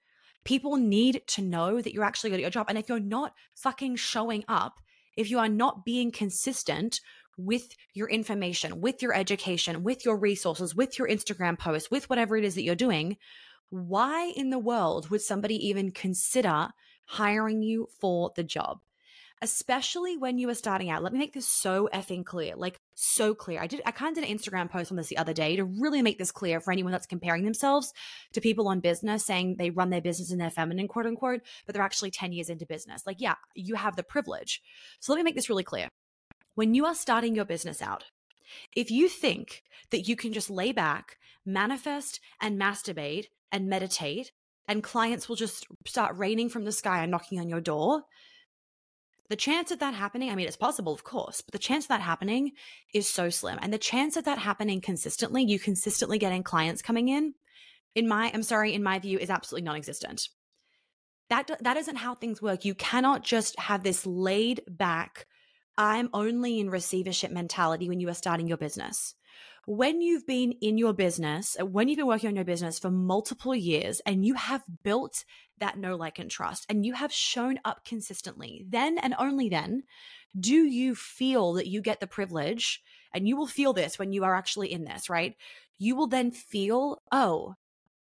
People 0.45 0.77
need 0.77 1.23
to 1.29 1.43
know 1.43 1.81
that 1.81 1.93
you're 1.93 2.05
actually 2.05 2.31
good 2.31 2.37
at 2.37 2.43
your 2.43 2.51
job. 2.51 2.67
And 2.69 2.79
if 2.79 2.89
you're 2.89 3.01
not 3.01 3.35
fucking 3.55 3.97
showing 3.97 4.45
up, 4.49 4.75
if 5.17 5.31
you 5.31 5.39
are 5.39 5.49
not 5.49 5.85
being 5.85 6.13
consistent 6.13 7.01
with 7.37 7.75
your 7.95 8.09
information, 8.09 8.81
with 8.81 9.03
your 9.03 9.15
education, 9.15 9.83
with 9.83 10.05
your 10.05 10.17
resources, 10.17 10.75
with 10.75 10.99
your 10.99 11.09
Instagram 11.09 11.59
posts, 11.59 11.91
with 11.91 12.09
whatever 12.09 12.37
it 12.37 12.45
is 12.45 12.55
that 12.55 12.63
you're 12.63 12.75
doing, 12.75 13.17
why 13.71 14.33
in 14.37 14.51
the 14.51 14.59
world 14.59 15.11
would 15.11 15.23
somebody 15.23 15.55
even 15.69 15.91
consider 15.91 16.71
hiring 17.09 17.63
you 17.63 17.89
for 18.01 18.33
the 18.37 18.45
job. 18.45 18.81
Especially 19.41 20.17
when 20.17 20.37
you 20.37 20.49
are 20.49 20.55
starting 20.55 20.91
out. 20.91 21.03
Let 21.03 21.13
me 21.13 21.19
make 21.21 21.33
this 21.33 21.47
so 21.49 21.89
effing 21.95 22.25
clear. 22.25 22.57
Like 22.57 22.77
so 22.95 23.35
clear. 23.35 23.61
I 23.61 23.69
did 23.69 23.81
I 23.87 23.93
kind 23.93 24.11
of 24.17 24.23
did 24.23 24.29
an 24.29 24.37
Instagram 24.37 24.69
post 24.69 24.91
on 24.91 24.97
this 24.97 25.07
the 25.07 25.17
other 25.17 25.33
day 25.33 25.57
to 25.57 25.65
really 25.65 26.03
make 26.03 26.19
this 26.19 26.33
clear 26.33 26.61
for 26.61 26.73
anyone 26.73 26.91
that's 26.91 27.07
comparing 27.07 27.45
themselves 27.45 27.93
to 28.33 28.41
people 28.41 28.67
on 28.67 28.81
business 28.81 29.25
saying 29.25 29.57
they 29.57 29.71
run 29.71 29.91
their 29.91 30.01
business 30.01 30.33
in 30.33 30.39
their 30.39 30.51
feminine, 30.51 30.89
quote 30.89 31.07
unquote, 31.07 31.41
but 31.65 31.73
they're 31.73 31.85
actually 31.85 32.11
10 32.11 32.33
years 32.33 32.51
into 32.51 32.67
business. 32.67 33.07
Like, 33.07 33.21
yeah, 33.21 33.37
you 33.55 33.77
have 33.77 33.95
the 33.95 34.03
privilege. 34.03 34.61
So 35.01 35.13
let 35.13 35.19
me 35.19 35.25
make 35.25 35.37
this 35.37 35.49
really 35.49 35.65
clear. 35.65 35.89
When 36.57 36.75
you 36.75 36.85
are 36.87 36.95
starting 36.95 37.37
your 37.37 37.45
business 37.45 37.81
out, 37.81 38.07
if 38.75 38.91
you 38.91 39.09
think 39.09 39.63
that 39.91 40.09
you 40.09 40.17
can 40.17 40.33
just 40.33 40.51
lay 40.51 40.73
back, 40.73 41.17
manifest, 41.47 42.19
and 42.41 42.61
masturbate 42.61 43.27
and 43.53 43.69
meditate 43.69 44.33
and 44.69 44.83
clients 44.83 45.29
will 45.29 45.37
just 45.37 45.67
start 45.87 46.17
raining 46.17 46.51
from 46.51 46.65
the 46.65 46.73
sky 46.73 47.03
and 47.03 47.11
knocking 47.11 47.41
on 47.41 47.49
your 47.49 47.61
door, 47.61 48.03
the 49.31 49.37
chance 49.37 49.71
of 49.71 49.79
that 49.81 49.95
happening, 49.95 50.31
I 50.31 50.35
mean, 50.35 50.47
it's 50.47 50.57
possible, 50.57 50.93
of 50.93 51.05
course, 51.05 51.43
but 51.43 51.53
the 51.53 51.59
chance 51.59 51.85
of 51.85 51.89
that 51.89 52.01
happening 52.01 52.53
is 52.95 53.09
so 53.09 53.29
slim. 53.29 53.59
And 53.61 53.73
the 53.73 53.79
chance 53.79 54.17
of 54.17 54.25
that 54.25 54.39
happening 54.39 54.81
consistently, 54.81 55.43
you 55.43 55.59
consistently 55.59 56.19
getting 56.19 56.43
clients 56.43 56.81
coming 56.81 57.09
in, 57.09 57.35
in 57.95 58.09
my, 58.09 58.31
I'm 58.33 58.43
sorry, 58.43 58.75
in 58.75 58.83
my 58.83 58.99
view, 58.99 59.19
is 59.19 59.31
absolutely 59.31 59.67
non 59.67 59.77
existent. 59.77 60.29
That, 61.29 61.51
that 61.61 61.77
isn't 61.77 61.97
how 61.97 62.15
things 62.15 62.41
work. 62.41 62.65
You 62.65 62.75
cannot 62.75 63.23
just 63.23 63.59
have 63.59 63.83
this 63.83 64.07
laid 64.07 64.63
back, 64.67 65.27
I'm 65.77 66.09
only 66.15 66.59
in 66.59 66.71
receivership 66.71 67.31
mentality 67.31 67.89
when 67.89 68.01
you 68.01 68.09
are 68.09 68.15
starting 68.15 68.49
your 68.49 68.57
business 68.57 69.15
when 69.69 70.01
you've 70.01 70.27
been 70.27 70.53
in 70.63 70.79
your 70.79 70.95
business, 70.95 71.55
uh, 71.61 71.67
when 71.67 71.89
you've 71.89 71.99
been 71.99 72.07
working 72.07 72.31
on 72.31 72.37
your 72.37 72.45
business 72.47 72.79
for 72.79 72.91
multiple 72.91 73.55
years 73.55 74.01
and 74.07 74.25
you 74.25 74.33
have 74.33 74.63
built 74.83 75.27
that 75.59 75.77
know, 75.77 75.95
like, 75.95 76.19
and 76.19 76.31
trust, 76.31 76.65
and 76.71 76.87
you 76.87 76.95
have 76.95 77.13
shown 77.13 77.61
up 77.67 77.85
consistently, 77.85 78.65
then 78.67 78.97
and 78.97 79.15
only 79.19 79.51
then 79.51 79.83
do 80.41 80.55
you 80.55 80.95
feel 80.95 81.53
that 81.53 81.67
you 81.67 81.83
get 81.83 82.01
the 82.01 82.07
privilege, 82.07 82.83
and 83.13 83.29
you 83.29 83.37
will 83.37 83.47
feel 83.47 83.75
this 83.75 83.99
when 83.99 84.11
you 84.11 84.25
are 84.25 84.35
actually 84.35 84.73
in 84.73 84.85
this, 84.85 85.11
right? 85.11 85.37
You 85.79 85.97
will 85.97 86.07
then 86.07 86.31
feel, 86.31 87.03
oh, 87.13 87.57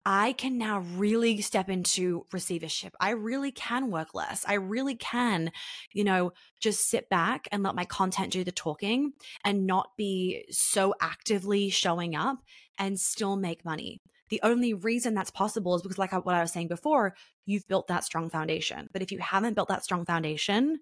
I 0.09 0.35
can 0.35 0.57
now 0.57 0.85
really 0.95 1.41
step 1.41 1.69
into 1.69 2.27
receivership. 2.33 2.95
I 3.01 3.11
really 3.11 3.51
can 3.51 3.91
work 3.91 4.15
less. 4.15 4.45
I 4.47 4.55
really 4.55 4.95
can, 4.95 5.51
you 5.91 6.05
know, 6.05 6.33
just 6.61 6.89
sit 6.89 7.11
back 7.11 7.49
and 7.51 7.65
let 7.65 7.75
my 7.75 7.85
content 7.85 8.33
do 8.33 8.45
the 8.45 8.53
talking 8.53 9.15
and 9.45 9.67
not 9.67 9.91
be 9.97 10.45
so 10.49 10.95
actively 11.01 11.71
showing 11.71 12.15
up 12.15 12.39
and 12.79 13.01
still 13.01 13.35
make 13.35 13.65
money. 13.65 14.01
The 14.29 14.41
only 14.45 14.75
reason 14.75 15.13
that's 15.15 15.33
possible 15.33 15.75
is 15.75 15.83
because, 15.83 15.99
like 15.99 16.13
what 16.13 16.37
I 16.37 16.41
was 16.41 16.53
saying 16.53 16.69
before, 16.69 17.17
you've 17.45 17.67
built 17.67 17.89
that 17.89 18.05
strong 18.05 18.31
foundation. 18.31 18.89
But 18.93 19.03
if 19.03 19.11
you 19.11 19.19
haven't 19.19 19.55
built 19.55 19.69
that 19.69 19.83
strong 19.83 20.05
foundation, 20.05 20.79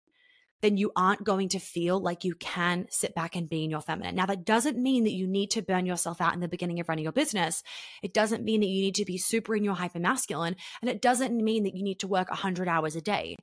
then 0.63 0.77
you 0.77 0.93
aren't 0.97 1.25
going 1.25 1.49
to 1.51 1.59
feel 1.59 2.01
like 2.01 2.25
you 2.25 2.35
can 2.37 2.87
sit 2.89 3.15
back 3.15 3.37
and 3.37 3.49
be 3.49 3.65
in 3.65 3.71
your 3.71 3.81
feminine. 3.81 4.15
Now, 4.15 4.27
that 4.27 4.45
doesn't 4.45 4.79
mean 4.79 5.05
that 5.05 5.13
you 5.13 5.27
need 5.27 5.51
to 5.53 5.63
burn 5.63 5.85
yourself 5.85 6.21
out 6.21 6.35
in 6.35 6.41
the 6.41 6.49
beginning 6.49 6.81
of 6.81 6.89
running 6.89 7.05
your 7.05 7.13
business. 7.13 7.63
It 8.03 8.15
doesn't 8.15 8.45
mean 8.45 8.61
that 8.61 8.69
you 8.69 8.83
need 8.83 8.95
to 8.95 9.05
be 9.05 9.19
super 9.19 9.55
in 9.55 9.65
your 9.65 9.75
hyper 9.75 9.99
masculine. 9.99 10.57
And 10.81 10.91
it 10.91 11.03
doesn't 11.03 11.37
mean 11.37 11.65
that 11.65 11.75
you 11.75 11.83
need 11.83 12.01
to 12.01 12.09
work 12.09 12.31
100 12.31 12.69
hours 12.69 12.97
a 12.97 13.01
day. 13.01 13.37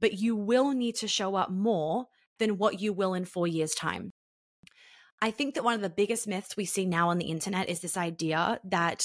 But 0.00 0.14
you 0.14 0.34
will 0.34 0.72
need 0.72 0.96
to 0.96 1.08
show 1.08 1.36
up 1.36 1.50
more 1.50 2.06
than 2.38 2.58
what 2.58 2.80
you 2.80 2.92
will 2.92 3.14
in 3.14 3.24
four 3.24 3.46
years' 3.46 3.74
time. 3.74 4.10
I 5.22 5.30
think 5.30 5.54
that 5.54 5.64
one 5.64 5.74
of 5.74 5.80
the 5.80 5.88
biggest 5.88 6.26
myths 6.26 6.56
we 6.56 6.66
see 6.66 6.84
now 6.84 7.08
on 7.08 7.18
the 7.18 7.30
internet 7.30 7.68
is 7.68 7.80
this 7.80 7.96
idea 7.96 8.60
that, 8.64 9.04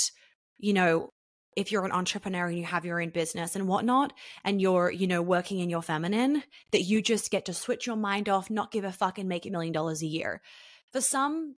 you 0.58 0.74
know, 0.74 1.12
if 1.56 1.72
you're 1.72 1.86
an 1.86 1.92
entrepreneur 1.92 2.48
and 2.48 2.58
you 2.58 2.66
have 2.66 2.86
your 2.86 3.02
own 3.02 3.10
business 3.10 3.56
and 3.56 3.68
whatnot, 3.68 4.14
and 4.44 4.62
you're, 4.62 4.92
you 4.92 5.08
know, 5.08 5.22
working 5.22 5.60
in 5.60 5.70
your 5.70 5.82
feminine, 5.82 6.44
that 6.72 6.84
you 6.84 7.02
just 7.02 7.32
get 7.32 7.46
to 7.46 7.54
switch 7.54 7.86
your 7.86 7.96
mind 7.96 8.30
off, 8.30 8.50
not 8.50 8.72
give 8.72 8.84
a 8.84 8.92
fuck, 8.92 9.18
and 9.18 9.28
make 9.28 9.46
a 9.46 9.52
million 9.52 9.74
dollars 9.74 10.02
a 10.02 10.08
year. 10.08 10.42
For 10.92 11.02
some, 11.02 11.56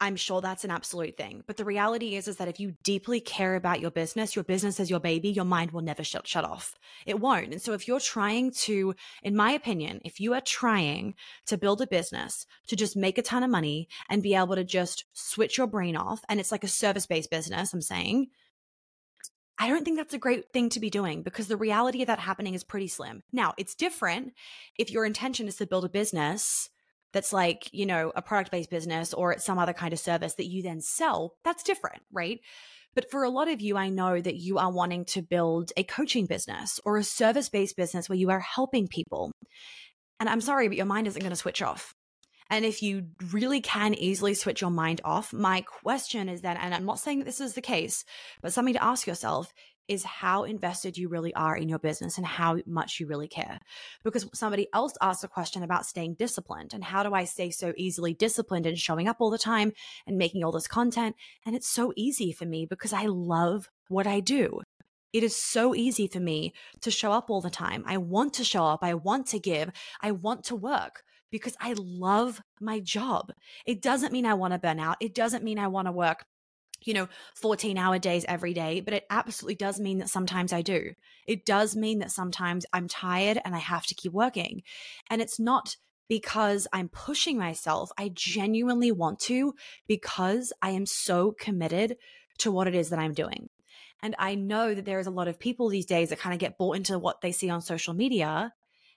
I'm 0.00 0.16
sure 0.16 0.40
that's 0.40 0.64
an 0.64 0.70
absolute 0.70 1.16
thing. 1.16 1.44
But 1.46 1.56
the 1.56 1.64
reality 1.64 2.16
is, 2.16 2.26
is 2.28 2.36
that 2.36 2.48
if 2.48 2.58
you 2.58 2.74
deeply 2.82 3.20
care 3.20 3.54
about 3.54 3.80
your 3.80 3.90
business, 3.90 4.34
your 4.34 4.44
business 4.44 4.80
is 4.80 4.90
your 4.90 5.00
baby, 5.00 5.30
your 5.30 5.44
mind 5.44 5.70
will 5.70 5.82
never 5.82 6.02
shut, 6.02 6.26
shut 6.26 6.44
off. 6.44 6.74
It 7.06 7.20
won't. 7.20 7.52
And 7.52 7.62
so 7.62 7.72
if 7.72 7.86
you're 7.86 8.00
trying 8.00 8.50
to, 8.62 8.94
in 9.22 9.36
my 9.36 9.52
opinion, 9.52 10.00
if 10.04 10.20
you 10.20 10.34
are 10.34 10.40
trying 10.40 11.14
to 11.46 11.56
build 11.56 11.80
a 11.80 11.86
business 11.86 12.44
to 12.66 12.76
just 12.76 12.96
make 12.96 13.18
a 13.18 13.22
ton 13.22 13.42
of 13.42 13.50
money 13.50 13.88
and 14.10 14.22
be 14.22 14.34
able 14.34 14.56
to 14.56 14.64
just 14.64 15.04
switch 15.12 15.56
your 15.56 15.68
brain 15.68 15.96
off, 15.96 16.20
and 16.28 16.40
it's 16.40 16.52
like 16.52 16.64
a 16.64 16.68
service 16.68 17.06
based 17.06 17.30
business, 17.30 17.72
I'm 17.72 17.80
saying, 17.80 18.28
I 19.58 19.68
don't 19.68 19.84
think 19.84 19.96
that's 19.96 20.14
a 20.14 20.18
great 20.18 20.52
thing 20.52 20.68
to 20.70 20.80
be 20.80 20.90
doing 20.90 21.22
because 21.22 21.46
the 21.46 21.56
reality 21.56 22.02
of 22.02 22.08
that 22.08 22.18
happening 22.18 22.54
is 22.54 22.64
pretty 22.64 22.88
slim. 22.88 23.22
Now, 23.32 23.54
it's 23.56 23.74
different 23.74 24.32
if 24.78 24.90
your 24.90 25.04
intention 25.04 25.46
is 25.46 25.56
to 25.56 25.66
build 25.66 25.84
a 25.84 25.88
business 25.88 26.68
that's 27.12 27.32
like, 27.32 27.68
you 27.72 27.86
know, 27.86 28.12
a 28.16 28.22
product 28.22 28.50
based 28.50 28.70
business 28.70 29.14
or 29.14 29.32
it's 29.32 29.44
some 29.44 29.58
other 29.58 29.72
kind 29.72 29.92
of 29.92 30.00
service 30.00 30.34
that 30.34 30.48
you 30.48 30.62
then 30.62 30.80
sell. 30.80 31.34
That's 31.44 31.62
different, 31.62 32.02
right? 32.12 32.40
But 32.94 33.10
for 33.10 33.22
a 33.22 33.30
lot 33.30 33.48
of 33.48 33.60
you, 33.60 33.76
I 33.76 33.88
know 33.88 34.20
that 34.20 34.36
you 34.36 34.58
are 34.58 34.72
wanting 34.72 35.04
to 35.06 35.22
build 35.22 35.72
a 35.76 35.84
coaching 35.84 36.26
business 36.26 36.80
or 36.84 36.96
a 36.96 37.04
service 37.04 37.48
based 37.48 37.76
business 37.76 38.08
where 38.08 38.18
you 38.18 38.30
are 38.30 38.40
helping 38.40 38.88
people. 38.88 39.32
And 40.20 40.28
I'm 40.28 40.40
sorry, 40.40 40.68
but 40.68 40.76
your 40.76 40.86
mind 40.86 41.06
isn't 41.06 41.20
going 41.20 41.30
to 41.30 41.36
switch 41.36 41.62
off. 41.62 41.94
And 42.50 42.64
if 42.64 42.82
you 42.82 43.06
really 43.32 43.60
can 43.60 43.94
easily 43.94 44.34
switch 44.34 44.60
your 44.60 44.70
mind 44.70 45.00
off, 45.04 45.32
my 45.32 45.62
question 45.62 46.28
is 46.28 46.42
then, 46.42 46.56
and 46.56 46.74
I'm 46.74 46.84
not 46.84 46.98
saying 46.98 47.24
this 47.24 47.40
is 47.40 47.54
the 47.54 47.62
case, 47.62 48.04
but 48.42 48.52
something 48.52 48.74
to 48.74 48.84
ask 48.84 49.06
yourself 49.06 49.52
is 49.88 50.04
how 50.04 50.44
invested 50.44 50.96
you 50.96 51.08
really 51.08 51.34
are 51.34 51.56
in 51.56 51.68
your 51.68 51.78
business 51.78 52.16
and 52.16 52.26
how 52.26 52.58
much 52.66 52.98
you 53.00 53.06
really 53.06 53.28
care. 53.28 53.58
Because 54.02 54.26
somebody 54.32 54.66
else 54.72 54.94
asked 55.00 55.24
a 55.24 55.28
question 55.28 55.62
about 55.62 55.86
staying 55.86 56.14
disciplined 56.14 56.72
and 56.72 56.82
how 56.82 57.02
do 57.02 57.12
I 57.12 57.24
stay 57.24 57.50
so 57.50 57.72
easily 57.76 58.14
disciplined 58.14 58.66
and 58.66 58.78
showing 58.78 59.08
up 59.08 59.16
all 59.20 59.30
the 59.30 59.38
time 59.38 59.72
and 60.06 60.16
making 60.16 60.42
all 60.42 60.52
this 60.52 60.66
content? 60.66 61.16
And 61.44 61.54
it's 61.54 61.68
so 61.68 61.92
easy 61.96 62.32
for 62.32 62.46
me 62.46 62.66
because 62.66 62.92
I 62.92 63.06
love 63.06 63.68
what 63.88 64.06
I 64.06 64.20
do. 64.20 64.60
It 65.12 65.22
is 65.22 65.36
so 65.36 65.76
easy 65.76 66.08
for 66.08 66.18
me 66.18 66.54
to 66.80 66.90
show 66.90 67.12
up 67.12 67.30
all 67.30 67.40
the 67.40 67.50
time. 67.50 67.84
I 67.86 67.98
want 67.98 68.34
to 68.34 68.44
show 68.44 68.64
up. 68.64 68.80
I 68.82 68.94
want 68.94 69.28
to 69.28 69.38
give. 69.38 69.70
I 70.00 70.10
want 70.10 70.44
to 70.46 70.56
work 70.56 71.03
because 71.34 71.56
I 71.60 71.74
love 71.76 72.40
my 72.60 72.78
job. 72.78 73.32
It 73.66 73.82
doesn't 73.82 74.12
mean 74.12 74.24
I 74.24 74.34
want 74.34 74.52
to 74.52 74.58
burn 74.60 74.78
out. 74.78 74.98
It 75.00 75.16
doesn't 75.16 75.42
mean 75.42 75.58
I 75.58 75.66
want 75.66 75.88
to 75.88 75.92
work 75.92 76.26
you 76.82 76.92
know, 76.92 77.08
14 77.36 77.78
hour 77.78 77.98
days 77.98 78.26
every 78.28 78.52
day, 78.52 78.80
but 78.80 78.92
it 78.92 79.06
absolutely 79.08 79.54
does 79.54 79.80
mean 79.80 79.98
that 79.98 80.10
sometimes 80.10 80.52
I 80.52 80.60
do. 80.60 80.92
It 81.26 81.46
does 81.46 81.74
mean 81.74 82.00
that 82.00 82.10
sometimes 82.10 82.66
I'm 82.74 82.88
tired 82.88 83.40
and 83.42 83.54
I 83.54 83.58
have 83.58 83.86
to 83.86 83.94
keep 83.94 84.12
working. 84.12 84.62
And 85.08 85.22
it's 85.22 85.40
not 85.40 85.76
because 86.10 86.68
I'm 86.74 86.90
pushing 86.90 87.38
myself. 87.38 87.90
I 87.96 88.10
genuinely 88.12 88.92
want 88.92 89.18
to 89.20 89.54
because 89.88 90.52
I 90.60 90.70
am 90.70 90.84
so 90.84 91.32
committed 91.32 91.96
to 92.38 92.52
what 92.52 92.68
it 92.68 92.74
is 92.74 92.90
that 92.90 92.98
I'm 92.98 93.14
doing. 93.14 93.48
And 94.02 94.14
I 94.18 94.34
know 94.34 94.74
that 94.74 94.84
there 94.84 94.98
is 95.00 95.06
a 95.06 95.10
lot 95.10 95.28
of 95.28 95.40
people 95.40 95.70
these 95.70 95.86
days 95.86 96.10
that 96.10 96.18
kind 96.18 96.34
of 96.34 96.38
get 96.38 96.58
bought 96.58 96.76
into 96.76 96.98
what 96.98 97.22
they 97.22 97.32
see 97.32 97.48
on 97.48 97.62
social 97.62 97.94
media 97.94 98.52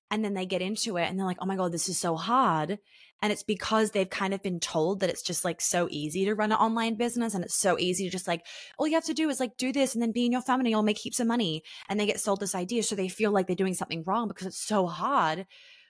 and 0.10 0.24
then 0.24 0.34
they 0.34 0.46
get 0.46 0.62
into 0.62 0.98
it 0.98 1.04
and 1.04 1.18
they're 1.18 1.26
like, 1.26 1.38
oh 1.42 1.46
my 1.46 1.56
God, 1.56 1.72
this 1.72 1.90
is 1.90 1.98
so 1.98 2.16
hard. 2.16 2.80
And 3.22 3.34
it's 3.34 3.44
because 3.44 3.92
they've 3.92 4.10
kind 4.10 4.34
of 4.34 4.44
been 4.44 4.60
told 4.60 5.00
that 5.00 5.10
it's 5.10 5.24
just 5.24 5.44
like 5.44 5.60
so 5.60 5.88
easy 5.90 6.26
to 6.26 6.36
run 6.36 6.52
an 6.52 6.58
online 6.58 6.96
business 6.96 7.34
and 7.34 7.44
it's 7.44 7.56
so 7.56 7.78
easy 7.80 8.06
to 8.06 8.12
just 8.12 8.28
like, 8.28 8.46
all 8.78 8.88
you 8.88 8.94
have 8.94 9.06
to 9.06 9.14
do 9.14 9.28
is 9.30 9.40
like 9.40 9.58
do 9.58 9.74
this 9.74 9.94
and 9.94 10.02
then 10.02 10.12
be 10.12 10.26
in 10.26 10.32
your 10.32 10.42
family, 10.42 10.70
you'll 10.70 10.84
make 10.84 11.00
heaps 11.00 11.20
of 11.20 11.28
money. 11.28 11.64
And 11.90 12.00
they 12.00 12.06
get 12.06 12.20
sold 12.20 12.40
this 12.40 12.56
idea. 12.56 12.84
So 12.84 12.96
they 12.96 13.10
feel 13.10 13.32
like 13.32 13.48
they're 13.48 13.56
doing 13.56 13.74
something 13.74 14.04
wrong 14.06 14.28
because 14.28 14.48
it's 14.48 14.62
so 14.62 14.86
hard. 14.86 15.48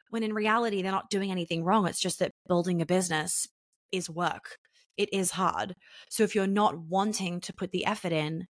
When 0.10 0.24
in 0.24 0.34
reality, 0.34 0.82
they're 0.82 0.92
not 0.92 1.10
doing 1.10 1.32
anything 1.32 1.66
wrong. 1.66 1.86
It's 1.86 2.00
just 2.00 2.20
that 2.20 2.32
building 2.48 2.82
a 2.82 2.86
business 2.86 3.48
is 3.92 4.10
work. 4.10 4.58
It 4.96 5.14
is 5.14 5.32
hard. 5.32 5.76
So 6.10 6.24
if 6.24 6.34
you're 6.34 6.48
not 6.48 6.80
wanting 6.80 7.42
to 7.42 7.54
put 7.54 7.72
the 7.72 7.86
effort 7.86 8.14
in, 8.14 8.48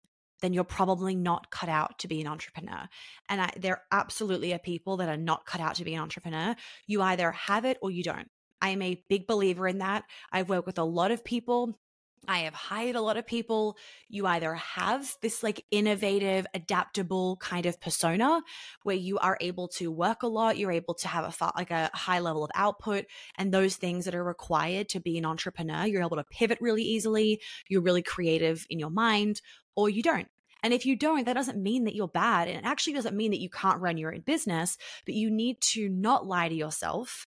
then 0.44 0.54
you're 0.54 0.66
probably 0.66 1.16
not 1.16 1.50
cut 1.50 1.70
out 1.70 1.98
to 2.00 2.08
be 2.10 2.20
an 2.20 2.28
entrepreneur. 2.28 2.88
And 3.30 3.42
I, 3.42 3.50
there 3.58 3.84
absolutely 3.92 4.54
are 4.54 4.60
people 4.60 4.98
that 4.98 5.08
are 5.08 5.18
not 5.18 5.46
cut 5.46 5.62
out 5.62 5.76
to 5.76 5.86
be 5.86 5.94
an 5.96 6.02
entrepreneur. 6.02 6.56
You 6.86 7.02
either 7.02 7.32
have 7.32 7.64
it 7.64 7.78
or 7.82 7.90
you 7.90 8.04
don't. 8.04 8.30
I 8.62 8.70
am 8.70 8.82
a 8.82 9.02
big 9.08 9.26
believer 9.26 9.68
in 9.68 9.78
that. 9.78 10.04
I've 10.32 10.50
worked 10.50 10.68
with 10.68 10.78
a 10.78 10.84
lot 10.84 11.12
of 11.12 11.24
people 11.24 11.80
I 12.28 12.40
have 12.40 12.54
hired 12.54 12.96
a 12.96 13.02
lot 13.02 13.18
of 13.18 13.28
people. 13.28 13.78
You 14.08 14.26
either 14.28 14.54
have 14.56 15.14
this 15.22 15.44
like 15.44 15.66
innovative, 15.72 16.46
adaptable 16.54 17.38
kind 17.38 17.66
of 17.66 17.80
persona 17.82 18.42
where 18.84 18.96
you 18.96 19.18
are 19.18 19.38
able 19.42 19.68
to 19.70 19.92
work 19.92 20.24
a 20.24 20.28
lot, 20.28 20.58
you're 20.58 20.72
able 20.72 20.94
to 20.96 21.08
have 21.08 21.26
a 21.42 21.52
like 21.58 21.72
a 21.72 21.90
high 21.94 22.20
level 22.20 22.44
of 22.44 22.52
output 22.56 23.06
and 23.38 23.54
those 23.54 23.76
things 23.76 24.06
that 24.06 24.16
are 24.16 24.24
required 24.24 24.90
to 24.90 25.00
be 25.00 25.18
an 25.18 25.26
entrepreneur. 25.26 25.86
You're 25.86 26.04
able 26.04 26.18
to 26.18 26.24
pivot 26.24 26.60
really 26.62 26.84
easily, 26.84 27.42
you're 27.68 27.82
really 27.82 28.04
creative 28.04 28.66
in 28.70 28.80
your 28.80 28.92
mind, 28.92 29.42
or 29.76 29.90
you 29.90 30.02
don't. 30.02 30.28
And 30.64 30.74
if 30.74 30.86
you 30.86 30.96
don't, 30.96 31.26
that 31.26 31.34
doesn't 31.34 31.62
mean 31.62 31.84
that 31.84 31.96
you're 31.96 32.08
bad. 32.08 32.48
And 32.48 32.58
it 32.58 32.66
actually 32.66 32.94
doesn't 32.94 33.16
mean 33.16 33.32
that 33.32 33.42
you 33.42 33.50
can't 33.50 33.82
run 33.82 33.98
your 33.98 34.14
own 34.14 34.22
business, 34.22 34.78
but 35.06 35.14
you 35.14 35.30
need 35.30 35.60
to 35.74 35.90
not 35.90 36.26
lie 36.26 36.48
to 36.48 36.56
yourself 36.56 37.28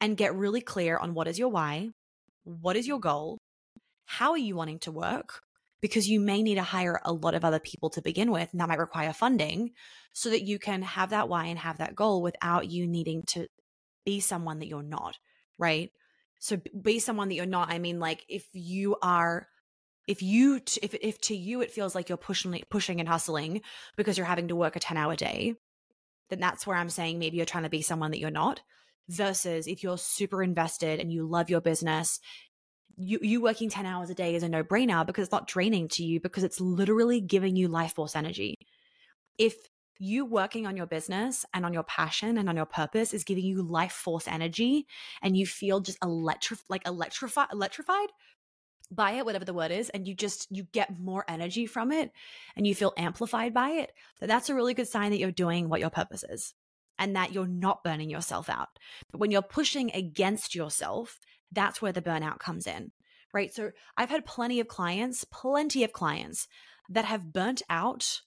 and 0.00 0.16
get 0.16 0.36
really 0.36 0.60
clear 0.60 0.98
on 0.98 1.14
what 1.14 1.26
is 1.26 1.38
your 1.38 1.48
why, 1.48 1.88
what 2.44 2.76
is 2.76 2.86
your 2.86 3.00
goal, 3.00 3.38
how 4.04 4.32
are 4.32 4.38
you 4.38 4.54
wanting 4.54 4.78
to 4.80 4.92
work? 4.92 5.40
Because 5.80 6.08
you 6.08 6.20
may 6.20 6.42
need 6.42 6.56
to 6.56 6.62
hire 6.62 7.00
a 7.04 7.12
lot 7.12 7.34
of 7.34 7.44
other 7.44 7.58
people 7.58 7.90
to 7.90 8.02
begin 8.02 8.30
with, 8.30 8.50
and 8.52 8.60
that 8.60 8.68
might 8.68 8.78
require 8.78 9.12
funding 9.12 9.72
so 10.12 10.30
that 10.30 10.42
you 10.42 10.58
can 10.58 10.82
have 10.82 11.10
that 11.10 11.28
why 11.28 11.46
and 11.46 11.58
have 11.58 11.78
that 11.78 11.94
goal 11.94 12.22
without 12.22 12.70
you 12.70 12.86
needing 12.86 13.22
to 13.28 13.46
be 14.04 14.20
someone 14.20 14.58
that 14.58 14.68
you're 14.68 14.82
not, 14.82 15.18
right? 15.58 15.90
So 16.38 16.58
be 16.80 16.98
someone 16.98 17.28
that 17.28 17.34
you're 17.34 17.46
not. 17.46 17.70
I 17.70 17.78
mean, 17.78 18.00
like 18.00 18.24
if 18.28 18.46
you 18.52 18.96
are 19.02 19.48
if 20.06 20.22
you 20.22 20.60
if 20.82 20.94
if 20.94 21.20
to 21.20 21.36
you 21.36 21.60
it 21.60 21.70
feels 21.70 21.94
like 21.94 22.08
you're 22.08 22.18
pushing 22.18 22.60
pushing 22.70 23.00
and 23.00 23.08
hustling 23.08 23.60
because 23.96 24.16
you're 24.16 24.26
having 24.26 24.48
to 24.48 24.56
work 24.56 24.76
a 24.76 24.80
10 24.80 24.96
hour 24.96 25.16
day 25.16 25.54
then 26.30 26.40
that's 26.40 26.66
where 26.66 26.76
i'm 26.76 26.90
saying 26.90 27.18
maybe 27.18 27.36
you're 27.36 27.46
trying 27.46 27.64
to 27.64 27.70
be 27.70 27.82
someone 27.82 28.10
that 28.10 28.18
you're 28.18 28.30
not 28.30 28.60
versus 29.08 29.66
if 29.66 29.82
you're 29.82 29.98
super 29.98 30.42
invested 30.42 31.00
and 31.00 31.12
you 31.12 31.26
love 31.26 31.50
your 31.50 31.60
business 31.60 32.20
you 32.96 33.18
you 33.22 33.40
working 33.40 33.68
10 33.68 33.86
hours 33.86 34.10
a 34.10 34.14
day 34.14 34.34
is 34.34 34.42
a 34.42 34.48
no-brainer 34.48 35.06
because 35.06 35.24
it's 35.24 35.32
not 35.32 35.48
draining 35.48 35.88
to 35.88 36.04
you 36.04 36.20
because 36.20 36.44
it's 36.44 36.60
literally 36.60 37.20
giving 37.20 37.56
you 37.56 37.68
life 37.68 37.94
force 37.94 38.16
energy. 38.16 38.56
If 39.38 39.54
you 39.98 40.24
working 40.24 40.66
on 40.66 40.76
your 40.76 40.86
business 40.86 41.44
and 41.54 41.64
on 41.64 41.72
your 41.72 41.84
passion 41.84 42.36
and 42.36 42.48
on 42.48 42.56
your 42.56 42.66
purpose 42.66 43.14
is 43.14 43.24
giving 43.24 43.44
you 43.44 43.62
life 43.62 43.92
force 43.92 44.26
energy 44.26 44.86
and 45.22 45.36
you 45.36 45.46
feel 45.46 45.80
just 45.80 46.00
electri- 46.00 46.62
like 46.68 46.86
electrified 46.86 47.48
electrified 47.52 48.08
by 48.90 49.12
it 49.12 49.24
whatever 49.24 49.44
the 49.44 49.54
word 49.54 49.70
is 49.70 49.90
and 49.90 50.06
you 50.06 50.14
just 50.14 50.46
you 50.50 50.64
get 50.72 50.98
more 50.98 51.24
energy 51.26 51.66
from 51.66 51.90
it 51.90 52.12
and 52.56 52.66
you 52.66 52.74
feel 52.74 52.92
amplified 52.96 53.54
by 53.54 53.70
it 53.70 53.92
so 54.20 54.26
that's 54.26 54.50
a 54.50 54.54
really 54.54 54.74
good 54.74 54.88
sign 54.88 55.10
that 55.10 55.18
you're 55.18 55.30
doing 55.30 55.68
what 55.68 55.80
your 55.80 55.90
purpose 55.90 56.24
is 56.28 56.54
and 56.98 57.16
that 57.16 57.32
you're 57.32 57.46
not 57.46 57.82
burning 57.82 58.10
yourself 58.10 58.48
out 58.48 58.78
but 59.10 59.18
when 59.18 59.30
you're 59.30 59.42
pushing 59.42 59.90
against 59.92 60.54
yourself 60.54 61.18
that's 61.54 61.80
where 61.80 61.92
the 61.92 62.02
burnout 62.02 62.38
comes 62.38 62.66
in, 62.66 62.92
right? 63.32 63.54
So 63.54 63.70
I've 63.96 64.10
had 64.10 64.26
plenty 64.26 64.60
of 64.60 64.68
clients, 64.68 65.24
plenty 65.24 65.84
of 65.84 65.92
clients 65.92 66.48
that 66.90 67.04
have 67.04 67.32
burnt 67.32 67.62
out 67.70 68.20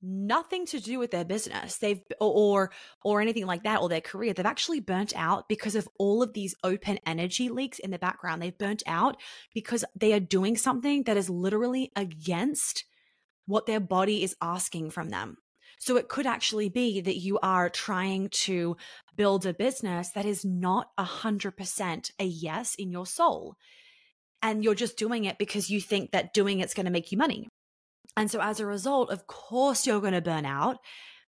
nothing 0.00 0.64
to 0.64 0.80
do 0.80 0.98
with 0.98 1.10
their 1.10 1.24
business 1.24 1.78
they've 1.78 2.00
or 2.20 2.70
or 3.04 3.20
anything 3.20 3.46
like 3.46 3.64
that 3.64 3.80
or 3.80 3.88
their 3.88 4.00
career 4.00 4.32
they've 4.32 4.46
actually 4.46 4.80
burnt 4.80 5.12
out 5.16 5.48
because 5.48 5.74
of 5.74 5.88
all 5.98 6.22
of 6.22 6.32
these 6.34 6.54
open 6.62 6.98
energy 7.04 7.48
leaks 7.48 7.78
in 7.78 7.90
the 7.90 7.98
background 7.98 8.40
they've 8.40 8.58
burnt 8.58 8.82
out 8.86 9.16
because 9.54 9.84
they 9.96 10.12
are 10.12 10.20
doing 10.20 10.56
something 10.56 11.02
that 11.02 11.16
is 11.16 11.28
literally 11.28 11.90
against 11.96 12.84
what 13.46 13.66
their 13.66 13.80
body 13.80 14.22
is 14.22 14.36
asking 14.40 14.90
from 14.90 15.08
them 15.08 15.36
so 15.78 15.96
it 15.96 16.08
could 16.08 16.26
actually 16.26 16.68
be 16.68 17.00
that 17.00 17.18
you 17.18 17.38
are 17.40 17.70
trying 17.70 18.28
to 18.30 18.76
build 19.16 19.46
a 19.46 19.54
business 19.54 20.10
that 20.10 20.26
is 20.26 20.44
not 20.44 20.88
100% 20.98 22.10
a 22.18 22.24
yes 22.24 22.74
in 22.74 22.90
your 22.90 23.06
soul. 23.06 23.56
And 24.42 24.62
you're 24.62 24.74
just 24.74 24.98
doing 24.98 25.24
it 25.24 25.38
because 25.38 25.70
you 25.70 25.80
think 25.80 26.12
that 26.12 26.34
doing 26.34 26.60
it's 26.60 26.74
going 26.74 26.86
to 26.86 26.92
make 26.92 27.12
you 27.12 27.18
money. 27.18 27.48
And 28.16 28.30
so 28.30 28.40
as 28.40 28.60
a 28.60 28.66
result, 28.66 29.10
of 29.10 29.26
course, 29.26 29.86
you're 29.86 30.00
going 30.00 30.12
to 30.12 30.20
burn 30.20 30.44
out 30.44 30.78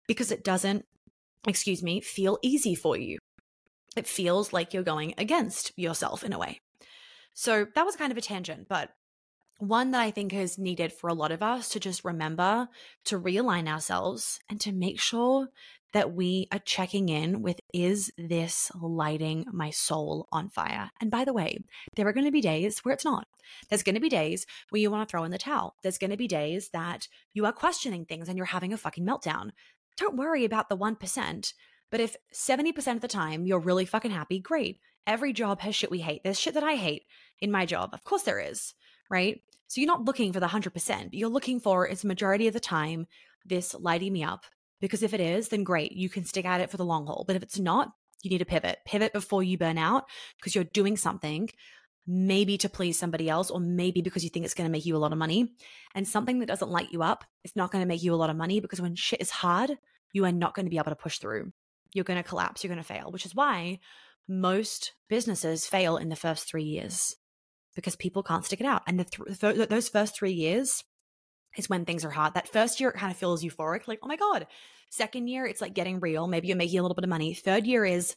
because 0.07 0.31
it 0.31 0.45
doesn't, 0.45 0.85
excuse 1.47 1.83
me, 1.83 2.01
feel 2.01 2.39
easy 2.43 2.75
for 2.75 2.97
you. 2.97 3.19
It 3.97 4.07
feels 4.07 4.53
like 4.53 4.73
you're 4.73 4.83
going 4.83 5.15
against 5.19 5.73
yourself 5.77 6.23
in 6.23 6.33
a 6.33 6.39
way. 6.39 6.61
So 7.35 7.67
that 7.75 7.87
was 7.87 7.97
kind 7.97 8.13
of 8.13 8.19
a 8.19 8.23
tangent, 8.23 8.69
but 8.69 8.91
one 9.59 9.91
that 9.93 10.01
I 10.01 10.11
think 10.11 10.33
is 10.35 10.59
needed 10.59 10.93
for 10.93 11.09
a 11.09 11.15
lot 11.15 11.33
of 11.33 11.43
us 11.43 11.69
to 11.71 11.81
just 11.81 12.05
remember 12.05 12.69
to 13.07 13.21
realign 13.21 13.69
ourselves 13.69 14.41
and 14.49 14.61
to 14.61 14.73
make 14.73 15.01
sure 15.01 15.49
that 15.93 16.13
we 16.13 16.47
are 16.53 16.59
checking 16.59 17.09
in 17.09 17.41
with 17.41 17.59
is 17.73 18.13
this 18.19 18.71
lighting 18.81 19.47
my 19.51 19.71
soul 19.71 20.29
on 20.31 20.51
fire? 20.51 20.91
And 21.01 21.11
by 21.11 21.25
the 21.25 21.33
way, 21.33 21.59
there 21.95 22.07
are 22.07 22.13
going 22.13 22.27
to 22.27 22.33
be 22.33 22.43
days 22.43 22.81
where 22.81 22.93
it's 22.93 23.05
not. 23.05 23.27
There's 23.69 23.83
going 23.83 23.95
to 23.95 24.01
be 24.01 24.11
days 24.11 24.47
where 24.69 24.81
you 24.81 24.91
want 24.91 25.09
to 25.09 25.11
throw 25.11 25.25
in 25.25 25.31
the 25.31 25.39
towel. 25.39 25.77
There's 25.83 25.99
going 25.99 26.11
to 26.11 26.17
be 26.17 26.29
days 26.29 26.69
that 26.75 27.09
you 27.33 27.47
are 27.47 27.53
questioning 27.53 28.05
things 28.05 28.29
and 28.29 28.37
you're 28.37 28.47
having 28.47 28.73
a 28.73 28.77
fucking 28.77 29.07
meltdown. 29.07 29.53
Don't 29.97 30.17
worry 30.17 30.45
about 30.45 30.69
the 30.69 30.77
1%. 30.77 31.53
But 31.91 32.01
if 32.01 32.17
70% 32.35 32.95
of 32.95 33.01
the 33.01 33.09
time 33.09 33.47
you're 33.47 33.59
really 33.59 33.87
fucking 33.87 34.11
happy, 34.11 34.39
great. 34.39 34.81
Every 35.07 35.33
job 35.33 35.61
has 35.61 35.75
shit 35.75 35.91
we 35.91 36.01
hate. 36.01 36.23
There's 36.25 36.39
shit 36.39 36.55
that 36.55 36.65
I 36.65 36.75
hate 36.75 37.05
in 37.41 37.53
my 37.53 37.65
job. 37.65 37.91
Of 37.95 38.05
course 38.05 38.23
there 38.23 38.41
is 38.41 38.75
right? 39.11 39.41
So 39.69 39.81
you're 39.81 39.89
not 39.89 40.05
looking 40.05 40.33
for 40.33 40.41
the 40.41 40.47
100%. 40.47 41.09
You're 41.13 41.29
looking 41.29 41.61
for, 41.61 41.87
it's 41.87 42.05
majority 42.05 42.47
of 42.47 42.55
the 42.55 42.61
time, 42.61 43.07
this 43.45 43.75
lighting 43.75 44.13
me 44.13 44.23
up. 44.23 44.45
Because 44.81 45.03
if 45.03 45.15
it 45.15 45.21
is, 45.21 45.49
then 45.49 45.65
great, 45.65 45.93
you 45.93 46.09
can 46.09 46.25
stick 46.25 46.45
at 46.45 46.61
it 46.61 46.71
for 46.71 46.77
the 46.77 46.85
long 46.85 47.07
haul. 47.07 47.25
But 47.27 47.37
if 47.37 47.43
it's 47.43 47.59
not, 47.59 47.93
you 48.23 48.31
need 48.31 48.39
to 48.39 48.45
pivot. 48.45 48.79
Pivot 48.85 49.13
before 49.13 49.43
you 49.43 49.57
burn 49.57 49.79
out 49.79 50.05
because 50.39 50.55
you're 50.55 50.65
doing 50.65 50.97
something 50.97 51.49
maybe 52.07 52.57
to 52.59 52.69
please 52.69 52.99
somebody 52.99 53.29
else 53.29 53.51
or 53.51 53.59
maybe 53.59 54.01
because 54.01 54.23
you 54.23 54.31
think 54.31 54.45
it's 54.45 54.55
going 54.55 54.69
to 54.69 54.73
make 54.73 54.87
you 54.87 54.95
a 54.95 54.99
lot 54.99 55.13
of 55.13 55.19
money. 55.19 55.53
And 55.95 56.07
something 56.07 56.39
that 56.39 56.47
doesn't 56.47 56.71
light 56.71 56.93
you 56.93 57.03
up, 57.03 57.25
it's 57.43 57.57
not 57.57 57.73
going 57.73 57.83
to 57.83 57.89
make 57.89 58.03
you 58.03 58.15
a 58.15 58.17
lot 58.17 58.31
of 58.31 58.37
money 58.37 58.61
because 58.61 58.81
when 58.81 58.95
shit 58.95 59.21
is 59.21 59.31
hard, 59.31 59.77
you 60.13 60.25
are 60.25 60.33
not 60.33 60.55
going 60.55 60.67
to 60.67 60.71
be 60.71 60.79
able 60.79 60.93
to 60.93 60.97
push 60.97 61.19
through. 61.19 61.53
You're 61.93 62.05
going 62.05 62.23
to 62.23 62.29
collapse, 62.29 62.63
you're 62.63 62.73
going 62.73 62.83
to 62.83 62.87
fail, 62.87 63.11
which 63.11 63.27
is 63.27 63.35
why 63.35 63.81
most 64.29 64.93
businesses 65.09 65.67
fail 65.67 65.97
in 65.97 66.09
the 66.09 66.17
first 66.17 66.49
3 66.49 66.63
years 66.63 67.17
because 67.77 67.95
people 67.95 68.25
can't 68.25 68.45
stick 68.45 68.61
it 68.61 68.67
out. 68.67 68.83
And 68.89 68.99
the 68.99 69.05
th- 69.05 69.39
th- 69.39 69.69
those 69.69 69.89
first 69.89 70.17
three 70.17 70.33
years 70.33 70.83
is 71.57 71.71
when 71.71 71.85
things 71.85 72.05
are 72.05 72.11
hard. 72.11 72.35
That 72.35 72.49
first 72.49 72.81
year, 72.81 72.91
it 72.91 72.97
kind 72.97 73.13
of 73.13 73.19
feels 73.19 73.45
euphoric, 73.45 73.87
like, 73.87 74.01
oh 74.03 74.09
my 74.09 74.17
God. 74.17 74.49
Second 74.91 75.29
year, 75.29 75.47
it's 75.47 75.61
like 75.61 75.75
getting 75.75 76.01
real. 76.01 76.27
Maybe 76.27 76.49
you're 76.49 76.57
making 76.57 76.79
a 76.79 76.83
little 76.83 76.95
bit 76.95 77.05
of 77.05 77.11
money. 77.11 77.35
Third 77.35 77.67
year 77.67 77.85
is, 77.85 78.17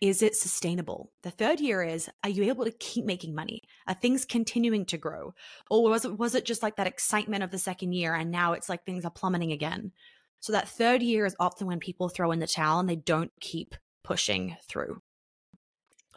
is 0.00 0.22
it 0.22 0.34
sustainable? 0.34 1.12
The 1.22 1.30
third 1.30 1.60
year 1.60 1.82
is, 1.82 2.08
are 2.22 2.30
you 2.30 2.44
able 2.44 2.64
to 2.64 2.72
keep 2.72 3.04
making 3.04 3.34
money? 3.34 3.62
Are 3.86 3.94
things 3.94 4.24
continuing 4.24 4.86
to 4.86 4.98
grow? 4.98 5.34
Or 5.70 5.82
was 5.88 6.04
it, 6.04 6.18
was 6.18 6.34
it 6.34 6.44
just 6.44 6.62
like 6.62 6.76
that 6.76 6.86
excitement 6.86 7.44
of 7.44 7.50
the 7.50 7.58
second 7.58 7.92
year 7.92 8.14
and 8.14 8.30
now 8.30 8.54
it's 8.54 8.68
like 8.68 8.84
things 8.84 9.04
are 9.04 9.10
plummeting 9.10 9.52
again? 9.52 9.92
So 10.40 10.52
that 10.52 10.68
third 10.68 11.02
year 11.02 11.26
is 11.26 11.36
often 11.40 11.66
when 11.66 11.78
people 11.78 12.08
throw 12.08 12.30
in 12.32 12.38
the 12.38 12.46
towel 12.46 12.80
and 12.80 12.88
they 12.88 12.96
don't 12.96 13.32
keep 13.40 13.74
pushing 14.02 14.56
through. 14.68 15.00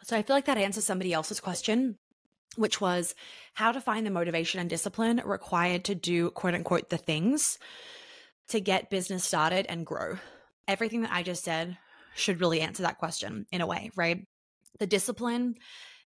So 0.02 0.16
I 0.16 0.22
feel 0.22 0.36
like 0.36 0.46
that 0.46 0.58
answers 0.58 0.84
somebody 0.84 1.12
else's 1.12 1.40
question 1.40 1.98
which 2.56 2.80
was 2.80 3.14
how 3.54 3.72
to 3.72 3.80
find 3.80 4.06
the 4.06 4.10
motivation 4.10 4.60
and 4.60 4.68
discipline 4.70 5.20
required 5.24 5.84
to 5.84 5.94
do 5.94 6.30
quote 6.30 6.54
unquote 6.54 6.90
the 6.90 6.96
things. 6.98 7.58
to 8.48 8.60
get 8.60 8.90
business 8.90 9.24
started 9.24 9.66
and 9.68 9.86
grow? 9.86 10.18
Everything 10.66 11.02
that 11.02 11.12
I 11.12 11.22
just 11.22 11.44
said 11.44 11.76
should 12.14 12.40
really 12.40 12.60
answer 12.60 12.82
that 12.82 12.98
question 12.98 13.46
in 13.52 13.60
a 13.60 13.66
way, 13.66 13.90
right? 13.94 14.26
The 14.78 14.86
discipline, 14.86 15.54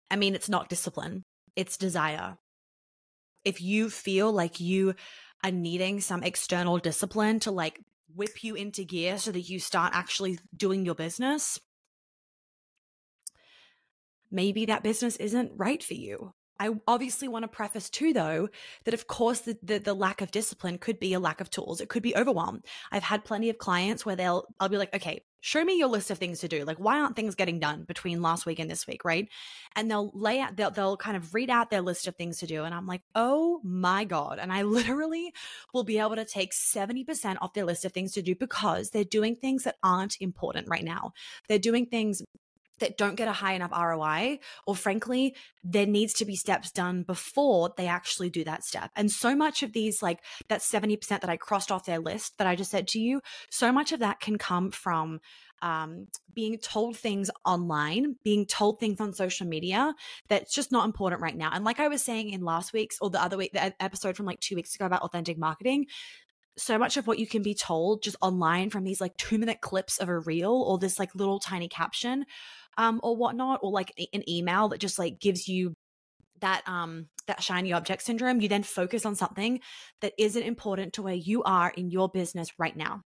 I 0.09 0.15
mean, 0.15 0.35
it's 0.35 0.49
not 0.49 0.69
discipline, 0.69 1.23
it's 1.55 1.77
desire. 1.77 2.37
If 3.43 3.61
you 3.61 3.89
feel 3.89 4.31
like 4.31 4.59
you 4.59 4.95
are 5.43 5.51
needing 5.51 6.01
some 6.01 6.23
external 6.23 6.77
discipline 6.77 7.39
to 7.41 7.51
like 7.51 7.79
whip 8.15 8.43
you 8.43 8.55
into 8.55 8.83
gear 8.83 9.17
so 9.17 9.31
that 9.31 9.49
you 9.49 9.59
start 9.59 9.93
actually 9.95 10.39
doing 10.55 10.85
your 10.85 10.95
business, 10.95 11.59
maybe 14.31 14.65
that 14.65 14.83
business 14.83 15.15
isn't 15.17 15.51
right 15.55 15.83
for 15.83 15.95
you. 15.95 16.33
I 16.59 16.71
obviously 16.87 17.29
want 17.29 17.43
to 17.43 17.47
preface 17.47 17.89
too, 17.89 18.11
though, 18.11 18.49
that 18.83 18.93
of 18.93 19.07
course 19.07 19.39
the, 19.41 19.57
the, 19.63 19.79
the 19.79 19.93
lack 19.93 20.19
of 20.19 20.31
discipline 20.31 20.77
could 20.77 20.99
be 20.99 21.13
a 21.13 21.19
lack 21.19 21.39
of 21.39 21.49
tools. 21.49 21.79
It 21.79 21.87
could 21.87 22.03
be 22.03 22.15
overwhelm. 22.15 22.61
I've 22.91 23.03
had 23.03 23.23
plenty 23.23 23.49
of 23.49 23.57
clients 23.57 24.05
where 24.05 24.17
they'll 24.17 24.45
I'll 24.59 24.67
be 24.67 24.77
like, 24.77 24.93
okay, 24.93 25.21
show 25.41 25.63
me 25.63 25.77
your 25.77 25.87
list 25.87 26.11
of 26.11 26.17
things 26.17 26.39
to 26.39 26.49
do. 26.49 26.65
Like, 26.65 26.77
why 26.77 26.99
aren't 26.99 27.15
things 27.15 27.35
getting 27.35 27.59
done 27.59 27.85
between 27.85 28.21
last 28.21 28.45
week 28.45 28.59
and 28.59 28.69
this 28.69 28.85
week, 28.85 29.05
right? 29.05 29.29
And 29.77 29.89
they'll 29.89 30.11
lay 30.13 30.41
out, 30.41 30.57
they'll, 30.57 30.71
they'll 30.71 30.97
kind 30.97 31.15
of 31.15 31.33
read 31.33 31.49
out 31.49 31.69
their 31.69 31.81
list 31.81 32.07
of 32.07 32.15
things 32.17 32.39
to 32.39 32.47
do. 32.47 32.65
And 32.65 32.75
I'm 32.75 32.87
like, 32.87 33.03
oh 33.15 33.61
my 33.63 34.03
God. 34.03 34.37
And 34.39 34.51
I 34.51 34.61
literally 34.63 35.33
will 35.73 35.85
be 35.85 35.99
able 35.99 36.15
to 36.15 36.25
take 36.25 36.51
70% 36.51 37.37
off 37.41 37.53
their 37.53 37.65
list 37.65 37.85
of 37.85 37.93
things 37.93 38.11
to 38.13 38.21
do 38.21 38.35
because 38.35 38.89
they're 38.89 39.05
doing 39.05 39.35
things 39.35 39.63
that 39.63 39.77
aren't 39.81 40.17
important 40.19 40.67
right 40.69 40.83
now. 40.83 41.13
They're 41.47 41.57
doing 41.57 41.85
things 41.85 42.21
that 42.79 42.97
don't 42.97 43.15
get 43.15 43.27
a 43.27 43.33
high 43.33 43.53
enough 43.53 43.71
ROI, 43.71 44.39
or 44.65 44.75
frankly, 44.75 45.35
there 45.63 45.85
needs 45.85 46.13
to 46.13 46.25
be 46.25 46.35
steps 46.35 46.71
done 46.71 47.03
before 47.03 47.73
they 47.77 47.87
actually 47.87 48.29
do 48.29 48.43
that 48.43 48.63
step. 48.63 48.91
And 48.95 49.11
so 49.11 49.35
much 49.35 49.63
of 49.63 49.73
these, 49.73 50.01
like 50.01 50.19
that 50.47 50.61
70% 50.61 51.07
that 51.07 51.29
I 51.29 51.37
crossed 51.37 51.71
off 51.71 51.85
their 51.85 51.99
list 51.99 52.37
that 52.37 52.47
I 52.47 52.55
just 52.55 52.71
said 52.71 52.87
to 52.89 52.99
you, 52.99 53.21
so 53.49 53.71
much 53.71 53.91
of 53.91 53.99
that 53.99 54.19
can 54.19 54.37
come 54.37 54.71
from 54.71 55.19
um, 55.61 56.07
being 56.33 56.57
told 56.57 56.97
things 56.97 57.29
online, 57.45 58.15
being 58.23 58.45
told 58.45 58.79
things 58.79 59.01
on 59.01 59.13
social 59.13 59.47
media 59.47 59.93
that's 60.27 60.53
just 60.53 60.71
not 60.71 60.85
important 60.85 61.21
right 61.21 61.35
now. 61.35 61.51
And 61.53 61.65
like 61.65 61.79
I 61.79 61.87
was 61.87 62.01
saying 62.01 62.29
in 62.29 62.41
last 62.41 62.73
week's 62.73 62.97
or 63.01 63.09
the 63.09 63.21
other 63.21 63.37
week, 63.37 63.51
the 63.53 63.73
episode 63.81 64.15
from 64.15 64.25
like 64.25 64.39
two 64.39 64.55
weeks 64.55 64.75
ago 64.75 64.85
about 64.85 65.01
authentic 65.01 65.37
marketing, 65.37 65.87
so 66.57 66.77
much 66.77 66.97
of 66.97 67.07
what 67.07 67.19
you 67.19 67.27
can 67.27 67.41
be 67.41 67.53
told 67.53 68.03
just 68.03 68.17
online 68.21 68.69
from 68.69 68.83
these 68.83 68.99
like 68.99 69.15
two 69.17 69.37
minute 69.37 69.61
clips 69.61 69.97
of 69.97 70.09
a 70.09 70.19
reel 70.19 70.51
or 70.51 70.77
this 70.77 70.99
like 70.99 71.15
little 71.15 71.39
tiny 71.39 71.67
caption 71.67 72.25
um, 72.79 72.99
or 73.03 73.15
whatnot, 73.15 73.59
or 73.61 73.71
like 73.71 73.93
an 74.13 74.27
email 74.27 74.69
that 74.69 74.79
just 74.79 74.97
like 74.97 75.19
gives 75.19 75.47
you 75.47 75.73
that 76.41 76.63
um 76.65 77.07
that 77.27 77.43
shiny 77.43 77.73
object 77.73 78.01
syndrome, 78.01 78.41
you 78.41 78.47
then 78.47 78.63
focus 78.63 79.05
on 79.05 79.13
something 79.13 79.59
that 80.01 80.13
isn't 80.17 80.41
important 80.41 80.93
to 80.93 81.01
where 81.01 81.13
you 81.13 81.43
are 81.43 81.71
in 81.75 81.91
your 81.91 82.09
business 82.09 82.49
right 82.57 82.75
now. 82.75 83.01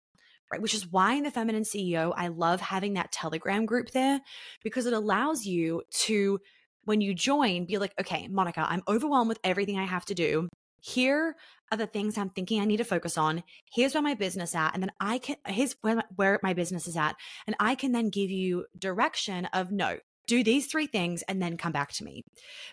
Right, 0.52 0.60
which 0.60 0.74
is 0.74 0.90
why 0.90 1.14
in 1.14 1.22
the 1.22 1.30
feminine 1.30 1.62
CEO, 1.62 2.12
I 2.16 2.26
love 2.26 2.60
having 2.60 2.94
that 2.94 3.12
Telegram 3.12 3.66
group 3.66 3.92
there 3.92 4.20
because 4.64 4.84
it 4.84 4.92
allows 4.92 5.46
you 5.46 5.82
to, 6.06 6.40
when 6.82 7.00
you 7.00 7.14
join, 7.14 7.66
be 7.66 7.78
like, 7.78 7.92
okay, 8.00 8.26
Monica, 8.26 8.66
I'm 8.68 8.82
overwhelmed 8.88 9.28
with 9.28 9.38
everything 9.44 9.78
I 9.78 9.84
have 9.84 10.04
to 10.06 10.14
do. 10.14 10.48
Here 10.80 11.36
are 11.70 11.78
the 11.78 11.86
things 11.86 12.18
I'm 12.18 12.30
thinking 12.30 12.60
I 12.60 12.64
need 12.64 12.78
to 12.78 12.84
focus 12.84 13.16
on. 13.16 13.42
Here's 13.72 13.94
where 13.94 14.02
my 14.02 14.14
business 14.14 14.54
at. 14.54 14.74
And 14.74 14.82
then 14.82 14.92
I 15.00 15.18
can, 15.18 15.36
here's 15.46 15.76
where, 15.82 16.02
where 16.16 16.40
my 16.42 16.54
business 16.54 16.88
is 16.88 16.96
at. 16.96 17.16
And 17.46 17.56
I 17.60 17.74
can 17.74 17.92
then 17.92 18.10
give 18.10 18.30
you 18.30 18.66
direction 18.78 19.46
of 19.46 19.70
no, 19.70 19.98
do 20.26 20.44
these 20.44 20.66
three 20.66 20.86
things 20.86 21.22
and 21.22 21.42
then 21.42 21.56
come 21.56 21.72
back 21.72 21.92
to 21.92 22.04
me. 22.04 22.24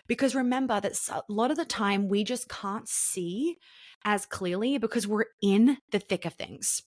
Because 0.06 0.34
remember 0.34 0.80
that 0.80 0.98
a 1.10 1.22
lot 1.28 1.50
of 1.50 1.56
the 1.56 1.64
time 1.64 2.08
we 2.08 2.24
just 2.24 2.48
can't 2.48 2.88
see 2.88 3.56
as 4.04 4.26
clearly 4.26 4.78
because 4.78 5.06
we're 5.06 5.26
in 5.42 5.78
the 5.90 5.98
thick 5.98 6.24
of 6.24 6.34
things. 6.34 6.82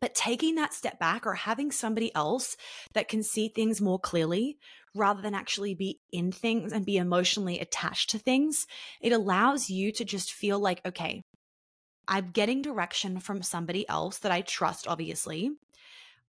But 0.00 0.14
taking 0.14 0.56
that 0.56 0.74
step 0.74 0.98
back 0.98 1.26
or 1.26 1.34
having 1.34 1.72
somebody 1.72 2.14
else 2.14 2.56
that 2.92 3.08
can 3.08 3.22
see 3.22 3.48
things 3.48 3.80
more 3.80 3.98
clearly 3.98 4.58
rather 4.96 5.22
than 5.22 5.34
actually 5.34 5.74
be 5.74 6.00
in 6.12 6.32
things 6.32 6.72
and 6.72 6.86
be 6.86 6.96
emotionally 6.96 7.60
attached 7.60 8.10
to 8.10 8.18
things, 8.18 8.66
it 9.00 9.12
allows 9.12 9.70
you 9.70 9.92
to 9.92 10.04
just 10.04 10.32
feel 10.32 10.58
like, 10.58 10.80
okay, 10.86 11.22
I'm 12.08 12.30
getting 12.30 12.62
direction 12.62 13.20
from 13.20 13.42
somebody 13.42 13.88
else 13.88 14.18
that 14.18 14.32
I 14.32 14.42
trust, 14.42 14.86
obviously. 14.86 15.50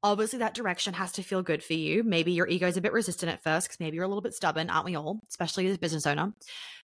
Obviously, 0.03 0.39
that 0.39 0.53
direction 0.53 0.93
has 0.93 1.12
to 1.13 1.23
feel 1.23 1.41
good 1.41 1.63
for 1.63 1.73
you. 1.73 2.03
Maybe 2.03 2.32
your 2.32 2.47
ego 2.47 2.67
is 2.67 2.77
a 2.77 2.82
bit 2.82 2.93
resistant 2.93 3.32
at 3.32 3.43
first 3.43 3.67
because 3.67 3.80
maybe 3.80 3.95
you're 3.95 4.06
a 4.06 4.08
little 4.08 4.21
bit 4.21 4.34
stubborn, 4.34 4.69
aren't 4.69 4.86
we 4.86 4.95
all? 4.95 5.19
Especially 5.27 5.67
as 5.67 5.75
a 5.75 5.80
business 5.80 6.06
owner. 6.06 6.34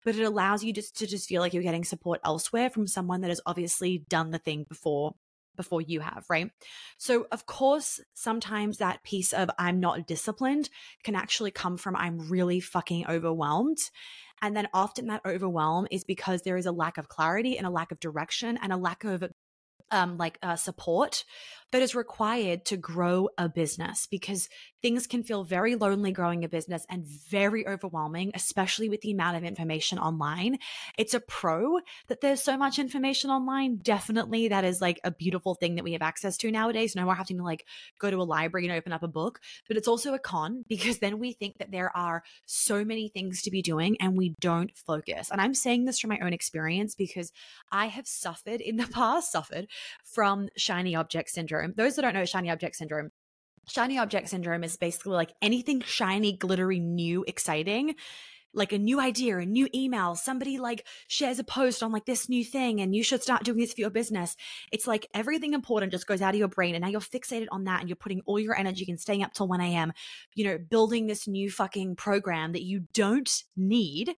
But 0.06 0.16
it 0.16 0.24
allows 0.24 0.64
you 0.64 0.74
just 0.74 0.98
to 1.00 1.08
just 1.08 1.28
feel 1.28 1.42
like 1.42 1.54
you're 1.54 1.64
getting 1.64 1.84
support 1.84 2.22
elsewhere 2.24 2.70
from 2.70 2.88
someone 2.88 3.22
that 3.22 3.30
has 3.30 3.42
obviously 3.46 4.06
done 4.10 4.30
the 4.30 4.38
thing 4.38 4.66
before 4.70 5.16
before 5.60 5.82
you 5.82 6.00
have, 6.00 6.24
right? 6.30 6.50
So, 6.98 7.28
of 7.34 7.46
course, 7.46 8.00
sometimes 8.14 8.78
that 8.78 9.04
piece 9.04 9.34
of 9.34 9.50
I'm 9.60 9.82
not 9.82 10.08
disciplined 10.08 10.70
can 11.04 11.16
actually 11.16 11.52
come 11.52 11.76
from 11.76 11.98
I'm 11.98 12.30
really 12.30 12.62
fucking 12.62 13.08
overwhelmed. 13.08 13.80
And 14.42 14.56
then 14.56 14.70
often 14.74 15.08
that 15.08 15.20
overwhelm 15.26 15.86
is 15.92 16.06
because 16.06 16.44
there 16.44 16.56
is 16.56 16.66
a 16.66 16.72
lack 16.72 16.98
of 16.98 17.10
clarity 17.10 17.58
and 17.58 17.68
a 17.68 17.70
lack 17.70 17.92
of 17.92 18.00
direction 18.00 18.58
and 18.62 18.72
a 18.72 18.78
lack 18.78 19.04
of 19.04 19.26
um, 19.92 20.18
like 20.18 20.40
uh, 20.42 20.56
support 20.56 21.26
that 21.72 21.82
is 21.82 21.96
required 21.96 22.66
to 22.66 22.78
grow 22.78 23.30
a 23.38 23.48
business 23.48 24.08
because 24.10 24.50
things 24.82 25.08
can 25.08 25.24
feel 25.24 25.44
very 25.44 25.76
lonely 25.76 26.12
growing 26.12 26.44
a 26.44 26.50
business 26.50 26.86
and 26.90 27.06
very 27.06 27.68
overwhelming, 27.68 28.32
especially 28.34 28.90
with 28.90 29.02
the 29.02 29.12
amount 29.12 29.38
of 29.38 29.44
information 29.44 30.00
online. 30.00 30.58
It's 30.98 31.14
a 31.14 31.20
pro 31.20 31.80
that 32.08 32.22
there's 32.22 32.42
so 32.42 32.58
much 32.58 32.80
information 32.80 33.30
online. 33.30 33.78
Definitely, 33.78 34.48
that 34.48 34.64
is 34.64 34.82
like 34.82 35.00
a 35.04 35.12
beautiful 35.12 35.56
thing 35.56 35.76
that 35.76 35.84
we 35.84 35.94
have 35.94 36.02
access 36.02 36.38
to 36.38 36.52
nowadays. 36.52 36.96
No 36.96 37.06
more 37.06 37.16
having 37.16 37.38
to 37.38 37.44
like 37.44 37.66
go 38.00 38.10
to 38.10 38.22
a 38.22 38.24
library 38.24 38.68
and 38.68 38.76
open 38.76 38.94
up 38.94 39.04
a 39.04 39.08
book. 39.08 39.40
But 39.68 39.78
it's 39.78 39.88
also 39.88 40.14
a 40.14 40.20
con 40.20 40.66
because 40.68 41.00
then 41.00 41.20
we 41.20 41.34
think 41.34 41.58
that 41.58 41.72
there 41.72 41.96
are 41.96 42.24
so 42.46 42.84
many 42.84 43.10
things 43.10 43.42
to 43.44 43.52
be 43.52 43.62
doing 43.62 43.98
and 44.00 44.18
we 44.18 44.36
don't 44.40 44.76
focus. 44.76 45.30
And 45.32 45.42
I'm 45.42 45.54
saying 45.54 45.86
this 45.86 46.00
from 46.00 46.10
my 46.10 46.20
own 46.20 46.34
experience 46.34 46.96
because 46.96 47.32
I 47.72 47.88
have 47.88 48.08
suffered 48.08 48.62
in 48.62 48.78
the 48.78 48.88
past, 48.92 49.32
suffered 49.32 49.68
from 50.04 50.50
shiny 50.56 50.96
object 50.96 51.30
syndrome 51.30 51.59
syndrome. 51.60 51.74
Those 51.78 51.96
that 51.96 52.02
don't 52.04 52.14
know 52.14 52.26
shiny 52.26 52.50
object 52.50 52.76
syndrome, 52.76 53.12
shiny 53.68 53.98
object 53.98 54.30
syndrome 54.30 54.64
is 54.64 54.78
basically 54.78 55.14
like 55.14 55.34
anything 55.42 55.82
shiny, 55.82 56.34
glittery, 56.34 56.80
new, 56.80 57.24
exciting 57.28 57.96
like 58.54 58.74
a 58.74 58.78
new 58.78 59.00
idea, 59.00 59.38
a 59.38 59.46
new 59.46 59.68
email, 59.76 60.16
somebody 60.16 60.58
like 60.58 60.86
shares 61.08 61.40
a 61.40 61.44
post 61.44 61.84
on 61.84 61.92
like 61.92 62.06
this 62.06 62.30
new 62.30 62.44
thing 62.44 62.82
and 62.82 62.96
you 62.96 63.04
should 63.04 63.22
start 63.22 63.44
doing 63.44 63.60
this 63.60 63.74
for 63.74 63.82
your 63.82 63.90
business. 63.90 64.36
It's 64.72 64.88
like 64.88 65.08
everything 65.14 65.54
important 65.54 65.92
just 65.92 66.08
goes 66.08 66.22
out 66.22 66.34
of 66.34 66.40
your 66.40 66.48
brain 66.48 66.76
and 66.76 66.82
now 66.82 66.90
you're 66.90 67.00
fixated 67.00 67.48
on 67.52 67.66
that 67.66 67.82
and 67.82 67.90
you're 67.90 67.96
putting 67.96 68.22
all 68.26 68.40
your 68.40 68.58
energy 68.58 68.86
and 68.90 69.00
staying 69.00 69.24
up 69.24 69.34
till 69.34 69.48
1 69.48 69.62
a.m., 69.62 69.94
you 70.34 70.46
know, 70.46 70.58
building 70.58 71.08
this 71.08 71.28
new 71.28 71.52
fucking 71.52 71.96
program 71.96 72.54
that 72.54 72.64
you 72.64 72.86
don't 72.94 73.44
need 73.56 74.16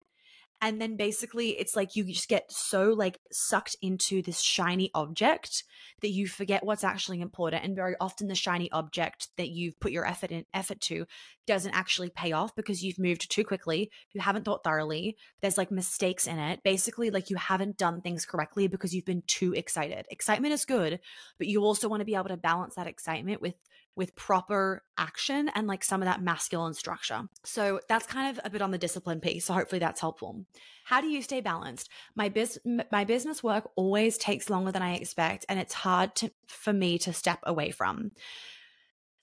and 0.62 0.80
then 0.80 0.96
basically 0.96 1.50
it's 1.58 1.74
like 1.74 1.96
you 1.96 2.04
just 2.04 2.28
get 2.28 2.50
so 2.50 2.90
like 2.90 3.18
sucked 3.32 3.76
into 3.82 4.22
this 4.22 4.40
shiny 4.40 4.90
object 4.94 5.64
that 6.00 6.10
you 6.10 6.28
forget 6.28 6.64
what's 6.64 6.84
actually 6.84 7.20
important 7.20 7.64
and 7.64 7.74
very 7.74 7.96
often 8.00 8.28
the 8.28 8.34
shiny 8.34 8.70
object 8.70 9.28
that 9.36 9.48
you've 9.48 9.78
put 9.80 9.90
your 9.90 10.06
effort 10.06 10.30
in 10.30 10.44
effort 10.54 10.80
to 10.80 11.04
doesn't 11.48 11.74
actually 11.74 12.08
pay 12.08 12.30
off 12.30 12.54
because 12.54 12.82
you've 12.82 12.98
moved 12.98 13.28
too 13.28 13.44
quickly 13.44 13.90
you 14.12 14.20
haven't 14.20 14.44
thought 14.44 14.62
thoroughly 14.62 15.16
there's 15.42 15.58
like 15.58 15.72
mistakes 15.72 16.28
in 16.28 16.38
it. 16.38 16.62
Basically 16.62 17.10
like 17.10 17.28
you 17.28 17.36
haven't 17.36 17.76
done 17.76 18.00
things 18.00 18.24
correctly 18.24 18.68
because 18.68 18.94
you've 18.94 19.04
been 19.04 19.24
too 19.26 19.52
excited. 19.54 20.06
Excitement 20.10 20.54
is 20.54 20.64
good 20.64 21.00
but 21.38 21.48
you 21.48 21.64
also 21.64 21.88
want 21.88 22.00
to 22.00 22.06
be 22.06 22.14
able 22.14 22.28
to 22.28 22.36
balance 22.36 22.76
that 22.76 22.86
excitement 22.86 23.42
with 23.42 23.54
with 23.94 24.16
proper 24.16 24.82
action 24.96 25.50
and 25.54 25.66
like 25.66 25.84
some 25.84 26.02
of 26.02 26.06
that 26.06 26.22
masculine 26.22 26.74
structure. 26.74 27.22
So 27.44 27.80
that's 27.88 28.06
kind 28.06 28.36
of 28.36 28.44
a 28.44 28.50
bit 28.50 28.62
on 28.62 28.70
the 28.70 28.78
discipline 28.78 29.20
piece. 29.20 29.44
So 29.46 29.54
hopefully 29.54 29.78
that's 29.78 30.00
helpful. 30.00 30.44
How 30.84 31.00
do 31.00 31.08
you 31.08 31.22
stay 31.22 31.40
balanced? 31.40 31.90
My 32.14 32.28
biz- 32.28 32.60
my 32.90 33.04
business 33.04 33.42
work 33.42 33.70
always 33.76 34.16
takes 34.18 34.50
longer 34.50 34.72
than 34.72 34.82
I 34.82 34.94
expect 34.94 35.44
and 35.48 35.58
it's 35.58 35.74
hard 35.74 36.14
to 36.16 36.30
for 36.46 36.72
me 36.72 36.98
to 36.98 37.12
step 37.12 37.40
away 37.44 37.70
from. 37.70 38.12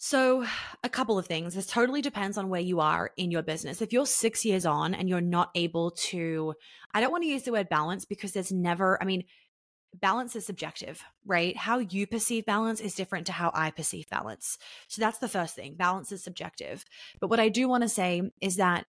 So, 0.02 0.46
a 0.82 0.88
couple 0.88 1.20
of 1.20 1.26
things. 1.26 1.56
This 1.56 1.66
totally 1.66 2.02
depends 2.02 2.38
on 2.38 2.48
where 2.48 2.62
you 2.62 2.80
are 2.80 3.12
in 3.18 3.32
your 3.32 3.42
business. 3.42 3.82
If 3.82 3.92
you're 3.92 4.06
six 4.06 4.46
years 4.46 4.66
on 4.66 4.94
and 4.94 5.10
you're 5.10 5.20
not 5.20 5.50
able 5.56 5.92
to, 5.92 6.54
I 6.94 7.02
don't 7.02 7.12
want 7.12 7.24
to 7.24 7.30
use 7.30 7.44
the 7.44 7.52
word 7.52 7.68
balance 7.68 8.06
because 8.06 8.32
there's 8.32 8.50
never, 8.50 8.98
I 9.02 9.06
mean, 9.06 9.26
balance 9.94 10.36
is 10.36 10.46
subjective, 10.46 11.04
right? 11.26 11.56
How 11.58 11.80
you 11.80 12.06
perceive 12.08 12.46
balance 12.46 12.80
is 12.80 12.96
different 12.96 13.26
to 13.28 13.32
how 13.32 13.52
I 13.54 13.72
perceive 13.72 14.10
balance. 14.10 14.58
So 14.88 15.02
that's 15.02 15.18
the 15.18 15.28
first 15.28 15.56
thing. 15.56 15.76
Balance 15.76 16.12
is 16.12 16.24
subjective. 16.24 16.86
But 17.20 17.30
what 17.30 17.40
I 17.40 17.50
do 17.50 17.68
want 17.68 17.84
to 17.84 17.90
say 17.90 18.22
is 18.42 18.58
that 18.58 18.86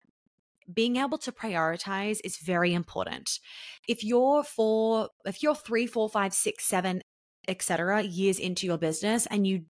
being 0.72 0.96
able 0.96 1.18
to 1.18 1.32
prioritize 1.32 2.18
is 2.24 2.38
very 2.38 2.74
important. 2.74 3.40
If 3.87 4.04
you're 4.04 4.42
four, 4.42 5.08
if 5.24 5.42
you're 5.42 5.54
three, 5.54 5.87
four, 5.87 6.08
five, 6.08 6.34
six, 6.34 6.64
seven, 6.64 7.02
etc., 7.46 8.02
years 8.02 8.38
into 8.38 8.66
your 8.66 8.78
business 8.78 9.26
and 9.26 9.46
you 9.46 9.64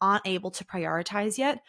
aren't 0.00 0.26
able 0.26 0.50
to 0.52 0.64
prioritize 0.64 1.38
yet, 1.38 1.60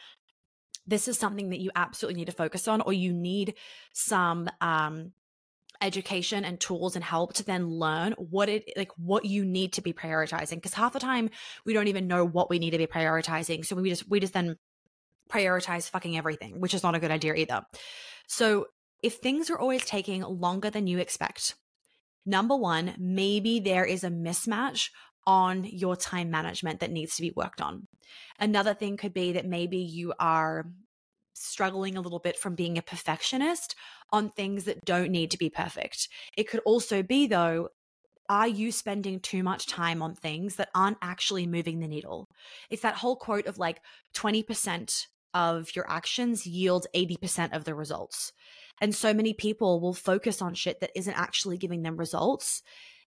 this 0.86 1.08
is 1.08 1.17
something 1.17 1.49
that 1.49 1.60
you 1.60 1.71
absolutely 1.75 2.19
need 2.19 2.25
to 2.25 2.32
focus 2.32 2.67
on, 2.67 2.82
or 2.82 2.93
you 2.93 3.12
need 3.12 3.56
some 3.91 4.47
um, 4.62 5.13
education 5.82 6.46
and 6.46 6.60
tools 6.60 6.96
and 6.96 7.04
help 7.04 7.34
to 7.34 7.44
then 7.44 7.70
learn 7.70 8.14
what 8.14 8.50
it 8.50 8.72
like 8.76 8.92
what 8.98 9.26
you 9.26 9.46
need 9.46 9.74
to 9.74 9.82
be 9.82 9.94
prioritizing 9.94 10.56
because 10.56 10.74
half 10.74 10.94
the 10.94 11.00
time 11.00 11.30
we 11.66 11.74
don't 11.74 11.88
even 11.88 12.08
know 12.08 12.26
what 12.26 12.50
we 12.50 12.60
need 12.60 12.72
to 12.72 12.78
be 12.78 12.88
prioritizing 12.88 13.66
so 13.66 13.76
we 13.76 13.90
just 13.90 14.10
we 14.10 14.20
just 14.20 14.34
then 14.34 14.58
prioritize 15.32 15.90
fucking 15.90 16.18
everything 16.18 16.60
which 16.60 16.74
is 16.74 16.84
not 16.84 16.96
a 16.96 17.00
good 17.00 17.12
idea 17.12 17.34
either. 17.34 17.62
So 18.28 18.68
if 19.04 19.16
things 19.16 19.50
are 19.50 19.60
always 19.60 19.86
taking 19.86 20.22
longer 20.22 20.70
than 20.70 20.88
you 20.88 21.00
expect 21.00 21.56
number 22.26 22.56
1 22.56 22.96
maybe 22.98 23.60
there 23.60 23.86
is 23.86 24.04
a 24.04 24.10
mismatch 24.10 24.90
on 25.28 25.64
your 25.64 25.96
time 25.96 26.30
management 26.30 26.80
that 26.80 26.92
needs 26.92 27.16
to 27.16 27.22
be 27.22 27.34
worked 27.36 27.62
on. 27.62 27.88
Another 28.40 28.74
thing 28.74 28.98
could 28.98 29.14
be 29.14 29.34
that 29.34 29.46
maybe 29.46 29.78
you 29.78 30.14
are 30.20 30.66
struggling 31.36 31.98
a 31.98 32.02
little 32.02 32.19
bit 32.19 32.38
from 32.38 32.56
being 32.56 32.78
a 32.78 32.82
perfectionist 32.82 33.76
on 34.12 34.30
things 34.30 34.63
that 34.63 34.86
don't 34.86 35.12
need 35.12 35.30
to 35.32 35.38
be 35.38 35.50
perfect. 35.50 36.08
It 36.36 36.50
could 36.50 36.62
also 36.65 37.04
be, 37.04 37.28
though, 37.28 37.69
are 38.28 38.48
you 38.48 38.71
spending 38.71 39.19
too 39.19 39.43
much 39.43 39.67
time 39.67 40.02
on 40.02 40.15
things 40.15 40.56
that 40.56 40.69
aren't 40.74 40.98
actually 41.02 41.45
moving 41.45 41.80
the 41.80 41.88
needle? 41.88 42.28
It's 42.69 42.82
that 42.82 42.95
whole 42.95 43.15
quote 43.15 43.45
of 43.45 43.60
like 43.60 43.82
20% 44.15 45.08
of 45.34 45.76
your 45.76 45.89
actions 45.91 46.48
yield 46.48 46.88
80% 46.95 47.54
of 47.54 47.65
the 47.65 47.76
results. 47.76 48.32
And 48.82 48.95
so 48.95 49.13
many 49.13 49.34
people 49.34 49.80
will 49.80 49.93
focus 49.93 50.41
on 50.41 50.54
shit 50.54 50.80
that 50.80 50.91
isn't 50.95 51.13
actually 51.13 51.58
giving 51.58 51.84
them 51.84 51.98
results 51.98 52.63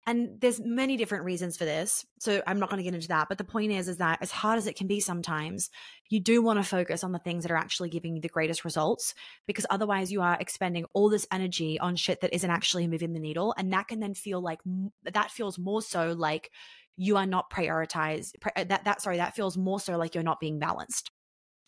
and 0.08 0.40
there's 0.40 0.60
many 0.60 0.98
different 0.98 1.24
reasons 1.24 1.58
for 1.58 1.66
this 1.66 2.06
so 2.20 2.42
i'm 2.48 2.60
not 2.60 2.70
going 2.70 2.78
to 2.78 2.84
get 2.84 2.94
into 2.94 3.08
that 3.08 3.28
but 3.28 3.38
the 3.38 3.44
point 3.44 3.72
is 3.72 3.88
is 3.88 3.98
that 3.98 4.20
as 4.22 4.32
hard 4.32 4.58
as 4.58 4.68
it 4.68 4.76
can 4.76 4.88
be 4.88 5.00
sometimes 5.00 5.70
you 6.10 6.20
do 6.20 6.42
want 6.42 6.60
to 6.60 6.64
focus 6.64 7.04
on 7.04 7.12
the 7.12 7.20
things 7.20 7.44
that 7.44 7.52
are 7.52 7.58
actually 7.58 7.90
giving 7.90 8.16
you 8.16 8.22
the 8.22 8.30
greatest 8.30 8.64
results 8.64 9.14
because 9.48 9.66
otherwise 9.70 10.12
you 10.12 10.22
are 10.22 10.38
expending 10.40 10.86
all 10.94 11.10
this 11.10 11.28
energy 11.32 11.80
on 11.80 11.96
shit 11.96 12.22
that 12.22 12.34
isn't 12.34 12.52
actually 12.52 12.88
moving 12.88 13.14
the 13.14 13.20
needle 13.20 13.54
and 13.58 13.74
that 13.74 13.88
can 13.88 14.00
then 14.00 14.14
feel 14.14 14.42
like 14.42 14.60
that 15.04 15.32
feels 15.32 15.58
more 15.58 15.82
so 15.82 16.14
like 16.14 16.52
you 16.98 17.18
are 17.18 17.26
not 17.26 17.50
prioritized 17.50 18.34
uh, 18.56 18.64
that 18.64 18.86
that 18.86 19.02
sorry 19.02 19.18
that 19.18 19.36
feels 19.36 19.58
more 19.58 19.80
so 19.80 19.98
like 19.98 20.16
you're 20.16 20.24
not 20.24 20.40
being 20.40 20.60
balanced 20.60 21.12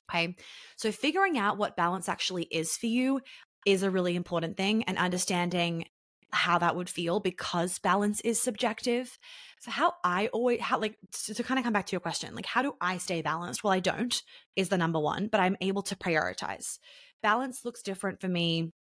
okay? 0.09 0.35
So 0.75 0.91
figuring 0.91 1.37
out 1.37 1.57
what 1.57 1.75
balance 1.75 2.09
actually 2.09 2.43
is 2.43 2.77
for 2.77 2.87
you 2.87 3.21
is 3.65 3.83
a 3.83 3.91
really 3.91 4.15
important 4.15 4.57
thing 4.57 4.83
and 4.83 4.97
understanding 4.97 5.85
how 6.31 6.57
that 6.57 6.75
would 6.75 6.89
feel 6.89 7.19
because 7.19 7.79
balance 7.79 8.21
is 8.21 8.41
subjective. 8.41 9.17
So 9.59 9.71
how 9.71 9.93
I 10.03 10.27
always 10.27 10.59
how 10.59 10.79
like 10.79 10.97
to, 11.25 11.33
to 11.33 11.43
kind 11.43 11.57
of 11.57 11.63
come 11.63 11.73
back 11.73 11.85
to 11.87 11.93
your 11.93 12.01
question, 12.01 12.35
like 12.35 12.45
how 12.45 12.61
do 12.61 12.75
I 12.81 12.97
stay 12.97 13.21
balanced? 13.21 13.63
Well, 13.63 13.73
I 13.73 13.79
don't 13.79 14.21
is 14.55 14.69
the 14.69 14.77
number 14.77 14.99
one, 14.99 15.27
but 15.27 15.39
I'm 15.39 15.57
able 15.61 15.83
to 15.83 15.95
prioritize. 15.95 16.79
Balance 17.23 17.63
looks 17.63 17.81
different 17.81 18.21
for 18.21 18.27
me 18.27 18.71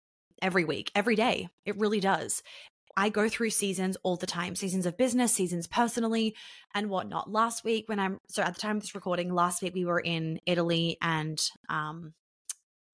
every 0.43 0.65
week, 0.65 0.91
every 0.95 1.17
day. 1.17 1.49
It 1.65 1.79
really 1.79 2.01
does. 2.01 2.43
I 2.99 3.11
go 3.11 3.29
through 3.29 3.51
seasons 3.51 3.97
all 4.03 4.17
the 4.17 4.27
time, 4.27 4.55
seasons 4.55 4.87
of 4.87 4.97
business, 4.97 5.33
seasons 5.33 5.67
personally, 5.67 6.35
and 6.75 6.89
whatnot. 6.89 7.31
Last 7.31 7.63
week, 7.63 7.89
when 7.89 8.01
I'm 8.01 8.21
so 8.29 8.43
at 8.43 8.55
the 8.55 8.61
time 8.61 8.77
of 8.77 8.83
this 8.83 8.95
recording, 8.95 9.33
last 9.33 9.63
week 9.63 9.75
we 9.75 9.85
were 9.85 10.01
in 10.01 10.41
Italy 10.47 10.97
and 11.01 11.41
um 11.69 12.15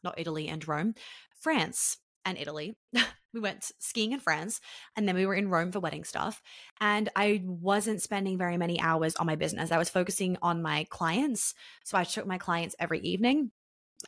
not 0.05 0.19
Italy 0.19 0.49
and 0.49 0.67
Rome, 0.67 0.95
France 1.41 1.99
and 2.25 2.39
Italy. 2.39 2.77
we 3.33 3.41
went 3.41 3.73
skiing 3.79 4.13
in 4.13 4.21
France 4.21 4.61
and 4.97 5.09
then 5.09 5.15
we 5.15 5.27
were 5.27 5.35
in 5.35 5.49
Rome 5.49 5.73
for 5.73 5.81
wedding 5.81 6.05
stuff. 6.05 6.43
And 6.81 7.09
I 7.17 7.43
wasn't 7.45 8.03
spending 8.03 8.39
very 8.39 8.57
many 8.57 8.81
hours 8.81 9.17
on 9.17 9.27
my 9.27 9.37
business. 9.37 9.73
I 9.73 9.79
was 9.79 9.89
focusing 9.89 10.37
on 10.43 10.63
my 10.63 10.87
clients. 10.91 11.55
So 11.85 11.97
I 11.97 12.05
took 12.05 12.27
my 12.27 12.39
clients 12.39 12.77
every 12.79 13.01
evening 13.01 13.51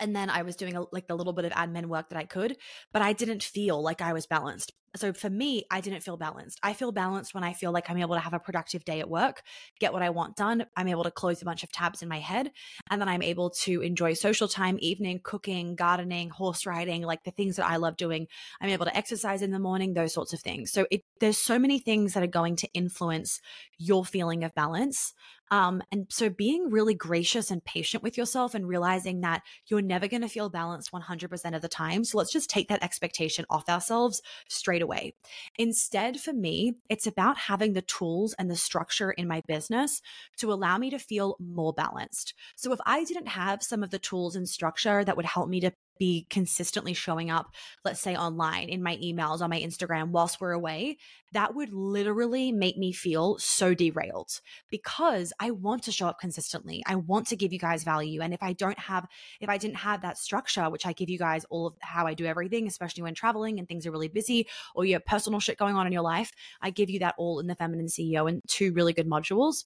and 0.01 0.15
then 0.15 0.31
I 0.31 0.43
was 0.43 0.57
doing 0.57 0.77
a, 0.77 0.85
like 0.93 1.07
the 1.07 1.17
little 1.17 1.33
bit 1.33 1.45
of 1.45 1.53
admin 1.53 1.87
work 1.87 2.09
that 2.11 2.19
I 2.19 2.25
could, 2.25 2.57
but 2.93 3.03
I 3.03 3.13
didn't 3.13 3.43
feel 3.43 3.81
like 3.83 4.03
I 4.03 4.13
was 4.13 4.27
balanced. 4.27 4.73
So 4.97 5.13
for 5.13 5.29
me, 5.29 5.65
I 5.71 5.81
didn't 5.81 6.03
feel 6.03 6.17
balanced. 6.17 6.61
I 6.63 6.73
feel 6.73 6.93
balanced 6.93 7.35
when 7.35 7.45
I 7.45 7.53
feel 7.53 7.73
like 7.73 7.91
I'm 7.91 7.99
able 7.99 8.15
to 8.15 8.21
have 8.21 8.35
a 8.35 8.39
productive 8.39 8.85
day 8.85 9.01
at 9.01 9.09
work, 9.09 9.43
get 9.81 9.93
what 9.93 10.03
I 10.03 10.11
want 10.11 10.37
done. 10.37 10.67
I'm 10.77 10.89
able 10.89 11.05
to 11.05 11.11
close 11.11 11.43
a 11.43 11.45
bunch 11.45 11.65
of 11.65 11.73
tabs 11.73 12.03
in 12.03 12.09
my 12.09 12.21
head, 12.21 12.51
and 12.91 13.01
then 13.01 13.09
I'm 13.09 13.23
able 13.23 13.51
to 13.51 13.81
enjoy 13.81 14.15
social 14.15 14.49
time, 14.49 14.77
evening, 14.81 15.21
cooking, 15.23 15.75
gardening, 15.75 16.31
horse 16.31 16.67
riding, 16.67 17.03
like 17.03 17.25
the 17.25 17.33
things 17.33 17.57
that 17.57 17.67
I 17.67 17.77
love 17.77 17.97
doing. 17.97 18.29
I'm 18.61 18.71
able 18.71 18.87
to 18.87 18.97
exercise 18.97 19.43
in 19.43 19.51
the 19.51 19.59
morning, 19.59 19.95
those 19.95 20.15
sorts 20.15 20.33
of 20.33 20.41
things. 20.41 20.71
So 20.71 20.87
it, 20.91 21.03
there's 21.21 21.39
so 21.39 21.59
many 21.59 21.79
things 21.79 22.15
that 22.15 22.23
are 22.23 22.29
going 22.29 22.57
to 22.57 22.69
influence 22.73 23.41
your 23.79 24.05
feeling 24.05 24.45
of 24.45 24.55
balance. 24.55 25.13
Um, 25.51 25.83
and 25.93 26.07
so 26.09 26.31
being 26.31 26.71
really 26.71 26.95
gracious 26.95 27.51
and 27.51 27.65
patient 27.65 28.03
with 28.03 28.17
yourself 28.17 28.55
and 28.55 28.67
realizing 28.67 29.21
that 29.21 29.43
you're 29.67 29.83
never 29.83 30.09
going 30.09 30.23
to 30.23 30.29
feel 30.29 30.49
balanced 30.49 30.91
100% 30.91 31.55
of 31.55 31.63
the 31.63 31.69
time. 31.69 32.03
So 32.05 32.19
let's 32.19 32.33
just 32.33 32.51
take 32.51 32.69
that 32.69 32.83
expectation 32.83 33.45
off 33.51 33.69
ourselves 33.69 34.23
straight 34.49 34.83
away. 34.85 35.15
Instead, 35.59 36.21
for 36.21 36.33
me, 36.33 36.77
it's 36.89 37.09
about 37.09 37.37
having 37.37 37.73
the 37.73 37.83
tools 37.83 38.35
and 38.39 38.49
the 38.49 38.57
structure 38.57 39.11
in 39.11 39.27
my 39.27 39.43
business 39.49 40.01
to 40.37 40.53
allow 40.53 40.79
me 40.79 40.91
to 40.91 40.99
feel 40.99 41.37
more 41.41 41.73
balanced. 41.73 42.35
So 42.55 42.73
if 42.73 42.79
I 42.87 43.03
didn't 43.03 43.27
have 43.27 43.65
some 43.65 43.83
of 43.83 43.91
the 43.91 43.99
tools 43.99 44.37
and 44.37 44.49
structure 44.49 45.05
that 45.05 45.17
would 45.17 45.27
help 45.27 45.49
me 45.49 45.59
to 45.61 45.73
be 45.99 46.27
consistently 46.31 46.95
showing 46.95 47.31
up, 47.31 47.53
let's 47.85 48.01
say 48.01 48.17
online 48.17 48.69
in 48.69 48.83
my 48.83 48.97
emails, 48.97 49.41
on 49.41 49.51
my 49.51 49.61
Instagram 49.61 50.09
whilst 50.09 50.41
we're 50.41 50.53
away, 50.53 50.99
that 51.33 51.55
would 51.55 51.73
literally 51.73 52.53
make 52.53 52.79
me 52.79 52.93
feel 52.93 53.37
so 53.39 53.75
derailed 53.75 54.41
because 54.71 55.33
I 55.41 55.51
want 55.51 55.83
to 55.85 55.93
show 55.93 56.07
up 56.07 56.21
consistently. 56.21 56.83
I 56.87 56.95
want 56.95 57.27
to 57.29 57.37
give 57.37 57.53
you 57.53 57.59
guys 57.59 57.83
value. 57.83 58.23
And 58.23 58.33
if 58.33 58.43
I 58.43 58.53
don't 58.53 58.79
have, 58.79 59.07
if 59.41 59.49
I 59.49 59.59
didn't 59.59 59.77
have 59.79 60.03
that 60.03 60.17
structure, 60.17 60.71
which 60.71 60.87
I 60.87 60.93
give 60.93 61.11
you 61.11 61.19
guys 61.19 61.45
all 61.51 61.67
of 61.67 61.75
how 61.81 62.07
I 62.07 62.15
do 62.15 62.25
everything, 62.25 62.69
especially 62.69 63.03
when 63.03 63.15
traveling 63.15 63.59
and 63.59 63.67
things 63.67 63.87
are 63.87 63.91
really 63.91 64.09
busy 64.09 64.47
or 64.75 64.85
you 64.85 64.95
have 64.95 65.05
personal 65.05 65.41
shit 65.41 65.59
going 65.59 65.75
on 65.75 65.87
in 65.87 65.93
your 65.93 66.03
life, 66.03 66.31
I 66.63 66.71
give 66.71 66.89
you 66.89 67.01
that 67.01 67.17
all 67.19 67.41
in 67.41 67.49
the 67.49 67.57
Feminine 67.57 67.87
CEO 67.87 68.29
and 68.29 68.41
two 68.47 68.73
really 68.73 68.93
good 68.93 69.09
modules 69.09 69.65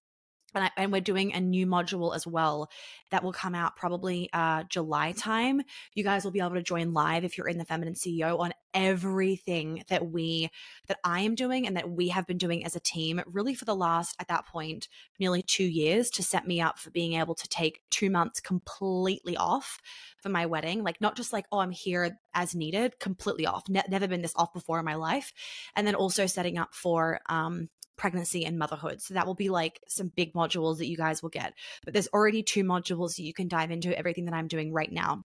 and, 0.55 0.65
I, 0.65 0.71
and, 0.77 0.93
we're 0.93 1.01
doing 1.01 1.33
a 1.35 1.41
new 1.41 1.67
module 1.67 2.15
as 2.15 2.27
well 2.27 2.71
that 3.11 3.23
will 3.23 3.33
come 3.33 3.55
out 3.55 3.77
probably 3.77 4.31
uh, 4.33 4.65
July 4.65 5.13
time. 5.13 5.61
You 5.95 6.05
guys 6.05 6.25
will 6.25 6.31
be 6.31 6.41
able 6.41 6.55
to 6.55 6.63
join 6.63 6.95
live 6.95 7.25
if 7.25 7.37
you're 7.37 7.49
in 7.49 7.59
the 7.59 7.65
Feminine 7.65 7.95
CEO 7.95 8.39
on 8.39 8.53
everything 8.75 9.83
that 9.89 10.11
we 10.11 10.51
that 10.87 10.99
I 11.05 11.21
am 11.21 11.35
doing 11.35 11.67
and 11.67 11.77
that 11.77 11.91
we 11.91 12.09
have 12.09 12.27
been 12.27 12.39
doing 12.39 12.65
as 12.65 12.77
a 12.77 12.81
team, 12.81 13.21
really 13.27 13.55
for 13.55 13.65
the 13.65 13.75
last 13.75 14.17
at 14.21 14.29
that 14.29 14.47
point 14.47 14.89
nearly 15.19 15.43
two 15.43 15.65
years 15.65 16.11
to 16.11 16.23
set 16.23 16.47
me 16.47 16.61
up 16.61 16.79
for 16.79 16.91
being 16.91 17.15
able 17.15 17.35
to 17.35 17.49
take 17.49 17.83
two 17.91 18.11
months 18.11 18.41
completely 18.41 19.37
off 19.37 19.79
for 20.23 20.29
my 20.29 20.47
wedding. 20.47 20.83
Like 20.83 21.01
not 21.01 21.17
just 21.17 21.33
like 21.33 21.47
oh 21.53 21.59
I'm 21.59 21.71
here 21.71 22.19
as 22.35 22.55
needed, 22.55 22.99
completely 23.01 23.47
off. 23.47 23.69
Ne- 23.69 23.83
never 23.89 24.09
been 24.09 24.23
this 24.23 24.35
off 24.37 24.53
before 24.53 24.79
in 24.79 24.85
my 24.85 24.95
life, 24.95 25.33
and 25.77 25.87
then 25.87 25.95
also 25.95 26.27
setting 26.27 26.57
up 26.57 26.75
for 26.75 27.21
um, 27.29 27.69
pregnancy 27.99 28.47
and 28.47 28.59
motherhood. 28.59 29.03
So 29.03 29.15
that 29.15 29.27
will 29.27 29.35
be 29.35 29.51
like 29.51 29.81
some 29.89 30.13
big 30.17 30.33
modules 30.33 30.79
that 30.79 30.89
you 30.89 30.97
guys 30.97 31.23
will 31.23 31.29
get. 31.29 31.53
But 31.85 31.93
there's 31.93 32.09
already 32.09 32.43
two 32.43 32.65
modules 32.65 33.19
you 33.19 33.35
can 33.35 33.49
dive 33.49 33.71
into 33.71 33.97
everything 33.97 34.25
that 34.25 34.35
I'm 34.35 34.49
doing 34.49 34.73
right 34.73 34.91
now. 34.91 35.25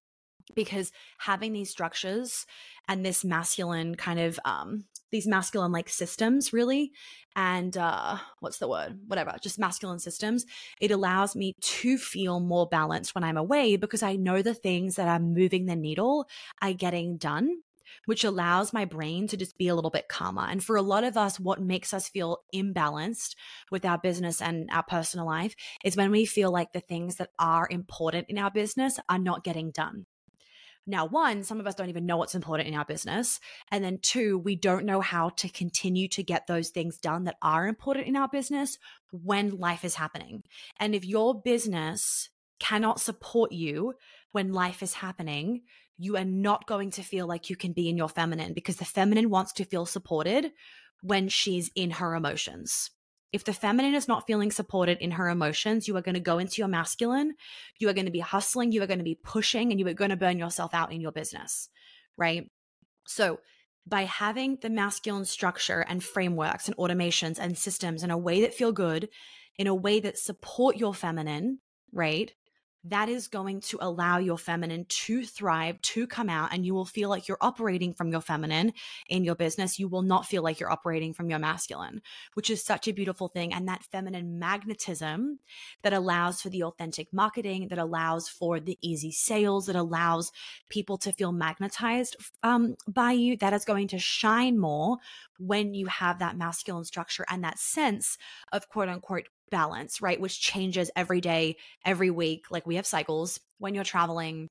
Because 0.56 0.92
having 1.20 1.54
these 1.54 1.70
structures 1.70 2.46
and 2.90 3.06
this 3.06 3.24
masculine 3.24 3.96
kind 3.96 4.20
of 4.20 4.38
um 4.44 4.84
these 5.14 5.28
masculine 5.28 5.72
like 5.72 5.88
systems 5.88 6.52
really 6.52 6.92
and 7.36 7.78
uh 7.78 8.18
what's 8.40 8.58
the 8.58 8.68
word 8.68 9.00
whatever 9.08 9.36
just 9.42 9.60
masculine 9.60 10.00
systems 10.00 10.46
it 10.82 10.92
allows 10.92 11.36
me 11.36 11.54
to 11.62 11.98
feel 11.98 12.40
more 12.40 12.68
balanced 12.68 13.14
when 13.16 13.24
i'm 13.24 13.38
away 13.38 13.76
because 13.76 14.04
i 14.04 14.16
know 14.16 14.42
the 14.42 14.56
things 14.56 14.96
that 14.96 15.08
are 15.08 15.20
moving 15.20 15.66
the 15.66 15.76
needle 15.76 16.28
are 16.62 16.74
getting 16.74 17.16
done 17.18 17.62
which 18.06 18.24
allows 18.24 18.74
my 18.74 18.86
brain 18.86 19.28
to 19.28 19.38
just 19.38 19.58
be 19.58 19.68
a 19.68 19.76
little 19.76 19.92
bit 19.92 20.08
calmer. 20.08 20.48
And 20.48 20.64
for 20.64 20.76
a 20.76 20.82
lot 20.82 21.04
of 21.04 21.18
us, 21.18 21.40
what 21.40 21.62
makes 21.62 21.94
us 21.94 22.10
feel 22.10 22.40
imbalanced 22.54 23.36
with 23.72 23.86
our 23.86 23.98
business 23.98 24.42
and 24.42 24.70
our 24.72 24.84
personal 24.84 25.26
life 25.26 25.56
is 25.84 25.98
when 25.98 26.12
we 26.12 26.26
feel 26.26 26.52
like 26.52 26.74
the 26.74 26.80
things 26.80 27.16
that 27.18 27.30
are 27.40 27.68
important 27.70 28.28
in 28.30 28.38
our 28.38 28.52
business 28.52 29.00
are 29.10 29.20
not 29.20 29.44
getting 29.44 29.72
done. 29.72 30.06
Now, 30.86 31.06
one, 31.06 31.44
some 31.44 31.62
of 31.62 31.68
us 31.68 31.76
don't 31.76 31.90
even 31.90 32.06
know 32.06 32.18
what's 32.18 32.36
important 32.36 32.68
in 32.68 32.76
our 32.76 32.84
business. 32.84 33.40
And 33.72 33.84
then 33.84 34.00
two, 34.02 34.38
we 34.38 34.56
don't 34.56 34.86
know 34.86 35.00
how 35.00 35.30
to 35.30 35.48
continue 35.48 36.10
to 36.10 36.24
get 36.24 36.46
those 36.46 36.70
things 36.70 36.98
done 36.98 37.24
that 37.24 37.38
are 37.42 37.68
important 37.68 38.08
in 38.08 38.18
our 38.18 38.28
business 38.28 38.78
when 39.12 39.58
life 39.58 39.86
is 39.86 39.96
happening. 39.96 40.44
And 40.80 40.94
if 40.94 41.06
your 41.06 41.42
business 41.42 42.30
cannot 42.60 43.00
support 43.00 43.54
you 43.54 43.94
when 44.34 44.52
life 44.52 44.84
is 44.84 44.96
happening, 44.96 45.62
you 45.98 46.18
are 46.18 46.26
not 46.26 46.68
going 46.68 46.92
to 46.92 47.04
feel 47.04 47.28
like 47.28 47.50
you 47.50 47.56
can 47.56 47.74
be 47.74 47.90
in 47.90 47.98
your 47.98 48.10
feminine 48.10 48.54
because 48.54 48.78
the 48.78 48.86
feminine 48.86 49.30
wants 49.30 49.54
to 49.54 49.66
feel 49.66 49.86
supported 49.86 50.52
when 51.02 51.30
she's 51.30 51.72
in 51.76 51.92
her 51.92 52.16
emotions. 52.16 52.90
If 53.32 53.44
the 53.44 53.54
feminine 53.54 53.96
is 53.96 54.08
not 54.08 54.28
feeling 54.28 54.52
supported 54.52 55.00
in 55.00 55.12
her 55.12 55.28
emotions, 55.28 55.88
you 55.88 55.98
are 55.98 56.02
going 56.02 56.14
to 56.14 56.22
go 56.22 56.38
into 56.38 56.62
your 56.62 56.68
masculine. 56.68 57.34
You 57.80 57.90
are 57.90 57.94
going 57.94 58.06
to 58.06 58.12
be 58.12 58.20
hustling. 58.20 58.72
You 58.72 58.84
are 58.84 58.88
going 58.88 59.00
to 59.00 59.04
be 59.04 59.20
pushing 59.24 59.72
and 59.72 59.80
you 59.80 59.88
are 59.88 59.94
going 59.94 60.12
to 60.12 60.16
burn 60.16 60.38
yourself 60.38 60.74
out 60.74 60.92
in 60.94 61.02
your 61.02 61.12
business. 61.12 61.68
Right. 62.16 62.50
So, 63.08 63.40
by 63.86 64.04
having 64.04 64.60
the 64.62 64.70
masculine 64.70 65.26
structure 65.26 65.82
and 65.82 66.02
frameworks 66.02 66.68
and 66.68 66.78
automations 66.78 67.38
and 67.38 67.58
systems 67.58 68.02
in 68.02 68.12
a 68.12 68.18
way 68.18 68.42
that 68.42 68.54
feel 68.54 68.72
good, 68.72 69.10
in 69.58 69.68
a 69.68 69.76
way 69.76 70.00
that 70.00 70.18
support 70.18 70.78
your 70.78 70.94
feminine, 70.94 71.60
right? 71.92 72.32
That 72.86 73.08
is 73.08 73.28
going 73.28 73.62
to 73.62 73.78
allow 73.80 74.18
your 74.18 74.38
feminine 74.38 74.86
to 74.90 75.24
thrive, 75.24 75.82
to 75.82 76.06
come 76.06 76.30
out, 76.30 76.54
and 76.54 76.66
you 76.66 76.74
will 76.74 76.86
feel 76.86 77.10
like 77.10 77.28
you're 77.28 77.38
operating 77.40 77.94
from 77.94 78.12
your 78.12 78.20
feminine 78.20 78.74
in 79.08 79.24
your 79.24 79.36
business. 79.36 79.80
You 79.80 79.88
will 79.88 80.02
not 80.02 80.26
feel 80.26 80.44
like 80.44 80.60
you're 80.60 80.72
operating 80.72 81.14
from 81.14 81.30
your 81.30 81.40
masculine, 81.40 82.02
which 82.34 82.50
is 82.50 82.64
such 82.64 82.88
a 82.88 82.94
beautiful 82.94 83.30
thing. 83.30 83.54
And 83.54 83.68
that 83.68 83.84
feminine 83.84 84.38
magnetism 84.38 85.40
that 85.82 85.94
allows 85.94 86.42
for 86.42 86.50
the 86.50 86.64
authentic 86.64 87.14
marketing, 87.14 87.70
that 87.70 87.80
allows 87.80 88.28
for 88.28 88.60
the 88.60 88.78
easy 88.82 89.12
sales, 89.12 89.68
that 89.68 89.78
allows 89.78 90.32
people 90.70 90.98
to 90.98 91.14
feel 91.14 91.32
magnetized 91.32 92.18
um, 92.44 92.76
by 92.88 93.14
you, 93.14 93.38
that 93.38 93.54
is 93.54 93.64
going 93.66 93.88
to 93.90 94.00
shine 94.00 94.60
more 94.60 94.98
when 95.40 95.74
you 95.74 95.86
have 95.88 96.20
that 96.20 96.38
masculine 96.38 96.86
structure 96.86 97.26
and 97.30 97.44
that 97.44 97.60
sense 97.60 98.18
of 98.52 98.68
quote 98.70 98.90
unquote 98.90 99.28
balance, 99.54 100.02
right? 100.02 100.20
Which 100.20 100.42
changes 100.42 100.90
every 100.96 101.22
day, 101.22 101.56
every 101.86 102.10
week. 102.10 102.48
Like 102.50 102.66
we 102.66 102.76
have 102.76 102.88
cycles 102.88 103.40
when 103.60 103.76
you're 103.76 103.84
traveling, 103.84 104.50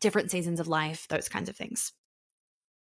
different 0.00 0.30
seasons 0.30 0.60
of 0.60 0.68
life, 0.68 1.06
those 1.08 1.30
kinds 1.30 1.48
of 1.48 1.56
things. 1.56 1.92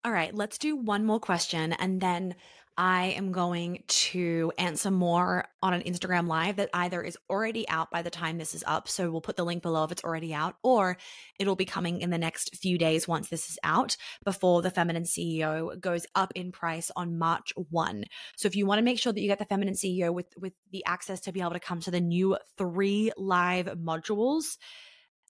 All 0.04 0.12
right, 0.12 0.36
let's 0.36 0.60
do 0.60 0.76
one 0.76 1.06
more 1.06 1.20
question 1.20 1.72
and 1.74 2.02
then 2.02 2.36
I 2.78 3.14
am 3.18 3.32
going 3.32 3.84
to 3.88 4.52
answer 4.58 4.92
more 4.92 5.46
on 5.62 5.74
an 5.74 5.84
Instagram 5.84 6.28
live 6.28 6.58
that 6.58 6.70
either 6.74 7.02
is 7.02 7.18
already 7.30 7.68
out 7.70 7.90
by 7.90 8.02
the 8.02 8.10
time 8.10 8.38
this 8.38 8.54
is 8.54 8.66
up. 8.68 8.90
So 8.90 9.10
we'll 9.10 9.22
put 9.22 9.38
the 9.38 9.46
link 9.46 9.64
below 9.64 9.86
if 9.86 9.94
it's 9.94 10.04
already 10.04 10.34
out, 10.34 10.56
or 10.62 10.98
it'll 11.40 11.56
be 11.56 11.66
coming 11.66 12.02
in 12.02 12.10
the 12.10 12.18
next 12.18 12.56
few 12.58 12.78
days 12.78 13.08
once 13.08 13.30
this 13.30 13.50
is 13.50 13.58
out 13.64 13.96
before 14.26 14.62
the 14.62 14.72
Feminine 14.72 15.04
CEO 15.04 15.80
goes 15.80 16.06
up 16.16 16.34
in 16.36 16.52
price 16.52 16.92
on 16.98 17.18
March 17.18 17.54
1. 17.70 18.04
So 18.36 18.48
if 18.48 18.58
you 18.58 18.66
want 18.66 18.80
to 18.80 18.86
make 18.86 19.00
sure 19.00 19.14
that 19.14 19.22
you 19.22 19.28
get 19.28 19.40
the 19.40 19.46
Feminine 19.46 19.76
CEO 19.76 20.14
with, 20.14 20.28
with 20.38 20.54
the 20.72 20.84
access 20.86 21.22
to 21.22 21.32
be 21.32 21.40
able 21.40 21.52
to 21.52 21.60
come 21.62 21.80
to 21.82 21.92
the 21.92 22.02
new 22.02 22.38
three 22.58 23.12
live 23.18 23.68
modules, 23.68 24.58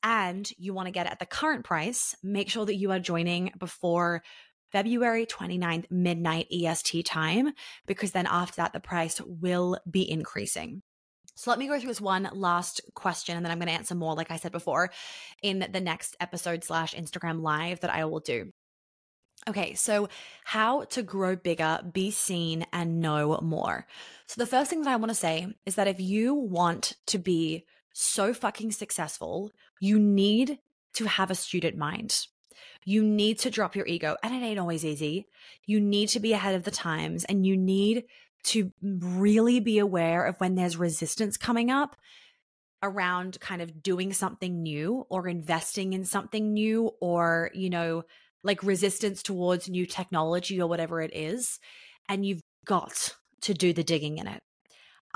and 0.04 0.48
you 0.60 0.74
want 0.74 0.86
to 0.86 0.92
get 0.92 1.08
it 1.08 1.12
at 1.12 1.20
the 1.20 1.26
current 1.26 1.66
price, 1.66 2.16
make 2.22 2.50
sure 2.50 2.66
that 2.66 2.76
you 2.76 2.92
are 2.92 3.00
joining 3.00 3.52
before 3.58 4.22
February 4.76 5.26
29th, 5.26 5.90
midnight 5.90 6.48
EST 6.52 7.06
time, 7.06 7.54
because 7.86 8.12
then 8.12 8.28
after 8.30 8.58
that, 8.58 8.74
the 8.74 8.80
price 8.82 9.22
will 9.22 9.80
be 9.90 10.12
increasing. 10.12 10.82
So 11.36 11.50
let 11.50 11.60
me 11.60 11.68
go 11.68 11.80
through 11.80 11.88
this 11.88 12.02
one 12.02 12.30
last 12.34 12.82
question 12.94 13.38
and 13.38 13.46
then 13.46 13.54
I'm 13.54 13.58
going 13.58 13.70
to 13.70 13.74
answer 13.74 13.96
more, 13.96 14.16
like 14.16 14.32
I 14.32 14.36
said 14.36 14.52
before, 14.52 14.92
in 15.42 15.66
the 15.72 15.80
next 15.80 16.18
episode 16.20 16.66
slash 16.66 16.94
Instagram 16.94 17.42
live 17.42 17.80
that 17.80 17.90
I 17.90 18.04
will 18.04 18.20
do. 18.20 18.52
Okay, 19.48 19.76
so 19.76 20.10
how 20.44 20.84
to 20.84 21.02
grow 21.02 21.38
bigger, 21.38 21.80
be 21.94 22.12
seen, 22.12 22.66
and 22.74 23.00
know 23.00 23.40
more. 23.42 23.88
So, 24.28 24.42
the 24.42 24.46
first 24.46 24.70
thing 24.70 24.82
that 24.82 24.92
I 24.92 24.98
want 24.98 25.10
to 25.12 25.16
say 25.16 25.48
is 25.66 25.76
that 25.76 25.88
if 25.88 26.02
you 26.02 26.34
want 26.34 26.96
to 27.08 27.18
be 27.18 27.64
so 27.94 28.34
fucking 28.34 28.74
successful, 28.74 29.52
you 29.80 30.00
need 30.00 30.60
to 30.96 31.06
have 31.06 31.32
a 31.32 31.36
student 31.36 31.78
mind. 31.78 32.28
You 32.86 33.04
need 33.04 33.40
to 33.40 33.50
drop 33.50 33.76
your 33.76 33.88
ego, 33.88 34.16
and 34.24 34.34
it 34.34 34.46
ain't 34.46 34.60
always 34.60 34.86
easy. 34.86 35.28
You 35.66 35.82
need 35.82 36.10
to 36.10 36.20
be 36.20 36.34
ahead 36.34 36.56
of 36.56 36.64
the 36.64 36.72
times, 36.72 37.26
and 37.26 37.46
you 37.46 37.58
need 37.58 38.06
to 38.44 38.72
really 38.82 39.60
be 39.60 39.80
aware 39.80 40.26
of 40.26 40.40
when 40.40 40.54
there's 40.56 40.78
resistance 40.78 41.36
coming 41.36 41.72
up 41.72 41.96
around 42.84 43.40
kind 43.40 43.64
of 43.64 43.82
doing 43.82 44.14
something 44.14 44.62
new 44.62 45.06
or 45.10 45.28
investing 45.28 45.94
in 45.94 46.06
something 46.06 46.54
new 46.54 46.92
or, 47.02 47.50
you 47.56 47.72
know, 47.72 48.04
like 48.44 48.62
resistance 48.62 49.24
towards 49.24 49.68
new 49.68 49.88
technology 49.88 50.62
or 50.62 50.68
whatever 50.68 51.02
it 51.02 51.12
is. 51.16 51.60
And 52.08 52.24
you've 52.24 52.42
got 52.66 53.16
to 53.42 53.56
do 53.56 53.74
the 53.74 53.84
digging 53.84 54.20
in 54.20 54.28
it. 54.28 54.42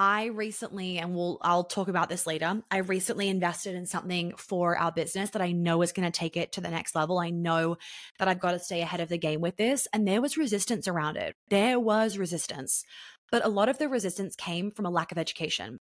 I 0.02 0.28
recently, 0.28 0.98
and 0.98 1.14
we'll 1.14 1.40
I'll 1.42 1.66
talk 1.66 1.90
about 1.90 2.08
this 2.08 2.26
later. 2.26 2.64
I 2.72 2.78
recently 2.78 3.28
invested 3.28 3.76
in 3.76 3.86
something 3.86 4.32
for 4.38 4.78
our 4.78 4.94
business 4.94 5.32
that 5.32 5.42
I 5.42 5.52
know 5.52 5.82
is 5.82 5.92
going 5.92 6.10
to 6.10 6.18
take 6.18 6.38
it 6.38 6.54
to 6.54 6.62
the 6.62 6.70
next 6.70 6.96
level. 6.96 7.20
I 7.20 7.32
know 7.32 7.76
that 8.18 8.30
I've 8.30 8.40
got 8.40 8.54
to 8.54 8.60
stay 8.60 8.80
ahead 8.82 9.02
of 9.02 9.10
the 9.10 9.18
game 9.18 9.42
with 9.42 9.58
this, 9.58 9.90
and 9.92 10.08
there 10.08 10.22
was 10.22 10.38
resistance 10.38 10.88
around 10.88 11.18
it. 11.18 11.36
There 11.50 11.82
was 11.82 12.18
resistance, 12.18 12.86
but 13.30 13.46
a 13.46 13.50
lot 13.50 13.68
of 13.68 13.78
the 13.78 13.90
resistance 13.90 14.38
came 14.38 14.72
from 14.72 14.86
a 14.86 14.90
lack 14.90 15.12
of 15.12 15.18
education. 15.18 15.82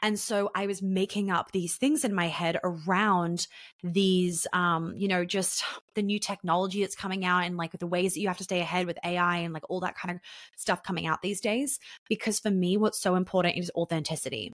And 0.00 0.18
so 0.18 0.50
I 0.54 0.66
was 0.66 0.80
making 0.80 1.30
up 1.30 1.50
these 1.50 1.76
things 1.76 2.04
in 2.04 2.14
my 2.14 2.28
head 2.28 2.58
around 2.62 3.48
these, 3.82 4.46
um, 4.52 4.94
you 4.96 5.08
know, 5.08 5.24
just 5.24 5.64
the 5.94 6.02
new 6.02 6.20
technology 6.20 6.80
that's 6.80 6.94
coming 6.94 7.24
out 7.24 7.44
and 7.44 7.56
like 7.56 7.72
the 7.72 7.86
ways 7.86 8.14
that 8.14 8.20
you 8.20 8.28
have 8.28 8.38
to 8.38 8.44
stay 8.44 8.60
ahead 8.60 8.86
with 8.86 8.98
AI 9.04 9.38
and 9.38 9.52
like 9.52 9.64
all 9.68 9.80
that 9.80 9.96
kind 9.96 10.14
of 10.14 10.20
stuff 10.56 10.82
coming 10.84 11.06
out 11.06 11.20
these 11.22 11.40
days. 11.40 11.80
Because 12.08 12.38
for 12.38 12.50
me, 12.50 12.76
what's 12.76 13.00
so 13.00 13.16
important 13.16 13.56
is 13.56 13.72
authenticity. 13.74 14.52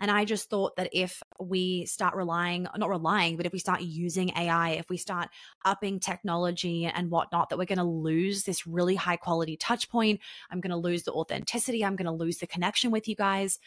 And 0.00 0.10
I 0.10 0.24
just 0.24 0.48
thought 0.48 0.76
that 0.76 0.88
if 0.92 1.22
we 1.38 1.84
start 1.84 2.14
relying, 2.14 2.66
not 2.76 2.88
relying, 2.88 3.36
but 3.36 3.44
if 3.44 3.52
we 3.52 3.58
start 3.58 3.82
using 3.82 4.30
AI, 4.30 4.70
if 4.70 4.88
we 4.88 4.96
start 4.96 5.28
upping 5.64 6.00
technology 6.00 6.86
and 6.86 7.10
whatnot, 7.10 7.50
that 7.50 7.58
we're 7.58 7.66
going 7.66 7.78
to 7.78 7.84
lose 7.84 8.44
this 8.44 8.66
really 8.66 8.94
high 8.94 9.16
quality 9.16 9.56
touch 9.58 9.90
point. 9.90 10.20
I'm 10.50 10.60
going 10.60 10.70
to 10.70 10.76
lose 10.76 11.02
the 11.02 11.12
authenticity. 11.12 11.84
I'm 11.84 11.96
going 11.96 12.06
to 12.06 12.12
lose 12.12 12.38
the 12.38 12.46
connection 12.46 12.90
with 12.90 13.08
you 13.08 13.14
guys. 13.14 13.58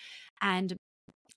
And 0.41 0.75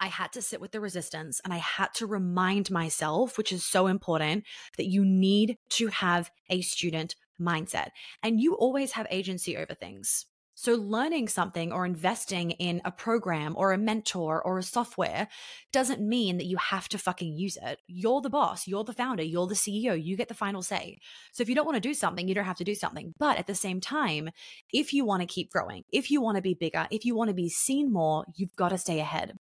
I 0.02 0.08
had 0.08 0.32
to 0.32 0.42
sit 0.42 0.60
with 0.60 0.72
the 0.72 0.80
resistance 0.80 1.40
and 1.44 1.54
I 1.54 1.58
had 1.58 1.94
to 1.94 2.06
remind 2.06 2.72
myself, 2.72 3.38
which 3.38 3.52
is 3.52 3.64
so 3.64 3.86
important, 3.86 4.42
that 4.76 4.90
you 4.90 5.04
need 5.04 5.58
to 5.70 5.86
have 5.86 6.28
a 6.50 6.60
student 6.60 7.14
mindset 7.40 7.90
and 8.20 8.40
you 8.40 8.54
always 8.54 8.92
have 8.92 9.06
agency 9.10 9.56
over 9.56 9.74
things. 9.74 10.26
So, 10.54 10.74
learning 10.74 11.28
something 11.28 11.72
or 11.72 11.86
investing 11.86 12.50
in 12.50 12.82
a 12.84 12.90
program 12.90 13.54
or 13.56 13.72
a 13.72 13.78
mentor 13.78 14.42
or 14.42 14.58
a 14.58 14.62
software 14.62 15.28
doesn't 15.72 16.06
mean 16.06 16.36
that 16.38 16.46
you 16.46 16.56
have 16.56 16.88
to 16.90 16.98
fucking 16.98 17.36
use 17.36 17.56
it. 17.62 17.78
You're 17.86 18.20
the 18.20 18.28
boss, 18.28 18.66
you're 18.66 18.84
the 18.84 18.92
founder, 18.92 19.22
you're 19.22 19.46
the 19.46 19.54
CEO, 19.54 20.00
you 20.00 20.16
get 20.16 20.28
the 20.28 20.34
final 20.34 20.62
say. 20.62 20.98
So, 21.32 21.42
if 21.42 21.48
you 21.48 21.54
don't 21.54 21.64
want 21.64 21.76
to 21.76 21.88
do 21.88 21.94
something, 21.94 22.28
you 22.28 22.34
don't 22.34 22.44
have 22.44 22.58
to 22.58 22.64
do 22.64 22.74
something. 22.74 23.14
But 23.18 23.38
at 23.38 23.46
the 23.46 23.54
same 23.54 23.80
time, 23.80 24.30
if 24.72 24.92
you 24.92 25.04
want 25.04 25.22
to 25.22 25.26
keep 25.26 25.50
growing, 25.50 25.84
if 25.92 26.10
you 26.10 26.20
want 26.20 26.36
to 26.36 26.42
be 26.42 26.54
bigger, 26.54 26.88
if 26.90 27.04
you 27.04 27.14
want 27.14 27.28
to 27.28 27.34
be 27.34 27.48
seen 27.48 27.92
more, 27.92 28.24
you've 28.34 28.56
got 28.56 28.70
to 28.70 28.78
stay 28.78 28.98
ahead. 28.98 29.38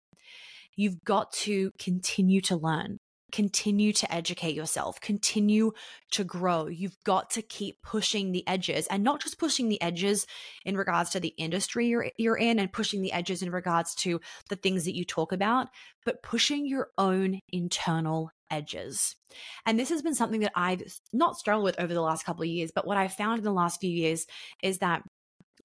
You've 0.76 1.02
got 1.04 1.32
to 1.32 1.72
continue 1.78 2.40
to 2.42 2.56
learn, 2.56 2.98
continue 3.32 3.92
to 3.92 4.12
educate 4.12 4.54
yourself, 4.54 5.00
continue 5.00 5.72
to 6.12 6.24
grow. 6.24 6.66
You've 6.66 6.96
got 7.04 7.30
to 7.30 7.42
keep 7.42 7.82
pushing 7.82 8.32
the 8.32 8.46
edges 8.46 8.86
and 8.88 9.02
not 9.02 9.22
just 9.22 9.38
pushing 9.38 9.68
the 9.68 9.80
edges 9.82 10.26
in 10.64 10.76
regards 10.76 11.10
to 11.10 11.20
the 11.20 11.34
industry 11.36 11.86
you're, 11.88 12.10
you're 12.16 12.36
in 12.36 12.58
and 12.58 12.72
pushing 12.72 13.02
the 13.02 13.12
edges 13.12 13.42
in 13.42 13.50
regards 13.50 13.94
to 13.96 14.20
the 14.48 14.56
things 14.56 14.84
that 14.84 14.96
you 14.96 15.04
talk 15.04 15.32
about, 15.32 15.68
but 16.04 16.22
pushing 16.22 16.66
your 16.66 16.88
own 16.98 17.40
internal 17.50 18.30
edges. 18.50 19.14
And 19.64 19.78
this 19.78 19.90
has 19.90 20.02
been 20.02 20.14
something 20.14 20.40
that 20.40 20.52
I've 20.56 20.82
not 21.12 21.36
struggled 21.36 21.64
with 21.64 21.80
over 21.80 21.94
the 21.94 22.00
last 22.00 22.24
couple 22.24 22.42
of 22.42 22.48
years, 22.48 22.72
but 22.74 22.86
what 22.86 22.96
I've 22.96 23.14
found 23.14 23.38
in 23.38 23.44
the 23.44 23.52
last 23.52 23.80
few 23.80 23.90
years 23.90 24.26
is 24.62 24.78
that 24.78 25.02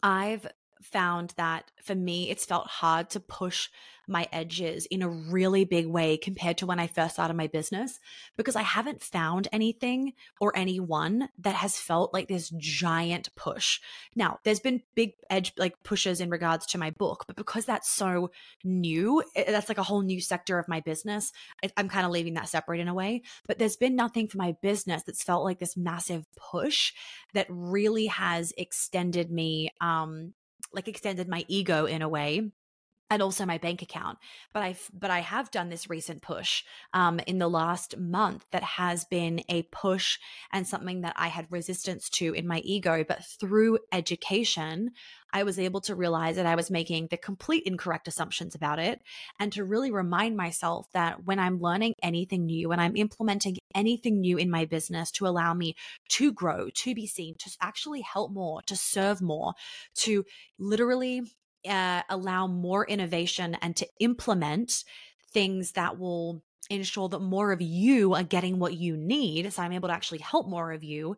I've 0.04 0.46
found 0.82 1.34
that 1.38 1.72
for 1.84 1.96
me, 1.96 2.30
it's 2.30 2.46
felt 2.46 2.68
hard 2.68 3.10
to 3.12 3.20
push 3.20 3.70
my 4.08 4.28
edges 4.32 4.86
in 4.88 5.02
a 5.02 5.10
really 5.10 5.66
big 5.66 5.88
way 5.88 6.18
compared 6.18 6.58
to 6.58 6.66
when 6.66 6.80
I 6.80 6.88
first 6.88 7.16
started 7.16 7.34
my 7.36 7.48
business 7.48 8.00
because 8.38 8.56
I 8.56 8.62
haven't 8.62 9.02
found 9.02 9.48
anything 9.52 10.14
or 10.40 10.56
anyone 10.56 11.30
that 11.40 11.56
has 11.56 11.78
felt 11.78 12.14
like 12.14 12.28
this 12.28 12.52
giant 12.58 13.34
push. 13.36 13.80
Now, 14.16 14.40
there's 14.44 14.60
been 14.60 14.84
big 14.96 15.14
edge 15.30 15.54
like 15.58 15.82
pushes 15.84 16.22
in 16.22 16.30
regards 16.30 16.66
to 16.68 16.78
my 16.78 16.92
book, 16.92 17.26
but 17.28 17.36
because 17.36 17.66
that's 17.66 17.90
so 17.90 18.32
new, 18.64 19.24
that's 19.36 19.70
like 19.70 19.78
a 19.78 19.84
whole 19.84 20.02
new 20.02 20.22
sector 20.22 20.60
of 20.60 20.68
my 20.68 20.82
business. 20.82 21.32
I'm 21.78 21.90
kind 21.90 22.06
of 22.06 22.12
leaving 22.12 22.36
that 22.36 22.50
separate 22.50 22.80
in 22.80 22.88
a 22.88 22.94
way, 22.94 23.24
but 23.48 23.60
there's 23.60 23.78
been 23.78 23.96
nothing 23.96 24.28
for 24.28 24.38
my 24.38 24.56
business 24.62 25.04
that's 25.04 25.24
felt 25.24 25.44
like 25.44 25.60
this 25.60 25.78
massive 25.78 26.26
push 26.36 26.94
that 27.34 27.48
really 27.50 28.08
has 28.08 28.54
extended 28.58 29.32
me 29.32 29.70
um 29.82 30.34
like 30.76 30.88
extended 30.88 31.28
my 31.28 31.46
ego 31.48 31.86
in 31.86 32.02
a 32.02 32.10
way 32.10 32.52
and 33.10 33.22
also 33.22 33.46
my 33.46 33.58
bank 33.58 33.82
account 33.82 34.18
but 34.54 34.64
i've 34.64 34.90
but 34.94 35.12
i 35.12 35.20
have 35.20 35.52
done 35.52 35.70
this 35.70 35.90
recent 35.90 36.22
push 36.22 36.64
um, 36.94 37.20
in 37.28 37.40
the 37.40 37.48
last 37.48 37.98
month 37.98 38.46
that 38.52 38.64
has 38.64 39.06
been 39.06 39.42
a 39.50 39.64
push 39.64 40.18
and 40.52 40.68
something 40.68 41.02
that 41.02 41.14
i 41.18 41.28
had 41.28 41.46
resistance 41.50 42.10
to 42.10 42.34
in 42.34 42.48
my 42.48 42.60
ego 42.60 43.04
but 43.08 43.24
through 43.40 43.78
education 43.92 44.92
i 45.34 45.44
was 45.44 45.60
able 45.60 45.82
to 45.82 45.96
realize 45.96 46.36
that 46.36 46.46
i 46.46 46.56
was 46.56 46.72
making 46.72 47.08
the 47.10 47.18
complete 47.18 47.64
incorrect 47.66 48.08
assumptions 48.08 48.56
about 48.56 48.80
it 48.80 49.02
and 49.40 49.52
to 49.52 49.64
really 49.64 49.92
remind 49.92 50.36
myself 50.36 50.88
that 50.94 51.24
when 51.26 51.40
i'm 51.40 51.60
learning 51.60 51.94
anything 52.02 52.46
new 52.46 52.70
when 52.70 52.80
i'm 52.80 52.96
implementing 52.96 53.58
anything 53.74 54.20
new 54.20 54.38
in 54.38 54.50
my 54.50 54.66
business 54.66 55.12
to 55.12 55.28
allow 55.28 55.54
me 55.54 55.76
to 56.10 56.32
grow 56.32 56.70
to 56.74 56.96
be 56.96 57.06
seen 57.06 57.36
to 57.38 57.52
actually 57.62 58.02
help 58.02 58.32
more 58.32 58.62
to 58.64 58.76
serve 58.76 59.22
more 59.22 59.54
to 59.94 60.26
literally 60.58 61.22
uh, 61.68 62.04
allow 62.10 62.48
more 62.48 62.86
innovation 62.86 63.56
and 63.62 63.76
to 63.78 63.88
implement 64.00 64.84
things 65.32 65.74
that 65.74 66.00
will 66.00 66.44
ensure 66.70 67.10
that 67.10 67.20
more 67.20 67.52
of 67.52 67.62
you 67.62 68.14
are 68.14 68.24
getting 68.24 68.60
what 68.60 68.74
you 68.74 68.98
need. 68.98 69.52
So 69.54 69.62
I'm 69.62 69.72
able 69.72 69.90
to 69.90 69.94
actually 69.94 70.20
help 70.20 70.48
more 70.48 70.72
of 70.72 70.84
you. 70.84 71.18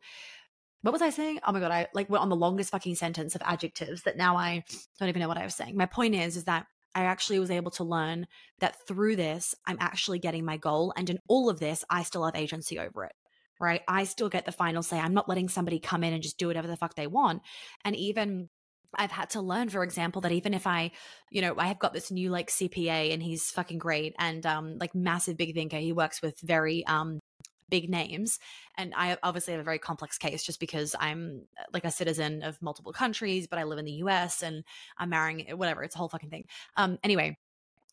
What 0.81 0.91
was 0.91 1.01
I 1.01 1.09
saying? 1.09 1.39
Oh 1.45 1.51
my 1.51 1.59
God, 1.59 1.71
I 1.71 1.87
like 1.93 2.09
went 2.09 2.21
on 2.21 2.29
the 2.29 2.35
longest 2.35 2.71
fucking 2.71 2.95
sentence 2.95 3.35
of 3.35 3.41
adjectives 3.45 4.03
that 4.03 4.17
now 4.17 4.37
I 4.37 4.63
don't 4.99 5.09
even 5.09 5.21
know 5.21 5.27
what 5.27 5.37
I 5.37 5.43
was 5.43 5.55
saying. 5.55 5.75
My 5.75 5.85
point 5.85 6.15
is, 6.15 6.37
is 6.37 6.45
that 6.45 6.65
I 6.93 7.03
actually 7.03 7.39
was 7.39 7.51
able 7.51 7.71
to 7.71 7.83
learn 7.83 8.27
that 8.59 8.87
through 8.87 9.17
this, 9.17 9.53
I'm 9.65 9.77
actually 9.79 10.19
getting 10.19 10.45
my 10.45 10.57
goal. 10.57 10.93
And 10.95 11.09
in 11.09 11.19
all 11.27 11.49
of 11.49 11.59
this, 11.59 11.83
I 11.89 12.03
still 12.03 12.25
have 12.25 12.35
agency 12.35 12.79
over 12.79 13.05
it, 13.05 13.13
right? 13.59 13.81
I 13.87 14.05
still 14.05 14.29
get 14.29 14.45
the 14.45 14.51
final 14.51 14.81
say. 14.81 14.99
I'm 14.99 15.13
not 15.13 15.29
letting 15.29 15.49
somebody 15.49 15.79
come 15.79 16.03
in 16.03 16.13
and 16.13 16.23
just 16.23 16.39
do 16.39 16.47
whatever 16.47 16.67
the 16.67 16.77
fuck 16.77 16.95
they 16.95 17.07
want. 17.07 17.41
And 17.85 17.95
even 17.95 18.49
I've 18.95 19.11
had 19.11 19.31
to 19.31 19.41
learn, 19.41 19.69
for 19.69 19.83
example, 19.83 20.21
that 20.21 20.31
even 20.31 20.53
if 20.53 20.65
I, 20.65 20.91
you 21.29 21.41
know, 21.41 21.55
I 21.57 21.67
have 21.67 21.79
got 21.79 21.93
this 21.93 22.11
new 22.11 22.29
like 22.29 22.49
CPA 22.49 23.13
and 23.13 23.21
he's 23.21 23.51
fucking 23.51 23.77
great 23.77 24.15
and 24.19 24.45
um 24.45 24.77
like 24.79 24.95
massive 24.95 25.37
big 25.37 25.53
thinker. 25.53 25.77
He 25.77 25.93
works 25.93 26.21
with 26.21 26.39
very 26.39 26.85
um 26.87 27.19
big 27.69 27.89
names. 27.89 28.39
And 28.77 28.93
I 28.95 29.17
obviously 29.23 29.53
have 29.53 29.61
a 29.61 29.65
very 29.65 29.79
complex 29.79 30.17
case 30.17 30.43
just 30.43 30.59
because 30.59 30.95
I'm 30.99 31.43
like 31.73 31.85
a 31.85 31.91
citizen 31.91 32.43
of 32.43 32.61
multiple 32.61 32.93
countries, 32.93 33.47
but 33.47 33.59
I 33.59 33.63
live 33.63 33.79
in 33.79 33.85
the 33.85 34.03
US 34.03 34.41
and 34.41 34.63
I'm 34.97 35.09
marrying 35.09 35.57
whatever. 35.57 35.83
It's 35.83 35.95
a 35.95 35.97
whole 35.97 36.09
fucking 36.09 36.29
thing. 36.29 36.45
Um, 36.75 36.97
anyway, 37.03 37.37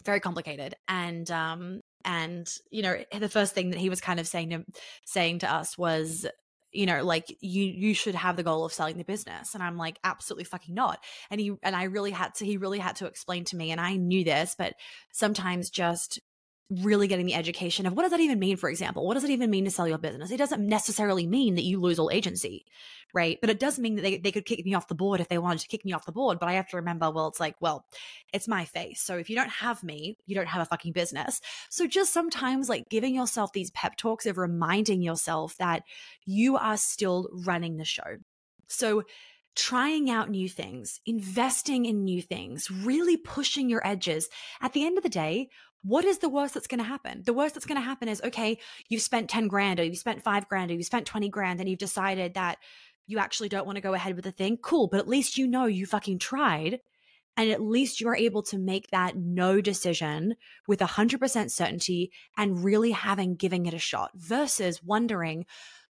very 0.04 0.20
complicated. 0.20 0.74
And 0.88 1.30
um, 1.30 1.80
and 2.04 2.48
you 2.70 2.82
know, 2.82 2.96
the 3.18 3.28
first 3.28 3.54
thing 3.54 3.70
that 3.70 3.80
he 3.80 3.88
was 3.88 4.00
kind 4.00 4.20
of 4.20 4.28
saying 4.28 4.50
to 4.50 4.64
saying 5.06 5.40
to 5.40 5.52
us 5.52 5.76
was 5.78 6.26
you 6.74 6.86
know 6.86 7.02
like 7.04 7.36
you 7.40 7.64
you 7.64 7.94
should 7.94 8.14
have 8.14 8.36
the 8.36 8.42
goal 8.42 8.64
of 8.64 8.72
selling 8.72 8.98
the 8.98 9.04
business. 9.04 9.54
And 9.54 9.62
i'm 9.62 9.76
like 9.76 9.98
absolutely 10.04 10.44
fucking 10.44 10.74
not. 10.74 11.02
And 11.30 11.40
he 11.40 11.52
and 11.62 11.74
i 11.76 11.84
really 11.84 12.10
had 12.10 12.34
to 12.36 12.44
he 12.44 12.56
really 12.56 12.78
had 12.78 12.96
to 12.96 13.06
explain 13.06 13.44
to 13.44 13.56
me 13.56 13.70
and 13.70 13.80
i 13.80 13.96
knew 13.96 14.24
this 14.24 14.54
but 14.56 14.74
sometimes 15.12 15.70
just 15.70 16.20
really 16.70 17.06
getting 17.06 17.26
the 17.26 17.34
education 17.34 17.86
of 17.86 17.92
what 17.92 18.02
does 18.02 18.10
that 18.10 18.20
even 18.20 18.38
mean 18.38 18.56
for 18.56 18.70
example? 18.70 19.06
What 19.06 19.14
does 19.14 19.24
it 19.24 19.30
even 19.30 19.50
mean 19.50 19.64
to 19.64 19.70
sell 19.70 19.88
your 19.88 19.98
business? 19.98 20.30
It 20.30 20.38
doesn't 20.38 20.66
necessarily 20.66 21.26
mean 21.26 21.54
that 21.56 21.64
you 21.64 21.80
lose 21.80 21.98
all 21.98 22.10
agency 22.10 22.64
right? 23.14 23.38
But 23.40 23.48
it 23.48 23.60
does 23.60 23.78
mean 23.78 23.94
that 23.94 24.02
they, 24.02 24.18
they 24.18 24.32
could 24.32 24.44
kick 24.44 24.64
me 24.64 24.74
off 24.74 24.88
the 24.88 24.94
board 24.94 25.20
if 25.20 25.28
they 25.28 25.38
wanted 25.38 25.60
to 25.60 25.68
kick 25.68 25.84
me 25.84 25.92
off 25.92 26.04
the 26.04 26.12
board 26.12 26.38
but 26.40 26.48
i 26.48 26.54
have 26.54 26.68
to 26.68 26.76
remember 26.76 27.10
well 27.10 27.28
it's 27.28 27.40
like 27.40 27.54
well 27.60 27.86
it's 28.32 28.48
my 28.48 28.64
face. 28.64 29.00
So 29.00 29.16
if 29.16 29.30
you 29.30 29.36
don't 29.36 29.50
have 29.50 29.82
me 29.82 30.18
you 30.26 30.34
don't 30.34 30.48
have 30.48 30.62
a 30.62 30.66
fucking 30.66 30.92
business. 30.92 31.40
So 31.70 31.86
just 31.86 32.12
sometimes 32.12 32.68
like 32.68 32.88
giving 32.88 33.14
yourself 33.14 33.52
these 33.52 33.70
pep 33.70 33.96
talks 33.96 34.26
of 34.26 34.36
reminding 34.36 35.00
yourself 35.00 35.56
that 35.58 35.84
you 36.26 36.56
are 36.56 36.76
still 36.76 37.28
running 37.32 37.76
the 37.76 37.84
show. 37.84 38.18
So 38.66 39.04
trying 39.54 40.10
out 40.10 40.30
new 40.30 40.48
things, 40.48 41.00
investing 41.06 41.86
in 41.86 42.04
new 42.04 42.20
things, 42.20 42.70
really 42.70 43.16
pushing 43.16 43.68
your 43.68 43.86
edges. 43.86 44.28
At 44.60 44.72
the 44.72 44.84
end 44.84 44.96
of 44.96 45.04
the 45.04 45.10
day, 45.10 45.48
what 45.82 46.04
is 46.04 46.18
the 46.18 46.28
worst 46.28 46.54
that's 46.54 46.66
going 46.66 46.78
to 46.78 46.84
happen? 46.84 47.22
The 47.24 47.34
worst 47.34 47.54
that's 47.54 47.66
going 47.66 47.80
to 47.80 47.86
happen 47.86 48.08
is, 48.08 48.22
okay, 48.22 48.58
you've 48.88 49.02
spent 49.02 49.28
10 49.28 49.48
grand 49.48 49.78
or 49.78 49.84
you've 49.84 49.98
spent 49.98 50.24
five 50.24 50.48
grand 50.48 50.70
or 50.70 50.74
you've 50.74 50.86
spent 50.86 51.06
20 51.06 51.28
grand 51.28 51.60
and 51.60 51.68
you've 51.68 51.78
decided 51.78 52.34
that 52.34 52.58
you 53.06 53.18
actually 53.18 53.50
don't 53.50 53.66
want 53.66 53.76
to 53.76 53.82
go 53.82 53.92
ahead 53.92 54.16
with 54.16 54.24
the 54.24 54.32
thing. 54.32 54.56
Cool. 54.56 54.88
But 54.88 55.00
at 55.00 55.08
least 55.08 55.36
you 55.36 55.46
know 55.46 55.66
you 55.66 55.84
fucking 55.84 56.18
tried. 56.18 56.80
And 57.36 57.50
at 57.50 57.60
least 57.60 58.00
you're 58.00 58.16
able 58.16 58.44
to 58.44 58.58
make 58.58 58.88
that 58.90 59.16
no 59.16 59.60
decision 59.60 60.36
with 60.68 60.78
100% 60.78 61.50
certainty 61.50 62.12
and 62.36 62.64
really 62.64 62.92
having 62.92 63.34
giving 63.34 63.66
it 63.66 63.74
a 63.74 63.78
shot 63.78 64.12
versus 64.14 64.82
wondering, 64.84 65.44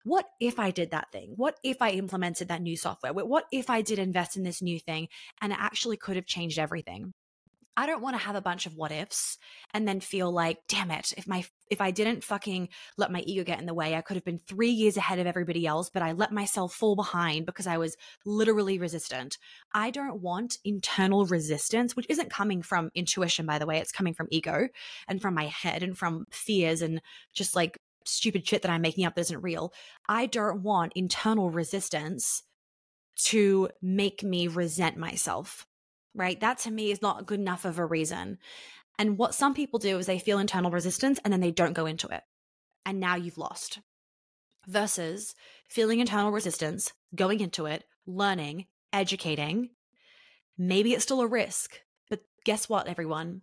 what 0.03 0.25
if 0.39 0.59
I 0.59 0.71
did 0.71 0.91
that 0.91 1.11
thing? 1.11 1.33
What 1.35 1.57
if 1.63 1.81
I 1.81 1.91
implemented 1.91 2.47
that 2.47 2.61
new 2.61 2.77
software? 2.77 3.13
What 3.13 3.45
if 3.51 3.69
I 3.69 3.81
did 3.81 3.99
invest 3.99 4.37
in 4.37 4.43
this 4.43 4.61
new 4.61 4.79
thing 4.79 5.07
and 5.41 5.51
it 5.51 5.59
actually 5.59 5.97
could 5.97 6.15
have 6.15 6.25
changed 6.25 6.59
everything? 6.59 7.13
I 7.77 7.85
don't 7.85 8.01
want 8.01 8.19
to 8.19 8.25
have 8.25 8.35
a 8.35 8.41
bunch 8.41 8.65
of 8.65 8.75
what 8.75 8.91
ifs 8.91 9.37
and 9.73 9.87
then 9.87 10.01
feel 10.01 10.29
like, 10.29 10.57
damn 10.67 10.91
it, 10.91 11.13
if 11.15 11.25
my 11.25 11.45
if 11.69 11.79
I 11.79 11.91
didn't 11.91 12.21
fucking 12.21 12.67
let 12.97 13.13
my 13.13 13.21
ego 13.21 13.45
get 13.45 13.61
in 13.61 13.65
the 13.65 13.73
way, 13.73 13.95
I 13.95 14.01
could 14.01 14.17
have 14.17 14.25
been 14.25 14.39
3 14.39 14.69
years 14.69 14.97
ahead 14.97 15.19
of 15.19 15.25
everybody 15.25 15.65
else, 15.65 15.89
but 15.89 16.01
I 16.01 16.11
let 16.11 16.33
myself 16.33 16.73
fall 16.73 16.97
behind 16.97 17.45
because 17.45 17.67
I 17.67 17.77
was 17.77 17.95
literally 18.25 18.77
resistant. 18.77 19.37
I 19.73 19.89
don't 19.89 20.21
want 20.21 20.57
internal 20.65 21.25
resistance, 21.25 21.95
which 21.95 22.07
isn't 22.09 22.29
coming 22.29 22.61
from 22.61 22.91
intuition 22.93 23.45
by 23.45 23.57
the 23.57 23.65
way, 23.65 23.77
it's 23.77 23.93
coming 23.93 24.13
from 24.13 24.27
ego 24.31 24.67
and 25.07 25.21
from 25.21 25.33
my 25.33 25.45
head 25.45 25.81
and 25.81 25.97
from 25.97 26.25
fears 26.29 26.81
and 26.81 27.01
just 27.33 27.55
like 27.55 27.79
stupid 28.05 28.47
shit 28.47 28.61
that 28.61 28.71
I'm 28.71 28.81
making 28.81 29.05
up 29.05 29.15
that 29.15 29.21
isn't 29.21 29.41
real. 29.41 29.73
I 30.07 30.25
don't 30.25 30.63
want 30.63 30.93
internal 30.95 31.49
resistance 31.49 32.43
to 33.23 33.69
make 33.81 34.23
me 34.23 34.47
resent 34.47 34.97
myself 34.97 35.67
right? 36.13 36.39
That 36.39 36.59
to 36.59 36.71
me 36.71 36.91
is 36.91 37.01
not 37.01 37.25
good 37.25 37.39
enough 37.39 37.65
of 37.65 37.79
a 37.79 37.85
reason. 37.85 38.37
And 38.97 39.17
what 39.17 39.33
some 39.33 39.53
people 39.53 39.79
do 39.79 39.97
is 39.97 40.05
they 40.05 40.19
feel 40.19 40.39
internal 40.39 40.71
resistance 40.71 41.19
and 41.23 41.31
then 41.31 41.41
they 41.41 41.51
don't 41.51 41.73
go 41.73 41.85
into 41.85 42.07
it. 42.09 42.23
And 42.85 42.99
now 42.99 43.15
you've 43.15 43.37
lost. 43.37 43.79
Versus 44.67 45.33
feeling 45.67 45.99
internal 45.99 46.31
resistance, 46.31 46.93
going 47.15 47.39
into 47.39 47.65
it, 47.65 47.85
learning, 48.05 48.67
educating. 48.93 49.69
Maybe 50.57 50.93
it's 50.93 51.03
still 51.03 51.21
a 51.21 51.27
risk, 51.27 51.81
but 52.09 52.21
guess 52.45 52.69
what, 52.69 52.87
everyone? 52.87 53.41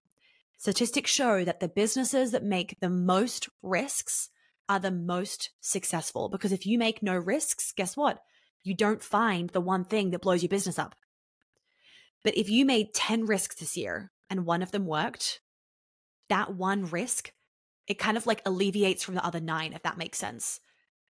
Statistics 0.58 1.10
show 1.10 1.44
that 1.44 1.60
the 1.60 1.68
businesses 1.68 2.32
that 2.32 2.44
make 2.44 2.78
the 2.80 2.90
most 2.90 3.48
risks 3.62 4.28
are 4.68 4.78
the 4.78 4.90
most 4.90 5.50
successful 5.60 6.28
because 6.28 6.52
if 6.52 6.66
you 6.66 6.78
make 6.78 7.02
no 7.02 7.16
risks, 7.16 7.72
guess 7.72 7.96
what? 7.96 8.22
You 8.62 8.74
don't 8.74 9.02
find 9.02 9.50
the 9.50 9.60
one 9.60 9.84
thing 9.84 10.10
that 10.10 10.20
blows 10.20 10.42
your 10.42 10.48
business 10.48 10.78
up. 10.78 10.94
But 12.24 12.36
if 12.36 12.50
you 12.50 12.64
made 12.64 12.94
10 12.94 13.26
risks 13.26 13.56
this 13.56 13.76
year 13.76 14.10
and 14.28 14.44
one 14.44 14.62
of 14.62 14.72
them 14.72 14.86
worked, 14.86 15.40
that 16.28 16.54
one 16.54 16.84
risk, 16.86 17.32
it 17.86 17.98
kind 17.98 18.16
of 18.16 18.26
like 18.26 18.42
alleviates 18.44 19.02
from 19.02 19.14
the 19.14 19.24
other 19.24 19.40
nine, 19.40 19.72
if 19.72 19.82
that 19.82 19.98
makes 19.98 20.18
sense. 20.18 20.60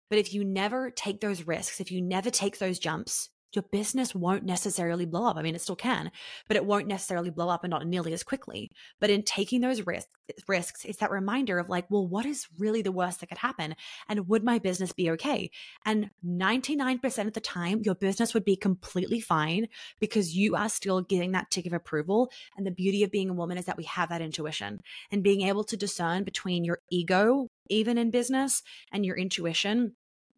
But 0.09 0.19
if 0.19 0.33
you 0.33 0.43
never 0.43 0.89
take 0.89 1.21
those 1.21 1.45
risks, 1.45 1.79
if 1.79 1.91
you 1.91 2.01
never 2.01 2.29
take 2.29 2.57
those 2.57 2.79
jumps, 2.79 3.29
your 3.55 3.63
business 3.63 4.15
won't 4.15 4.43
necessarily 4.43 5.05
blow 5.05 5.25
up. 5.25 5.37
I 5.37 5.41
mean, 5.41 5.55
it 5.55 5.61
still 5.61 5.75
can, 5.75 6.11
but 6.47 6.57
it 6.57 6.65
won't 6.65 6.87
necessarily 6.87 7.29
blow 7.29 7.49
up 7.49 7.63
and 7.63 7.71
not 7.71 7.85
nearly 7.85 8.13
as 8.13 8.23
quickly. 8.23 8.71
But 8.99 9.09
in 9.09 9.23
taking 9.23 9.61
those 9.61 9.85
risks, 9.85 10.09
risks, 10.47 10.85
it's 10.85 10.99
that 10.99 11.11
reminder 11.11 11.59
of 11.59 11.69
like, 11.69 11.85
well, 11.89 12.07
what 12.07 12.25
is 12.25 12.47
really 12.57 12.81
the 12.81 12.91
worst 12.91 13.19
that 13.19 13.27
could 13.27 13.37
happen? 13.37 13.75
And 14.07 14.27
would 14.27 14.43
my 14.43 14.59
business 14.59 14.93
be 14.93 15.11
okay? 15.11 15.51
And 15.85 16.09
99% 16.25 17.27
of 17.27 17.33
the 17.33 17.39
time, 17.39 17.81
your 17.83 17.95
business 17.95 18.33
would 18.33 18.45
be 18.45 18.55
completely 18.55 19.19
fine 19.19 19.67
because 19.99 20.35
you 20.35 20.55
are 20.55 20.69
still 20.69 21.01
getting 21.01 21.33
that 21.33 21.51
tick 21.51 21.65
of 21.65 21.73
approval. 21.73 22.31
And 22.57 22.65
the 22.65 22.71
beauty 22.71 23.03
of 23.03 23.11
being 23.11 23.29
a 23.29 23.33
woman 23.33 23.57
is 23.57 23.65
that 23.65 23.77
we 23.77 23.83
have 23.85 24.09
that 24.09 24.21
intuition 24.21 24.79
and 25.11 25.23
being 25.23 25.41
able 25.41 25.63
to 25.65 25.77
discern 25.77 26.23
between 26.23 26.63
your 26.63 26.79
ego, 26.89 27.47
even 27.69 27.97
in 27.97 28.11
business, 28.11 28.63
and 28.91 29.05
your 29.05 29.17
intuition 29.17 29.95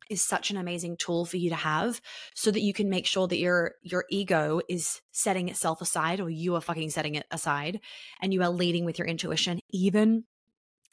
is 0.10 0.24
such 0.24 0.52
an 0.52 0.58
amazing 0.58 0.98
tool 0.98 1.26
for 1.26 1.38
you 1.38 1.50
to 1.50 1.56
have 1.56 2.02
so 2.36 2.52
that 2.52 2.62
you 2.62 2.74
can 2.74 2.90
make 2.90 3.06
sure 3.06 3.28
that 3.28 3.38
your 3.38 3.74
your 3.82 4.06
ego 4.10 4.62
is 4.70 5.02
setting 5.12 5.50
itself 5.50 5.82
aside 5.82 6.20
or 6.20 6.30
you 6.30 6.56
are 6.56 6.62
fucking 6.62 6.90
setting 6.90 7.16
it 7.16 7.26
aside 7.32 7.80
and 8.22 8.34
you 8.34 8.42
are 8.42 8.50
leading 8.50 8.86
with 8.86 9.00
your 9.00 9.08
intuition 9.08 9.60
even 9.72 10.24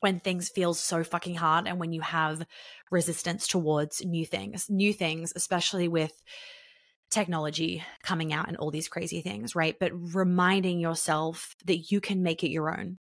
when 0.00 0.18
things 0.18 0.48
feel 0.48 0.74
so 0.74 1.04
fucking 1.04 1.36
hard 1.36 1.68
and 1.68 1.78
when 1.78 1.92
you 1.92 2.00
have 2.00 2.44
resistance 2.90 3.46
towards 3.46 4.04
new 4.04 4.26
things 4.26 4.66
new 4.68 4.92
things 4.92 5.32
especially 5.36 5.88
with 5.88 6.12
technology 7.12 7.84
coming 8.02 8.32
out 8.32 8.48
and 8.48 8.56
all 8.56 8.70
these 8.70 8.88
crazy 8.88 9.20
things 9.20 9.54
right? 9.54 9.76
But 9.78 9.92
reminding 9.94 10.80
yourself 10.80 11.54
that 11.66 11.92
you 11.92 12.00
can 12.00 12.22
make 12.22 12.42
it 12.42 12.50
your 12.50 12.76
own. 12.76 12.98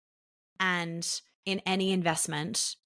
And 0.59 1.09
in 1.47 1.63
any 1.65 1.93
investment 1.93 2.77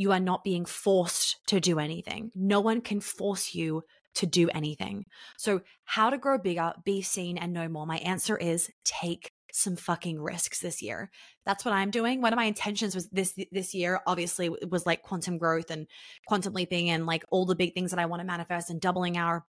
you 0.00 0.12
are 0.12 0.18
not 0.18 0.42
being 0.42 0.64
forced 0.64 1.36
to 1.46 1.60
do 1.60 1.78
anything. 1.78 2.30
No 2.34 2.60
one 2.60 2.80
can 2.80 3.00
force 3.00 3.54
you 3.54 3.82
to 4.14 4.24
do 4.24 4.48
anything. 4.48 5.04
So, 5.36 5.60
how 5.84 6.08
to 6.08 6.16
grow 6.16 6.38
bigger, 6.38 6.72
be 6.86 7.02
seen, 7.02 7.36
and 7.36 7.52
know 7.52 7.68
more? 7.68 7.84
My 7.84 7.98
answer 7.98 8.34
is 8.34 8.70
take 8.82 9.30
some 9.52 9.76
fucking 9.76 10.18
risks 10.18 10.60
this 10.60 10.80
year. 10.80 11.10
That's 11.44 11.66
what 11.66 11.74
I'm 11.74 11.90
doing. 11.90 12.22
One 12.22 12.32
of 12.32 12.38
my 12.38 12.46
intentions 12.46 12.94
was 12.94 13.10
this 13.10 13.38
this 13.52 13.74
year 13.74 14.00
obviously 14.06 14.48
was 14.48 14.86
like 14.86 15.02
quantum 15.02 15.36
growth 15.36 15.70
and 15.70 15.86
quantum 16.26 16.54
leaping 16.54 16.88
and 16.88 17.04
like 17.04 17.24
all 17.30 17.44
the 17.44 17.54
big 17.54 17.74
things 17.74 17.90
that 17.90 18.00
I 18.00 18.06
want 18.06 18.20
to 18.20 18.26
manifest 18.26 18.70
and 18.70 18.80
doubling 18.80 19.18
our 19.18 19.44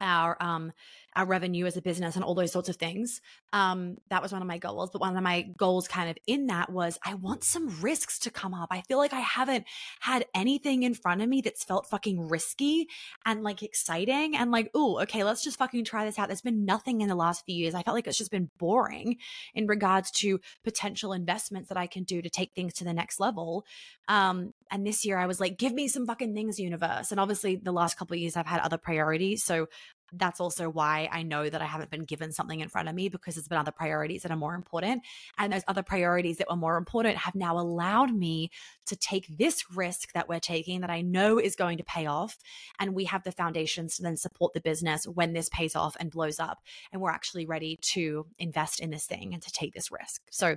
our 0.00 0.36
um 0.40 0.72
our 1.16 1.26
revenue 1.26 1.66
as 1.66 1.76
a 1.76 1.82
business 1.82 2.14
and 2.14 2.24
all 2.24 2.34
those 2.34 2.52
sorts 2.52 2.68
of 2.68 2.76
things. 2.76 3.20
Um, 3.52 3.96
that 4.10 4.22
was 4.22 4.32
one 4.32 4.42
of 4.42 4.48
my 4.48 4.58
goals. 4.58 4.90
But 4.90 5.00
one 5.00 5.16
of 5.16 5.22
my 5.22 5.42
goals 5.56 5.88
kind 5.88 6.08
of 6.08 6.16
in 6.26 6.46
that 6.46 6.70
was 6.70 6.98
I 7.04 7.14
want 7.14 7.42
some 7.42 7.80
risks 7.80 8.20
to 8.20 8.30
come 8.30 8.54
up. 8.54 8.68
I 8.70 8.82
feel 8.82 8.98
like 8.98 9.12
I 9.12 9.20
haven't 9.20 9.64
had 9.98 10.24
anything 10.34 10.84
in 10.84 10.94
front 10.94 11.20
of 11.20 11.28
me 11.28 11.40
that's 11.40 11.64
felt 11.64 11.88
fucking 11.88 12.28
risky 12.28 12.88
and 13.26 13.42
like 13.42 13.62
exciting 13.62 14.36
and 14.36 14.52
like, 14.52 14.70
oh, 14.74 15.00
okay, 15.00 15.24
let's 15.24 15.42
just 15.42 15.58
fucking 15.58 15.84
try 15.84 16.04
this 16.04 16.18
out. 16.18 16.28
There's 16.28 16.42
been 16.42 16.64
nothing 16.64 17.00
in 17.00 17.08
the 17.08 17.14
last 17.16 17.44
few 17.44 17.56
years. 17.56 17.74
I 17.74 17.82
felt 17.82 17.96
like 17.96 18.06
it's 18.06 18.18
just 18.18 18.30
been 18.30 18.50
boring 18.58 19.16
in 19.54 19.66
regards 19.66 20.10
to 20.12 20.40
potential 20.62 21.12
investments 21.12 21.70
that 21.70 21.78
I 21.78 21.88
can 21.88 22.04
do 22.04 22.22
to 22.22 22.30
take 22.30 22.52
things 22.54 22.74
to 22.74 22.84
the 22.84 22.92
next 22.92 23.18
level. 23.18 23.64
Um, 24.06 24.54
and 24.70 24.86
this 24.86 25.04
year 25.04 25.18
I 25.18 25.26
was 25.26 25.40
like, 25.40 25.58
give 25.58 25.72
me 25.72 25.88
some 25.88 26.06
fucking 26.06 26.34
things, 26.34 26.60
universe. 26.60 27.10
And 27.10 27.18
obviously 27.18 27.56
the 27.56 27.72
last 27.72 27.96
couple 27.96 28.14
of 28.14 28.20
years 28.20 28.36
I've 28.36 28.46
had 28.46 28.60
other 28.60 28.78
priorities. 28.78 29.42
So 29.42 29.66
that's 30.12 30.40
also 30.40 30.68
why 30.68 31.08
I 31.10 31.22
know 31.22 31.48
that 31.48 31.62
I 31.62 31.66
haven't 31.66 31.90
been 31.90 32.04
given 32.04 32.32
something 32.32 32.60
in 32.60 32.68
front 32.68 32.88
of 32.88 32.94
me 32.94 33.08
because 33.08 33.34
there's 33.34 33.48
been 33.48 33.58
other 33.58 33.72
priorities 33.72 34.22
that 34.22 34.30
are 34.30 34.36
more 34.36 34.54
important. 34.54 35.02
And 35.38 35.52
those 35.52 35.64
other 35.68 35.82
priorities 35.82 36.38
that 36.38 36.48
were 36.50 36.56
more 36.56 36.76
important 36.76 37.16
have 37.18 37.34
now 37.34 37.58
allowed 37.58 38.12
me 38.14 38.50
to 38.86 38.96
take 38.96 39.26
this 39.36 39.64
risk 39.74 40.12
that 40.12 40.28
we're 40.28 40.40
taking 40.40 40.80
that 40.80 40.90
I 40.90 41.00
know 41.00 41.38
is 41.38 41.56
going 41.56 41.78
to 41.78 41.84
pay 41.84 42.06
off. 42.06 42.38
And 42.78 42.94
we 42.94 43.04
have 43.04 43.24
the 43.24 43.32
foundations 43.32 43.96
to 43.96 44.02
then 44.02 44.16
support 44.16 44.52
the 44.52 44.60
business 44.60 45.06
when 45.06 45.32
this 45.32 45.48
pays 45.48 45.76
off 45.76 45.96
and 46.00 46.10
blows 46.10 46.38
up. 46.38 46.58
And 46.92 47.00
we're 47.00 47.10
actually 47.10 47.46
ready 47.46 47.78
to 47.82 48.26
invest 48.38 48.80
in 48.80 48.90
this 48.90 49.06
thing 49.06 49.34
and 49.34 49.42
to 49.42 49.52
take 49.52 49.74
this 49.74 49.90
risk. 49.90 50.22
So, 50.30 50.56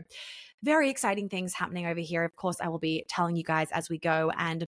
very 0.63 0.89
exciting 0.89 1.27
things 1.27 1.53
happening 1.53 1.85
over 1.87 1.99
here. 1.99 2.23
Of 2.23 2.37
course, 2.37 2.55
I 2.61 2.69
will 2.69 2.79
be 2.79 3.05
telling 3.09 3.35
you 3.35 3.43
guys 3.43 3.67
as 3.71 3.89
we 3.89 3.97
go. 3.97 4.31
And 4.37 4.65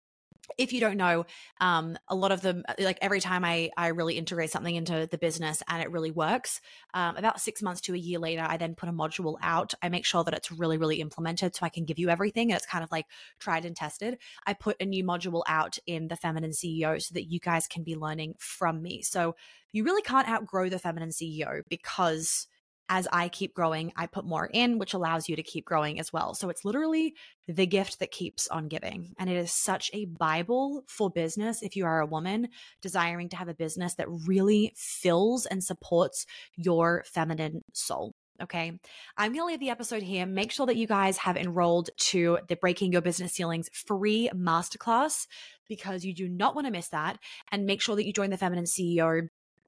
if 0.57 0.73
you 0.73 0.79
don't 0.79 0.97
know 0.97 1.25
um, 1.61 1.97
a 2.07 2.15
lot 2.15 2.31
of 2.31 2.41
them 2.41 2.63
uh, 2.67 2.73
like 2.79 2.97
every 3.01 3.19
time 3.19 3.45
I, 3.45 3.71
I 3.77 3.87
really 3.87 4.17
integrate 4.17 4.51
something 4.51 4.75
into 4.75 5.07
the 5.09 5.17
business 5.17 5.63
and 5.67 5.81
it 5.81 5.91
really 5.91 6.11
works 6.11 6.61
um, 6.93 7.15
about 7.17 7.41
six 7.41 7.61
months 7.61 7.81
to 7.81 7.93
a 7.93 7.97
year 7.97 8.19
later 8.19 8.45
i 8.47 8.57
then 8.57 8.75
put 8.75 8.89
a 8.89 8.93
module 8.93 9.37
out. 9.41 9.73
I 9.81 9.89
make 9.89 10.05
sure 10.05 10.23
that 10.23 10.33
it's 10.33 10.51
really 10.51 10.77
really 10.77 11.01
implemented 11.01 11.55
so 11.55 11.65
i 11.65 11.69
can 11.69 11.85
give 11.85 11.99
you 11.99 12.09
everything 12.09 12.51
and 12.51 12.57
it's 12.57 12.65
kind 12.65 12.83
of 12.83 12.91
like 12.91 13.05
tried 13.39 13.65
and 13.65 13.75
tested. 13.75 14.17
I 14.45 14.53
put 14.53 14.77
a 14.79 14.85
new 14.85 15.03
module 15.03 15.43
out 15.47 15.77
in 15.85 16.07
the 16.07 16.15
feminine 16.15 16.51
ceo 16.51 17.01
so 17.01 17.13
that 17.13 17.31
you 17.31 17.39
guys 17.39 17.67
can 17.67 17.83
be 17.83 17.95
learning 17.95 18.35
from 18.39 18.81
me. 18.81 19.01
So 19.01 19.35
you 19.71 19.83
really 19.83 20.01
can't 20.01 20.29
outgrow 20.29 20.69
the 20.69 20.79
feminine 20.79 21.09
ceo 21.09 21.61
because 21.69 22.47
as 22.89 23.07
I 23.11 23.29
keep 23.29 23.53
growing, 23.53 23.93
I 23.95 24.07
put 24.07 24.25
more 24.25 24.49
in, 24.51 24.77
which 24.77 24.93
allows 24.93 25.29
you 25.29 25.35
to 25.35 25.43
keep 25.43 25.65
growing 25.65 25.99
as 25.99 26.11
well. 26.11 26.33
So 26.33 26.49
it's 26.49 26.65
literally 26.65 27.15
the 27.47 27.65
gift 27.65 27.99
that 27.99 28.11
keeps 28.11 28.47
on 28.47 28.67
giving. 28.67 29.13
And 29.17 29.29
it 29.29 29.37
is 29.37 29.51
such 29.51 29.89
a 29.93 30.05
Bible 30.05 30.83
for 30.87 31.09
business 31.09 31.61
if 31.61 31.75
you 31.75 31.85
are 31.85 32.01
a 32.01 32.05
woman 32.05 32.49
desiring 32.81 33.29
to 33.29 33.37
have 33.37 33.47
a 33.47 33.53
business 33.53 33.95
that 33.95 34.09
really 34.09 34.73
fills 34.75 35.45
and 35.45 35.63
supports 35.63 36.25
your 36.55 37.03
feminine 37.07 37.63
soul. 37.73 38.13
Okay. 38.41 38.79
I'm 39.15 39.31
going 39.31 39.41
to 39.41 39.45
leave 39.45 39.59
the 39.59 39.69
episode 39.69 40.01
here. 40.01 40.25
Make 40.25 40.51
sure 40.51 40.65
that 40.65 40.75
you 40.75 40.87
guys 40.87 41.17
have 41.19 41.37
enrolled 41.37 41.91
to 41.97 42.39
the 42.49 42.55
Breaking 42.55 42.91
Your 42.91 43.01
Business 43.01 43.33
Ceilings 43.33 43.69
free 43.73 44.29
masterclass 44.35 45.27
because 45.69 46.03
you 46.03 46.13
do 46.13 46.27
not 46.27 46.55
want 46.55 46.65
to 46.65 46.71
miss 46.71 46.89
that. 46.89 47.19
And 47.51 47.65
make 47.65 47.81
sure 47.81 47.95
that 47.95 48.05
you 48.05 48.11
join 48.11 48.31
the 48.31 48.37
Feminine 48.37 48.65
CEO 48.65 49.27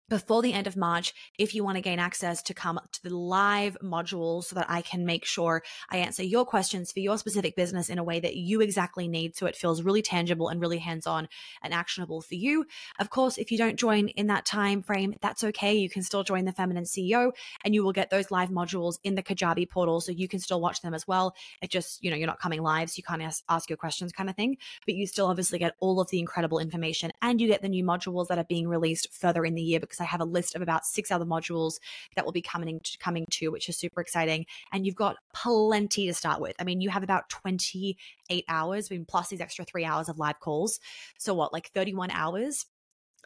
before 0.09 0.41
the 0.41 0.53
end 0.53 0.67
of 0.67 0.77
March 0.77 1.13
if 1.39 1.55
you 1.55 1.63
want 1.63 1.75
to 1.75 1.81
gain 1.81 1.99
access 1.99 2.41
to 2.43 2.53
come 2.53 2.79
to 2.91 3.03
the 3.03 3.15
live 3.15 3.77
module 3.83 4.43
so 4.43 4.55
that 4.55 4.69
I 4.69 4.81
can 4.81 5.05
make 5.05 5.25
sure 5.25 5.63
I 5.89 5.97
answer 5.97 6.23
your 6.23 6.45
questions 6.45 6.91
for 6.91 6.99
your 6.99 7.17
specific 7.17 7.55
business 7.55 7.89
in 7.89 7.97
a 7.97 8.03
way 8.03 8.19
that 8.19 8.35
you 8.35 8.61
exactly 8.61 9.07
need 9.07 9.35
so 9.35 9.45
it 9.45 9.55
feels 9.55 9.81
really 9.81 10.01
tangible 10.01 10.49
and 10.49 10.61
really 10.61 10.77
hands-on 10.77 11.27
and 11.63 11.73
actionable 11.73 12.21
for 12.21 12.35
you. 12.35 12.65
Of 12.99 13.09
course, 13.09 13.37
if 13.37 13.51
you 13.51 13.57
don't 13.57 13.77
join 13.77 14.09
in 14.09 14.27
that 14.27 14.45
time 14.45 14.81
frame, 14.81 15.15
that's 15.21 15.43
okay. 15.43 15.75
You 15.75 15.89
can 15.89 16.03
still 16.03 16.23
join 16.23 16.45
the 16.45 16.53
Feminine 16.53 16.83
CEO 16.83 17.31
and 17.63 17.73
you 17.73 17.83
will 17.83 17.93
get 17.93 18.09
those 18.09 18.31
live 18.31 18.49
modules 18.49 18.99
in 19.03 19.15
the 19.15 19.23
Kajabi 19.23 19.69
portal 19.69 20.01
so 20.01 20.11
you 20.11 20.27
can 20.27 20.39
still 20.39 20.61
watch 20.61 20.81
them 20.81 20.93
as 20.93 21.07
well. 21.07 21.35
It 21.61 21.69
just, 21.69 22.03
you 22.03 22.11
know, 22.11 22.17
you're 22.17 22.27
not 22.27 22.39
coming 22.39 22.61
live 22.61 22.89
so 22.89 22.97
you 22.97 23.03
can't 23.03 23.21
ask, 23.21 23.43
ask 23.49 23.69
your 23.69 23.77
questions 23.77 24.11
kind 24.11 24.29
of 24.29 24.35
thing, 24.35 24.57
but 24.85 24.95
you 24.95 25.07
still 25.07 25.27
obviously 25.27 25.59
get 25.59 25.75
all 25.79 25.99
of 25.99 26.09
the 26.09 26.19
incredible 26.19 26.59
information 26.59 27.11
and 27.21 27.41
you 27.41 27.47
get 27.47 27.61
the 27.61 27.69
new 27.69 27.83
modules 27.83 28.27
that 28.27 28.37
are 28.37 28.45
being 28.45 28.67
released 28.67 29.11
further 29.11 29.45
in 29.45 29.55
the 29.55 29.61
year 29.61 29.79
because 29.79 29.94
because 29.95 30.03
I 30.03 30.09
have 30.09 30.21
a 30.21 30.25
list 30.25 30.55
of 30.55 30.61
about 30.61 30.85
six 30.85 31.11
other 31.11 31.25
modules 31.25 31.75
that 32.15 32.25
will 32.25 32.31
be 32.31 32.41
coming 32.41 32.79
to, 32.83 32.97
coming 32.97 33.25
to, 33.31 33.49
which 33.49 33.69
is 33.69 33.77
super 33.77 34.01
exciting. 34.01 34.45
And 34.71 34.85
you've 34.85 34.95
got 34.95 35.17
plenty 35.33 36.07
to 36.07 36.13
start 36.13 36.41
with. 36.41 36.55
I 36.59 36.63
mean, 36.63 36.81
you 36.81 36.89
have 36.89 37.03
about 37.03 37.29
28 37.29 38.45
hours, 38.47 38.87
I 38.91 38.95
mean, 38.95 39.05
plus 39.05 39.29
these 39.29 39.41
extra 39.41 39.65
three 39.65 39.85
hours 39.85 40.09
of 40.09 40.19
live 40.19 40.39
calls. 40.39 40.79
So 41.17 41.33
what, 41.33 41.53
like 41.53 41.71
31 41.71 42.11
hours 42.11 42.65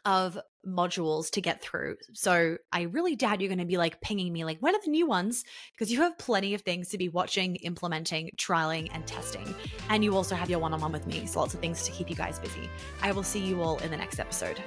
of 0.06 0.38
modules 0.66 1.30
to 1.30 1.40
get 1.40 1.62
through. 1.62 1.96
So 2.14 2.56
I 2.72 2.82
really 2.82 3.16
doubt 3.16 3.40
you're 3.40 3.48
going 3.48 3.58
to 3.58 3.64
be 3.64 3.76
like 3.76 4.00
pinging 4.00 4.32
me, 4.32 4.44
like, 4.44 4.58
when 4.60 4.74
are 4.74 4.80
the 4.82 4.90
new 4.90 5.06
ones? 5.06 5.44
Because 5.72 5.92
you 5.92 6.00
have 6.00 6.16
plenty 6.18 6.54
of 6.54 6.62
things 6.62 6.88
to 6.90 6.98
be 6.98 7.08
watching, 7.08 7.56
implementing, 7.56 8.30
trialing, 8.36 8.88
and 8.94 9.06
testing. 9.06 9.54
And 9.88 10.02
you 10.04 10.14
also 10.14 10.34
have 10.34 10.48
your 10.48 10.58
one 10.58 10.72
on 10.72 10.80
one 10.80 10.92
with 10.92 11.06
me. 11.06 11.26
So 11.26 11.40
lots 11.40 11.54
of 11.54 11.60
things 11.60 11.82
to 11.84 11.92
keep 11.92 12.08
you 12.08 12.16
guys 12.16 12.38
busy. 12.38 12.68
I 13.02 13.12
will 13.12 13.22
see 13.22 13.40
you 13.40 13.62
all 13.62 13.78
in 13.78 13.90
the 13.90 13.96
next 13.96 14.20
episode. 14.20 14.60